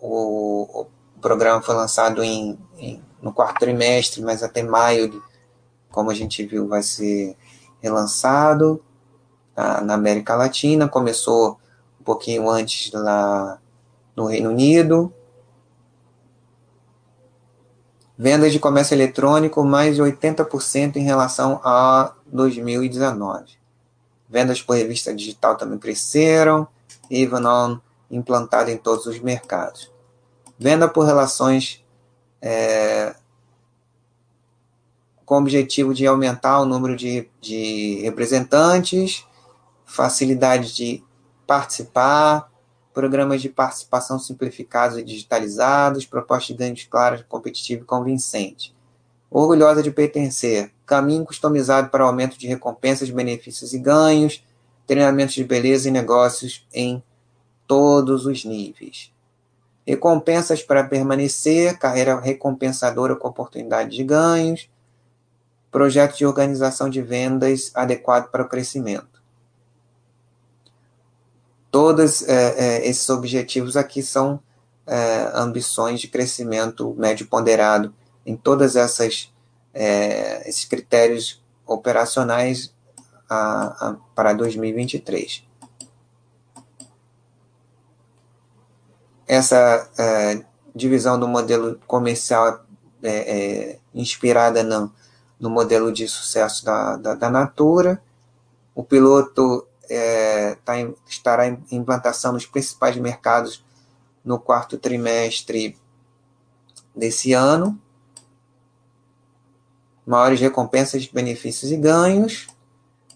[0.00, 0.86] O, o
[1.20, 5.22] programa foi lançado em, em no quarto trimestre, mas até maio,
[5.90, 7.36] como a gente viu, vai ser
[7.80, 8.82] relançado
[9.54, 9.80] tá?
[9.80, 10.88] na América Latina.
[10.88, 11.58] Começou
[12.00, 13.60] um pouquinho antes lá
[14.16, 15.14] no Reino Unido.
[18.18, 23.62] Vendas de comércio eletrônico mais de 80% em relação a 2019.
[24.28, 26.66] Vendas por revista digital também cresceram,
[27.10, 27.78] Evanon
[28.10, 29.90] implantado em todos os mercados.
[30.58, 31.81] Venda por relações
[32.42, 33.14] é,
[35.24, 39.24] com o objetivo de aumentar o número de, de representantes,
[39.86, 41.02] facilidade de
[41.46, 42.50] participar,
[42.92, 48.74] programas de participação simplificados e digitalizados, propostas de ganhos claras, competitiva e convincente.
[49.30, 54.44] Orgulhosa de pertencer, caminho customizado para aumento de recompensas, benefícios e ganhos,
[54.86, 57.02] treinamentos de beleza e negócios em
[57.66, 59.10] todos os níveis.
[59.86, 64.70] Recompensas para permanecer, carreira recompensadora com oportunidade de ganhos,
[65.70, 69.22] projeto de organização de vendas adequado para o crescimento.
[71.70, 74.38] Todos é, é, esses objetivos aqui são
[74.86, 77.94] é, ambições de crescimento médio ponderado
[78.26, 79.32] em todas essas
[79.74, 82.74] é, esses critérios operacionais
[83.28, 85.44] a, a, para 2023.
[89.32, 90.44] Essa é,
[90.74, 92.66] divisão do modelo comercial
[93.02, 94.92] é, é, inspirada no,
[95.40, 98.02] no modelo de sucesso da, da, da Natura.
[98.74, 103.64] O piloto é, tá em, estará em implantação nos principais mercados
[104.22, 105.78] no quarto trimestre
[106.94, 107.80] desse ano.
[110.04, 112.48] Maiores recompensas, benefícios e ganhos.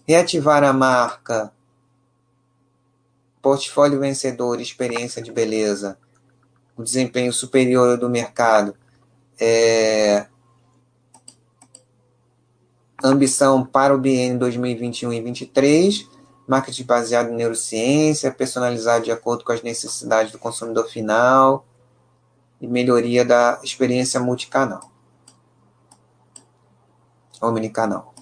[0.07, 1.53] Reativar a marca
[3.39, 5.95] portfólio vencedor, experiência de beleza
[6.77, 8.75] o desempenho superior do mercado,
[9.39, 10.27] é,
[13.03, 16.07] ambição para o biênio 2021 e 2023,
[16.47, 21.65] marketing baseado em neurociência, personalizado de acordo com as necessidades do consumidor final
[22.61, 24.91] e melhoria da experiência multicanal.
[27.41, 28.13] Omnicanal.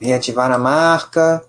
[0.00, 1.44] Reativar a marca,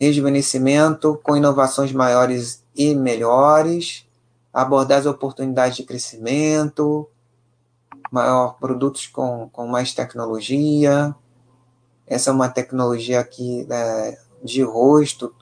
[0.00, 4.06] rejuvenescimento com inovações maiores e melhores,
[4.52, 7.08] abordar as oportunidades de crescimento,
[8.10, 11.14] maior produtos com, com mais tecnologia.
[12.06, 15.34] Essa é uma tecnologia aqui é, de rosto,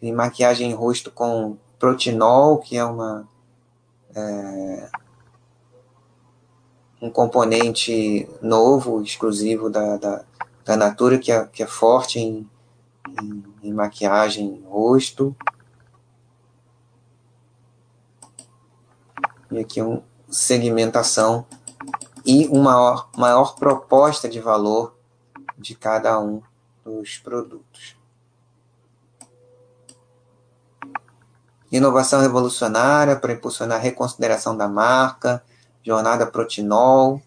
[0.00, 3.26] de maquiagem em rosto com protinol, que é uma
[4.14, 4.90] é,
[7.00, 10.24] um componente novo, exclusivo da, da,
[10.64, 12.48] da Natura, que é, que é forte em,
[13.20, 15.34] em, em maquiagem em rosto.
[19.50, 21.46] E aqui um segmentação
[22.24, 24.96] e uma maior, maior proposta de valor
[25.58, 26.42] de cada um
[26.84, 27.96] dos produtos.
[31.70, 35.42] Inovação revolucionária para impulsionar a reconsideração da marca,
[35.82, 37.22] jornada Protinol.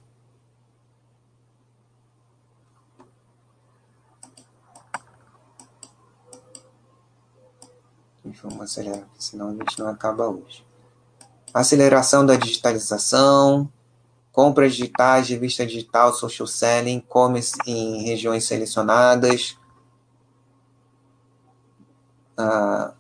[8.45, 10.63] Vamos acelerar, senão a gente não acaba hoje.
[11.51, 13.72] Aceleração da digitalização,
[14.31, 19.57] compras digitais, revista digital, social selling, e-commerce em regiões selecionadas,
[22.38, 22.93] ah,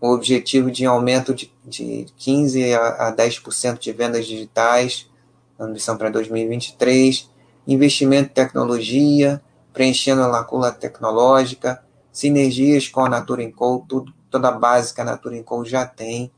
[0.00, 5.10] o objetivo de aumento de, de 15% a, a 10% de vendas digitais,
[5.58, 7.28] ambição para 2023,
[7.66, 9.42] investimento em tecnologia,
[9.72, 11.82] preenchendo a lacuna tecnológica,
[12.18, 16.32] sinergias com a Natura Co, tudo, toda a base que a Natura Co já tem,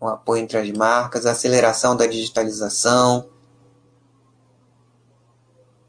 [0.00, 3.28] o apoio entre as marcas, aceleração da digitalização,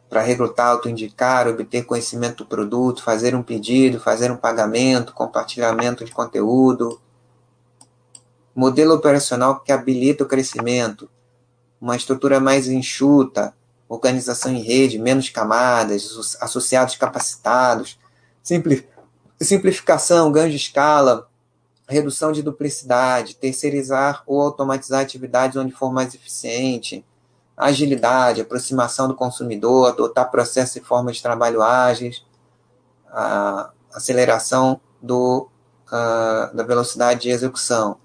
[0.09, 6.11] para recrutar, autoindicar, obter conhecimento do produto, fazer um pedido, fazer um pagamento, compartilhamento de
[6.11, 6.99] conteúdo.
[8.53, 11.09] Modelo operacional que habilita o crescimento,
[11.79, 13.55] uma estrutura mais enxuta,
[13.93, 17.99] organização em rede, menos camadas, associados capacitados,
[19.37, 21.27] simplificação, ganho de escala,
[21.87, 27.05] redução de duplicidade, terceirizar ou automatizar atividades onde for mais eficiente,
[27.57, 32.25] agilidade, aproximação do consumidor, adotar processos e formas de trabalho ágeis,
[33.09, 35.49] a aceleração do,
[35.87, 37.97] uh, da velocidade de execução.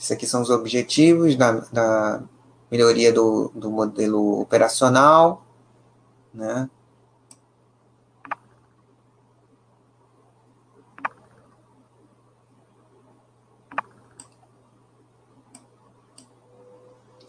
[0.00, 2.22] Esses aqui são os objetivos da, da
[2.70, 5.44] melhoria do, do modelo operacional,
[6.32, 6.70] né?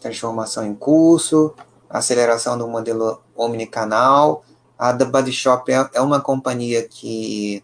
[0.00, 1.54] transformação em curso,
[1.90, 4.44] aceleração do modelo omnicanal.
[4.78, 7.62] A The Body Shop é, é uma companhia que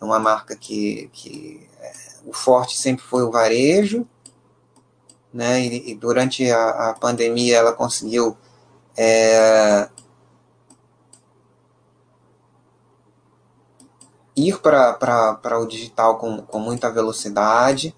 [0.00, 1.92] é uma marca que, que é,
[2.26, 4.04] o forte sempre foi o varejo,
[5.32, 5.60] né?
[5.60, 8.36] E, e durante a, a, pandemia ela conseguiu
[8.96, 9.88] é,
[14.36, 17.94] ir para o digital com, com muita velocidade.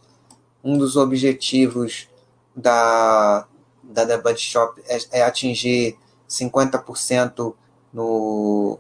[0.63, 2.09] Um dos objetivos
[2.55, 3.47] da,
[3.83, 5.99] da The Bud Shop é, é atingir
[6.29, 7.55] 50%
[7.93, 8.79] no,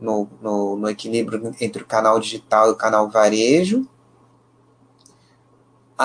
[0.00, 3.86] no, no, no, equilíbrio entre o canal digital e o canal varejo.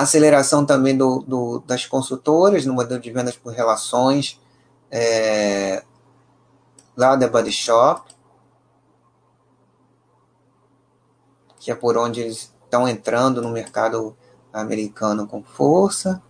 [0.00, 4.40] Aceleração também do, do, das consultoras no modelo de vendas por relações
[4.90, 5.82] é,
[6.96, 8.14] lá da Body Shop,
[11.58, 14.16] que é por onde eles estão entrando no mercado
[14.52, 16.22] americano com força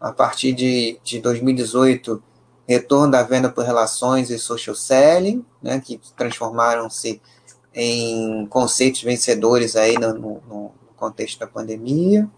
[0.00, 2.22] a partir de, de 2018,
[2.66, 7.20] retorno da venda por relações e social selling, né, que transformaram-se
[7.74, 12.28] em conceitos vencedores aí no, no, no contexto da pandemia.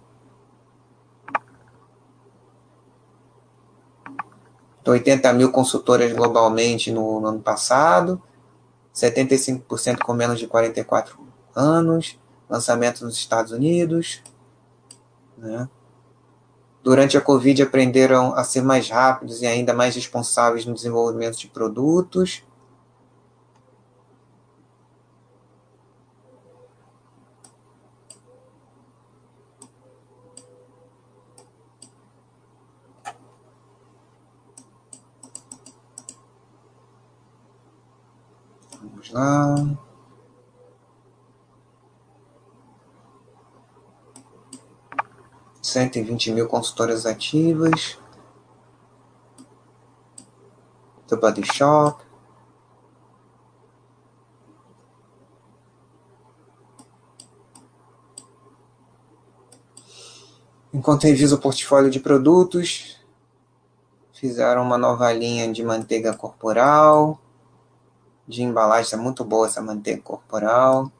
[4.90, 8.20] 80 mil consultoras globalmente no, no ano passado,
[8.94, 11.18] 75% com menos de 44
[11.54, 14.22] anos, lançamento nos Estados Unidos,
[15.36, 15.68] né?
[16.82, 21.48] durante a Covid aprenderam a ser mais rápidos e ainda mais responsáveis no desenvolvimento de
[21.48, 22.42] produtos.
[39.10, 39.78] Vamos lá.
[45.62, 47.98] 120 mil consultoras ativas.
[51.06, 52.02] The Body Shop.
[60.72, 62.98] Enquanto revisa o portfólio de produtos,
[64.12, 67.18] fizeram uma nova linha de manteiga corporal,
[68.28, 70.92] de embalagem, é muito boa essa manteiga corporal.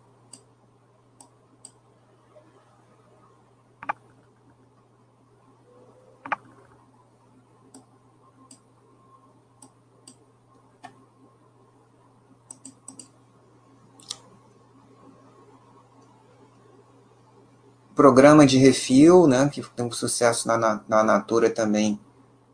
[17.95, 21.99] programa de refil, né, que tem um sucesso na, na, na Natura também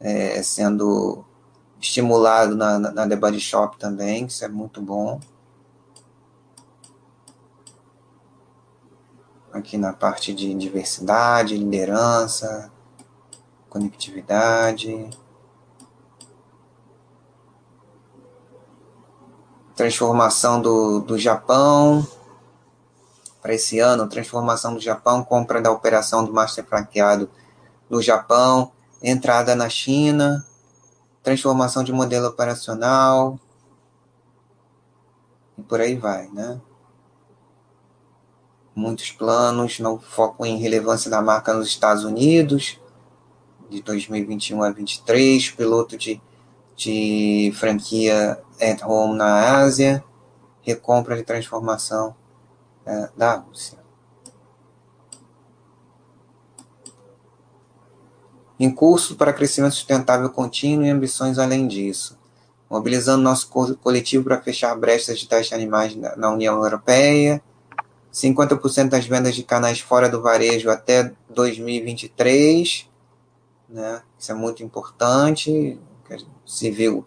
[0.00, 1.22] é, sendo
[1.84, 5.20] estimulado na, na, na The Body Shop também, isso é muito bom.
[9.52, 12.72] Aqui na parte de diversidade, liderança,
[13.68, 15.10] conectividade.
[19.76, 22.06] Transformação do, do Japão
[23.42, 27.28] para esse ano, transformação do Japão, compra da operação do Master Franqueado
[27.90, 30.44] no Japão, entrada na China,
[31.24, 33.40] transformação de modelo operacional
[35.58, 36.60] e por aí vai, né?
[38.76, 42.78] Muitos planos, no foco em relevância da marca nos Estados Unidos,
[43.70, 46.20] de 2021 a 2023, piloto de,
[46.76, 50.04] de franquia at home na Ásia,
[50.60, 52.14] recompra de transformação
[52.84, 53.83] é, da Rússia.
[58.58, 62.18] Em curso para crescimento sustentável contínuo e ambições além disso,
[62.70, 67.42] mobilizando nosso coletivo para fechar brechas de testes de animais na União Europeia,
[68.12, 72.88] 50% das vendas de canais fora do varejo até 2023,
[73.68, 74.02] né?
[74.18, 75.78] Isso é muito importante,
[76.46, 77.04] se viu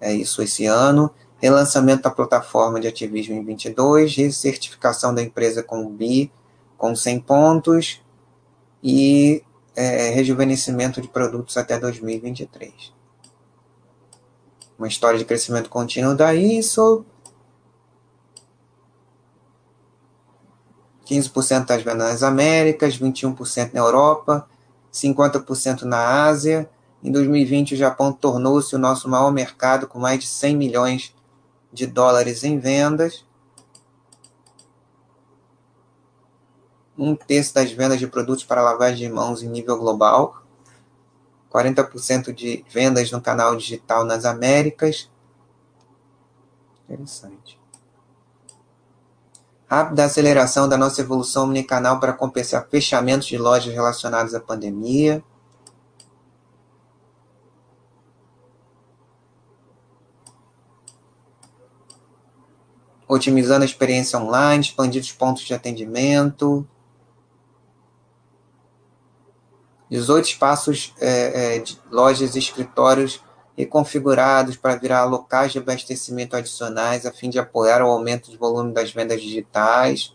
[0.00, 1.10] é isso esse ano.
[1.38, 6.30] Relançamento da plataforma de ativismo em 22, recertificação da empresa com o BI
[6.76, 8.02] com 100 pontos
[8.82, 9.42] e
[9.76, 12.92] é, rejuvenescimento de produtos até 2023.
[14.78, 17.04] Uma história de crescimento contínuo da ISO.
[21.06, 24.48] 15% das vendas nas Américas, 21% na Europa,
[24.92, 26.68] 50% na Ásia.
[27.02, 31.14] Em 2020, o Japão tornou-se o nosso maior mercado, com mais de 100 milhões
[31.70, 33.24] de dólares em vendas.
[36.96, 40.42] Um terço das vendas de produtos para lavagem de mãos em nível global,
[41.52, 45.10] 40% de vendas no canal digital nas Américas.
[46.88, 47.58] Interessante.
[49.66, 55.22] Rápida aceleração da nossa evolução omnicanal para compensar fechamentos de lojas relacionados à pandemia.
[63.08, 66.66] Otimizando a experiência online, expandindo os pontos de atendimento,
[69.90, 73.22] 18 espaços, é, é, de lojas e escritórios
[73.56, 78.72] reconfigurados para virar locais de abastecimento adicionais a fim de apoiar o aumento do volume
[78.72, 80.12] das vendas digitais,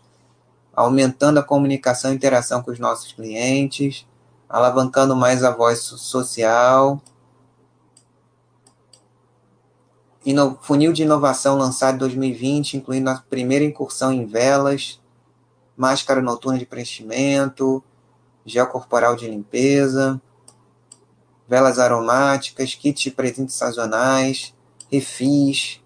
[0.74, 4.06] aumentando a comunicação e interação com os nossos clientes,
[4.48, 7.00] alavancando mais a voz social.
[10.60, 15.00] Funil de inovação lançado em 2020, incluindo a primeira incursão em velas,
[15.76, 17.82] máscara noturna de preenchimento,
[18.44, 20.20] gel corporal de limpeza,
[21.48, 24.54] velas aromáticas, kits de presentes sazonais,
[24.90, 25.82] refis.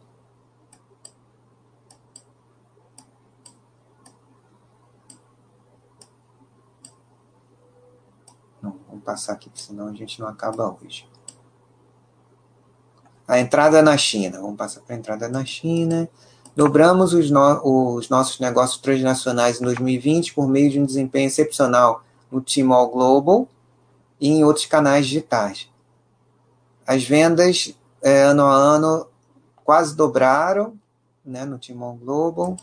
[8.62, 11.09] Não, vamos passar aqui, senão a gente não acaba hoje.
[13.26, 14.39] A entrada na China.
[14.40, 16.09] Vamos passar para a entrada na China.
[16.55, 22.05] Dobramos os, no, os nossos negócios transnacionais em 2020 por meio de um desempenho excepcional
[22.35, 23.48] no Tmall Global
[24.20, 25.70] e em outros canais digitais.
[26.85, 29.06] As vendas é, ano a ano
[29.65, 30.77] quase dobraram
[31.24, 32.56] né, no Tmall Global.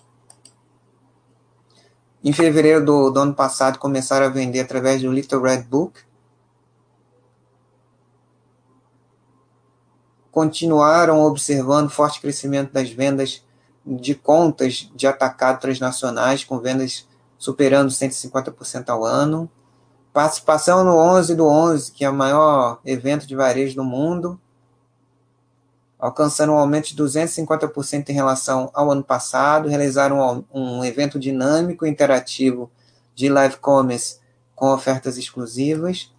[2.21, 6.01] Em fevereiro do, do, ano passado, começaram a vender através do Little Red Book.
[10.31, 13.43] Continuaram observando forte crescimento das vendas
[13.85, 17.07] de contas de atacado transnacionais, com vendas
[17.37, 19.49] superando 150% ao ano.
[20.13, 24.39] Participação no 11 do 11, que é o maior evento de varejo do mundo,
[25.97, 29.69] alcançando um aumento de 250% em relação ao ano passado.
[29.69, 32.69] Realizaram um, um evento dinâmico e interativo
[33.15, 34.19] de live commerce
[34.53, 36.13] com ofertas exclusivas.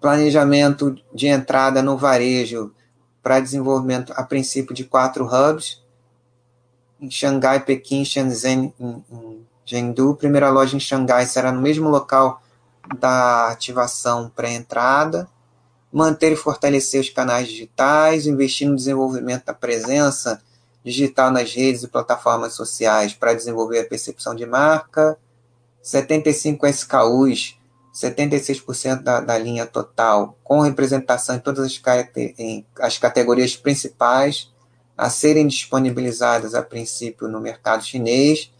[0.00, 2.72] Planejamento de entrada no varejo
[3.22, 5.83] para desenvolvimento a princípio de quatro hubs
[7.04, 10.14] em Xangai, Pequim, Shenzhen, em, em Chengdu.
[10.14, 12.42] Primeira loja em Xangai será no mesmo local
[12.98, 15.28] da ativação pré-entrada.
[15.92, 20.42] Manter e fortalecer os canais digitais, investir no desenvolvimento da presença
[20.84, 25.16] digital nas redes e plataformas sociais para desenvolver a percepção de marca.
[25.82, 27.58] 75 SKUs,
[27.94, 31.80] 76% da, da linha total, com representação em todas as,
[32.16, 34.52] em, as categorias principais
[34.96, 38.52] a serem disponibilizadas a princípio no mercado chinês,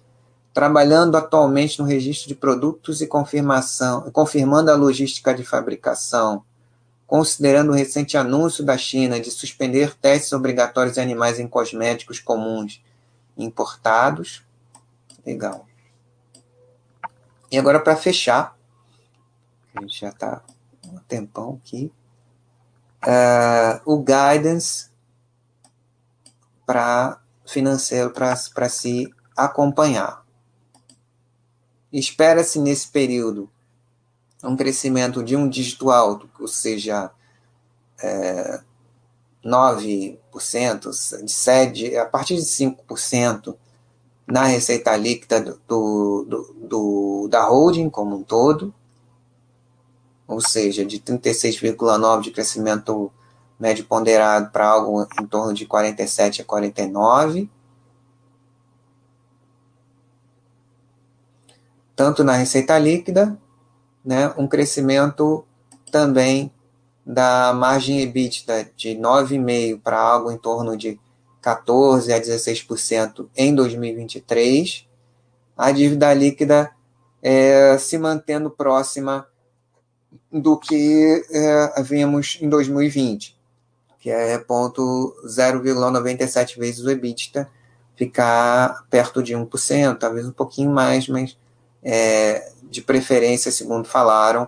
[0.53, 6.45] trabalhando atualmente no registro de produtos e confirmação, confirmando a logística de fabricação,
[7.07, 12.83] considerando o recente anúncio da China de suspender testes obrigatórios em animais em cosméticos comuns
[13.37, 14.43] importados.
[15.25, 15.67] Legal.
[17.51, 18.57] E agora, para fechar,
[19.75, 20.43] a gente já está
[20.87, 21.93] um tempão aqui,
[23.05, 24.94] uh, o guidance
[26.67, 30.25] para financeiro para se acompanhar.
[31.93, 33.49] Espera-se nesse período
[34.43, 37.11] um crescimento de um dígito alto, ou seja,
[38.03, 38.61] é,
[39.45, 43.57] 9%, de 7, a partir de 5%
[44.27, 48.75] na receita líquida do, do, do, da holding como um todo,
[50.27, 53.13] ou seja, de 36,9% de crescimento
[53.59, 57.51] médio ponderado para algo em torno de 47 a 49.
[61.97, 63.39] Tanto na receita líquida,
[64.05, 65.45] né, um crescimento
[65.91, 66.53] também
[67.07, 70.99] da margem EBITDA de 9,5% para algo em torno de
[71.41, 74.89] 14 a 16% em 2023,
[75.57, 76.71] a dívida líquida
[77.23, 79.27] é, se mantendo próxima
[80.33, 83.39] do que é, vimos em 2020,
[84.05, 87.49] que é ponto 0,97 vezes o EBITDA,
[87.97, 91.39] ficar perto de 1%, talvez um pouquinho mais, mas
[91.83, 94.47] é, de preferência, segundo falaram,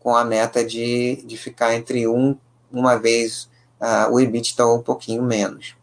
[0.00, 2.36] com a meta de, de ficar entre um,
[2.68, 3.48] uma vez
[3.80, 5.76] uh, o EBITDA ou um pouquinho menos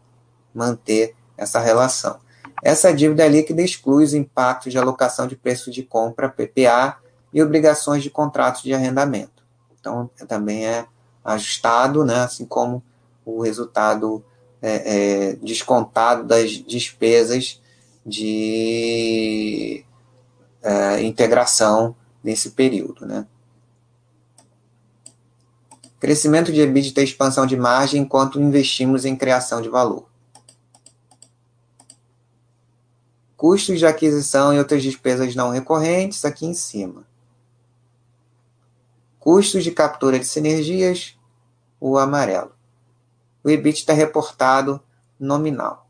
[0.54, 2.18] manter essa relação.
[2.62, 6.98] Essa dívida líquida exclui os impactos de alocação de preço de compra, PPA,
[7.32, 9.42] e obrigações de contratos de arrendamento.
[9.80, 10.84] Então, também é
[11.24, 12.82] ajustado, né, assim como
[13.24, 14.24] o resultado
[14.60, 17.60] é, é, descontado das despesas
[18.04, 19.84] de
[20.62, 23.06] é, integração nesse período.
[23.06, 23.26] Né.
[26.00, 30.06] Crescimento de EBITDA e expansão de margem enquanto investimos em criação de valor.
[33.44, 37.06] custos de aquisição e outras despesas não recorrentes, aqui em cima.
[39.20, 41.14] Custos de captura de sinergias,
[41.78, 42.52] o amarelo.
[43.44, 44.80] O EBIT está reportado
[45.20, 45.86] nominal.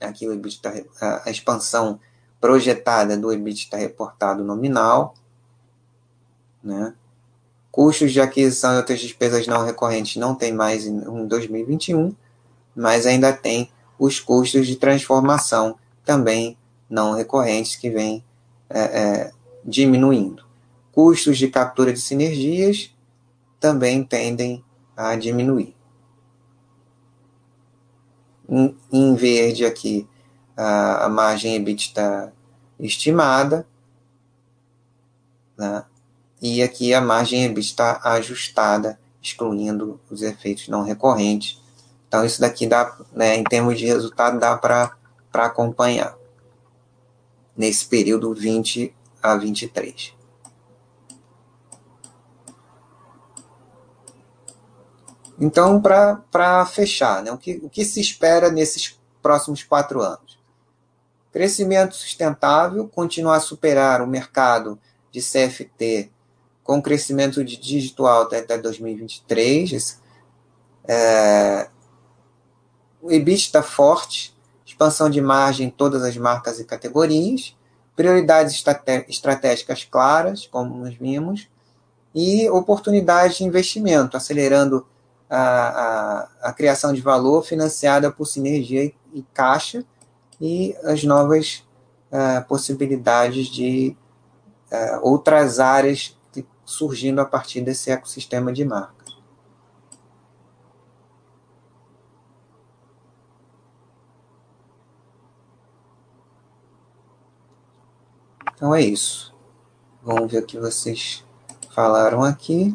[0.00, 2.00] Aqui o EBIT está, a expansão
[2.40, 5.14] projetada do EBIT está reportado nominal.
[6.62, 6.94] Né?
[7.70, 12.14] Custos de aquisição e outras despesas não recorrentes não tem mais em 2021,
[12.74, 16.56] mas ainda tem os custos de transformação também
[16.88, 18.24] não recorrentes que vêm
[18.70, 19.30] é, é,
[19.64, 20.44] diminuindo.
[20.92, 22.94] Custos de captura de sinergias
[23.58, 24.62] também tendem
[24.96, 25.73] a diminuir.
[28.48, 30.08] Em, verde aqui,
[30.56, 32.32] a, a margem EBITDA
[32.78, 33.66] estimada,
[35.56, 35.84] né?
[36.42, 41.62] e aqui a margem EBITDA ajustada, excluindo os efeitos não recorrentes,
[42.14, 44.96] então, isso daqui dá, né, em termos de resultado, dá para
[45.32, 46.16] acompanhar
[47.56, 50.14] nesse período 20 a 23.
[55.40, 60.38] Então, para fechar, né, o, que, o que se espera nesses próximos quatro anos?
[61.32, 64.78] Crescimento sustentável, continuar a superar o mercado
[65.10, 66.10] de CFT
[66.62, 70.00] com crescimento de dígito alto até 2023.
[70.86, 71.68] É,
[73.02, 74.34] o EBITDA forte,
[74.64, 77.56] expansão de margem em todas as marcas e categorias,
[77.94, 78.64] prioridades
[79.08, 81.48] estratégicas claras, como nós vimos,
[82.14, 84.86] e oportunidades de investimento, acelerando
[85.34, 89.84] a, a, a criação de valor financiada por sinergia e, e caixa
[90.40, 91.64] e as novas
[92.12, 93.96] uh, possibilidades de
[94.70, 96.16] uh, outras áreas
[96.64, 99.04] surgindo a partir desse ecossistema de marca.
[108.54, 109.34] Então é isso.
[110.02, 111.24] Vamos ver o que vocês
[111.70, 112.74] falaram aqui.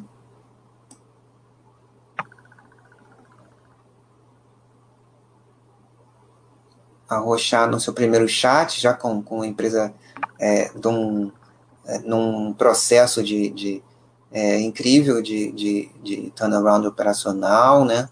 [7.10, 9.94] Arrochar no seu primeiro chat, já com, com a empresa
[10.40, 11.32] é, de um,
[11.86, 13.84] é, num processo de, de
[14.32, 18.08] é, incrível de, de, de turnaround operacional, né?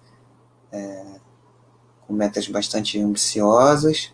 [0.71, 1.05] É,
[2.07, 4.11] com metas bastante ambiciosas.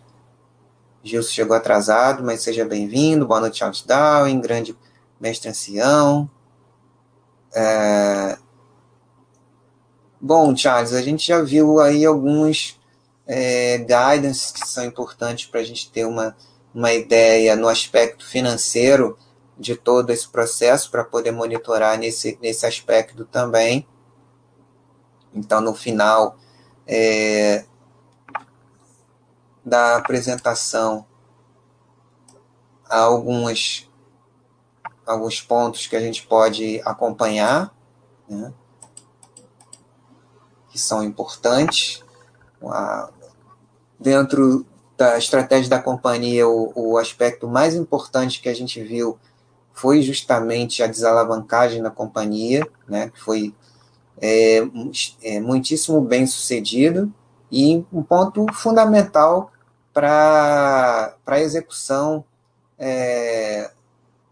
[1.02, 3.26] Gilson chegou atrasado, mas seja bem-vindo.
[3.26, 4.76] Boa noite, Darwin, grande
[5.20, 6.28] mestre ancião.
[7.54, 8.38] É...
[10.20, 12.80] Bom, Charles, a gente já viu aí alguns
[13.26, 16.36] é, guidance que são importantes para a gente ter uma,
[16.74, 19.18] uma ideia no aspecto financeiro
[19.58, 23.86] de todo esse processo, para poder monitorar nesse, nesse aspecto também.
[25.32, 26.36] Então, no final
[26.86, 27.64] é,
[29.64, 31.06] da apresentação,
[32.88, 33.90] há alguns,
[35.06, 37.74] alguns pontos que a gente pode acompanhar,
[38.28, 38.52] né,
[40.68, 42.03] que são importantes.
[43.98, 44.66] Dentro
[44.96, 49.18] da estratégia da companhia, o, o aspecto mais importante que a gente viu
[49.72, 53.52] foi justamente a desalavancagem da companhia, né, que foi
[54.20, 54.58] é,
[55.22, 57.12] é, muitíssimo bem sucedido
[57.50, 59.50] e um ponto fundamental
[59.92, 62.24] para a execução
[62.78, 63.70] é,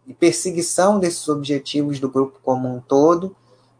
[0.06, 3.34] e perseguição desses objetivos do grupo como um todo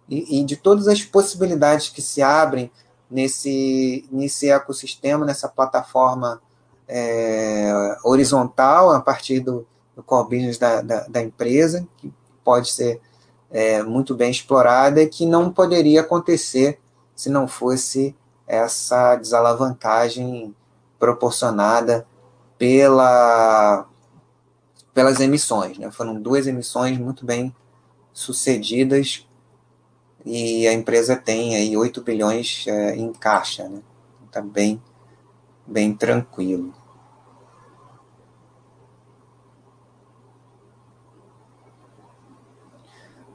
[0.08, 2.70] e, e, de todas as possibilidades que se abrem
[3.12, 6.40] nesse, nesse ecossistema, nessa plataforma
[6.89, 12.12] é, horizontal a partir do, do core business da, da, da empresa, que
[12.43, 13.01] pode ser
[13.51, 16.80] é, muito bem explorada e que não poderia acontecer
[17.14, 18.16] se não fosse
[18.47, 20.55] essa desalavancagem
[20.98, 22.06] proporcionada
[22.56, 23.86] pela,
[24.94, 25.78] pelas emissões.
[25.78, 25.90] Né?
[25.90, 27.55] Foram duas emissões muito bem
[28.12, 29.26] sucedidas
[30.24, 33.68] e a empresa tem aí 8 bilhões é, em caixa.
[33.68, 33.80] Né?
[34.26, 34.80] Está bem,
[35.66, 36.72] bem tranquilo.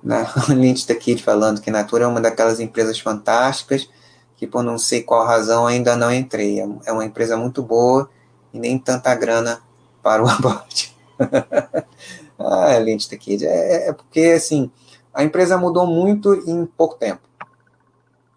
[0.08, 3.90] na Lynch está aqui falando que Natura é uma daquelas empresas fantásticas
[4.38, 6.60] que por não sei qual razão ainda não entrei.
[6.86, 8.10] É uma empresa muito boa
[8.54, 9.62] e nem tanta grana
[10.02, 10.96] para o aborte.
[12.40, 13.44] ah, Lynch está aqui.
[13.44, 14.72] É, é, porque, assim,
[15.18, 17.28] a empresa mudou muito em pouco tempo.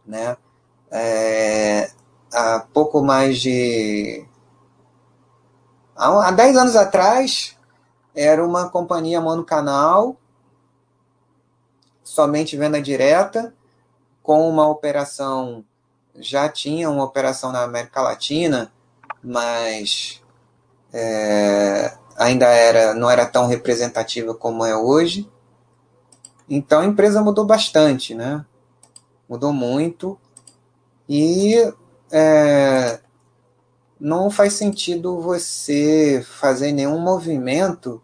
[0.07, 0.35] Né?
[0.90, 1.90] É,
[2.32, 4.27] há pouco mais de...
[5.94, 7.55] Há 10 anos atrás,
[8.15, 10.16] era uma companhia monocanal
[12.02, 13.55] somente venda direta,
[14.23, 15.62] com uma operação,
[16.16, 18.73] já tinha uma operação na América Latina,
[19.23, 20.23] mas
[20.94, 25.31] é, ainda era, não era tão representativa como é hoje.
[26.51, 28.44] Então a empresa mudou bastante, né?
[29.28, 30.18] Mudou muito
[31.09, 31.55] e
[32.10, 33.01] é,
[33.98, 38.02] não faz sentido você fazer nenhum movimento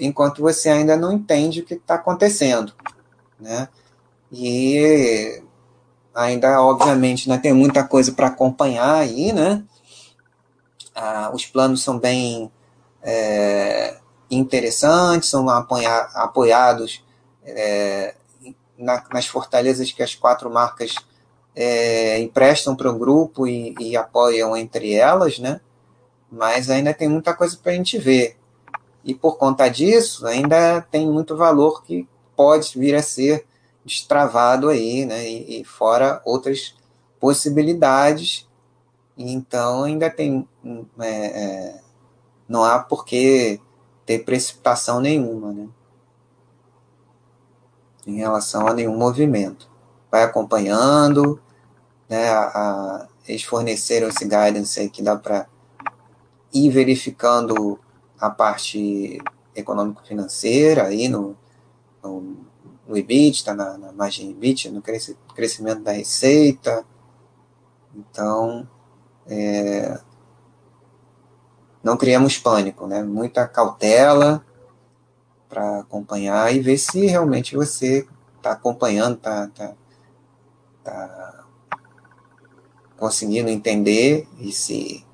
[0.00, 2.72] enquanto você ainda não entende o que está acontecendo
[3.38, 3.68] né?
[4.32, 5.42] E
[6.14, 9.62] ainda, obviamente, né, tem muita coisa para acompanhar aí, né?
[10.94, 12.50] Ah, os planos são bem
[13.02, 13.98] é,
[14.30, 17.04] interessantes, são apoia apoiados
[17.46, 18.14] é,
[18.78, 20.94] na, nas fortalezas que as quatro marcas
[21.54, 25.60] é, emprestam para o grupo e, e, apoiam entre elas, né?
[26.30, 28.36] Mas ainda tem muita coisa para a gente ver.
[29.02, 32.06] E por conta disso, ainda tem muito valor que
[32.36, 33.46] pode vir a ser
[33.84, 35.26] destravado aí, né?
[35.26, 36.74] E, e fora outras
[37.18, 38.46] possibilidades.
[39.16, 40.46] Então ainda tem
[41.00, 41.80] é, é,
[42.48, 43.58] não há por que
[44.04, 45.68] ter precipitação nenhuma, né?
[48.06, 49.68] Em relação a nenhum movimento.
[50.10, 51.40] Vai acompanhando,
[52.08, 52.28] né?
[52.28, 55.46] A, a, eles forneceram esse guidance aí que dá para
[56.54, 57.78] ir verificando
[58.18, 59.18] a parte
[59.54, 61.36] econômico-financeira aí no,
[62.02, 62.36] no,
[62.86, 64.82] no EBITDA, na, na margem EBITDA, no
[65.34, 66.84] crescimento da receita.
[67.94, 68.68] Então,
[69.26, 69.98] é,
[71.82, 73.02] não criamos pânico, né?
[73.02, 74.45] Muita cautela
[75.48, 78.06] para acompanhar e ver se realmente você
[78.36, 79.74] está acompanhando, está tá,
[80.84, 81.44] tá
[82.96, 85.04] conseguindo entender e se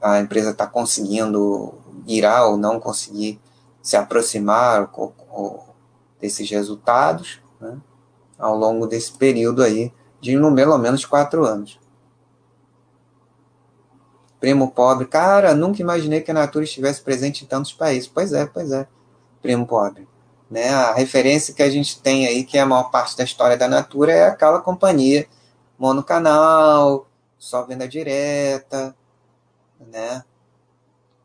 [0.00, 1.74] a empresa está conseguindo
[2.06, 3.40] irá ou não conseguir
[3.82, 5.66] se aproximar ou, ou
[6.20, 7.78] desses resultados né,
[8.38, 11.78] ao longo desse período aí de no pelo menos quatro anos.
[14.46, 18.06] Primo pobre, cara, nunca imaginei que a Natura estivesse presente em tantos países.
[18.06, 18.86] Pois é, pois é,
[19.42, 20.06] primo pobre.
[20.48, 20.68] Né?
[20.68, 23.66] A referência que a gente tem aí, que é a maior parte da história da
[23.66, 25.26] Natura, é aquela companhia
[25.76, 28.94] monocanal, só venda direta,
[29.80, 30.22] né?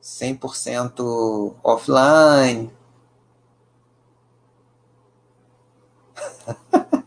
[0.02, 2.72] 100% offline.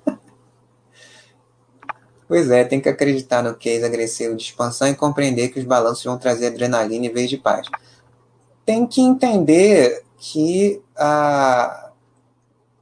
[2.26, 6.05] pois é, tem que acreditar no case agressivo de expansão e compreender que os balanços
[6.05, 7.68] vão trazer adrenalina em vez de paz.
[8.64, 10.80] Tem que entender que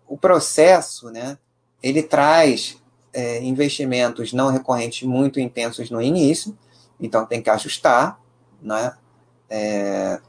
[0.07, 1.37] o processo, né,
[1.83, 2.77] ele traz
[3.13, 6.57] é, investimentos não recorrentes muito intensos no início,
[7.01, 8.19] então tem que ajustar,
[8.61, 8.95] né?
[9.51, 10.21] É,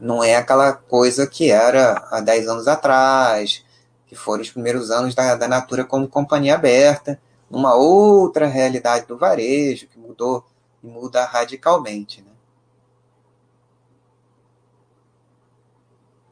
[0.00, 3.64] não é aquela coisa que era há 10 anos atrás,
[4.06, 7.20] que foram os primeiros anos da, da Natura como companhia aberta,
[7.50, 10.44] numa outra realidade do varejo, que mudou
[10.82, 12.22] e muda radicalmente.
[12.22, 12.30] Né?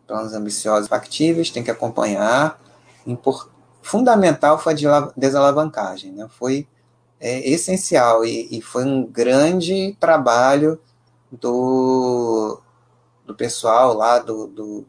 [0.06, 2.60] Planos ambiciosos factíveis, tem que acompanhar.
[3.80, 6.28] Fundamental foi a desalavancagem, né?
[6.28, 6.68] foi
[7.18, 10.80] é, essencial e, e foi um grande trabalho
[11.30, 12.60] do,
[13.24, 14.86] do pessoal lá do, do,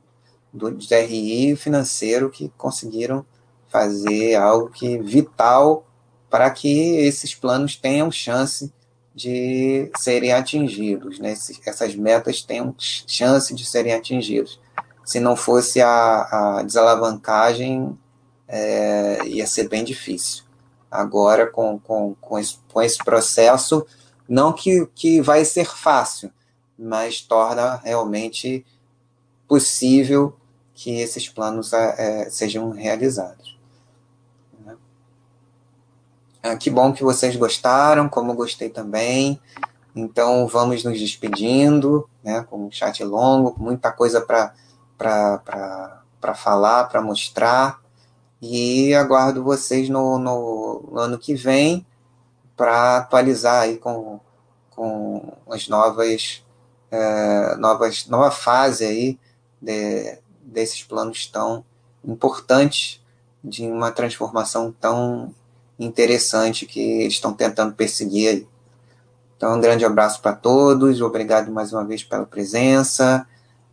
[0.51, 3.25] do DRI financeiro que conseguiram
[3.67, 5.85] fazer algo que vital
[6.33, 8.73] para que esses planos tenham chance
[9.13, 11.35] de serem atingidos, né?
[11.63, 14.59] essas metas tenham chance de serem atingidas.
[15.05, 17.95] Se não fosse a, a desalavancagem,
[18.47, 20.43] é, ia ser bem difícil.
[20.89, 23.85] Agora, com, com, com, esse, com esse processo,
[24.27, 26.31] não que, que vai ser fácil,
[26.75, 28.65] mas torna realmente
[29.47, 30.35] possível
[30.73, 33.42] que esses planos é, sejam realizados.
[36.45, 39.39] Ah, que bom que vocês gostaram, como gostei também.
[39.95, 44.53] Então vamos nos despedindo, né, com um chat longo, com muita coisa para
[46.35, 47.79] falar, para mostrar.
[48.41, 51.85] E aguardo vocês no, no, no ano que vem
[52.57, 54.19] para atualizar aí com,
[54.71, 56.43] com as novas
[56.91, 59.19] é, novas, nova fase aí
[59.61, 61.63] de, desses planos tão
[62.03, 63.01] importantes
[63.41, 65.33] de uma transformação tão
[65.83, 68.47] interessante que eles estão tentando perseguir aí.
[69.37, 73.27] Então, um grande abraço para todos, obrigado mais uma vez pela presença,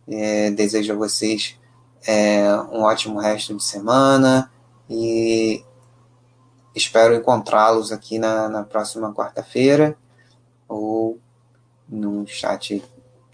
[0.07, 1.57] é, desejo a vocês
[2.05, 4.51] é, um ótimo resto de semana
[4.89, 5.63] e
[6.75, 9.95] espero encontrá-los aqui na, na próxima quarta-feira
[10.67, 11.19] ou
[11.87, 12.83] no chat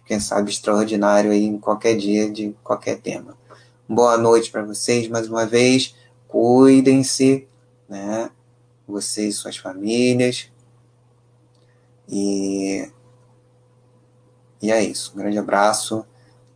[0.05, 3.37] quem sabe, extraordinário aí em qualquer dia de qualquer tema.
[3.87, 5.95] Boa noite para vocês mais uma vez.
[6.29, 7.47] Cuidem-se,
[7.89, 8.29] né?
[8.88, 10.49] Vocês e suas famílias.
[12.07, 12.89] E,
[14.61, 15.11] e é isso.
[15.14, 16.05] Um grande abraço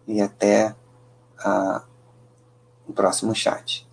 [0.08, 0.76] e até
[1.38, 1.84] a,
[2.88, 3.90] o próximo chat.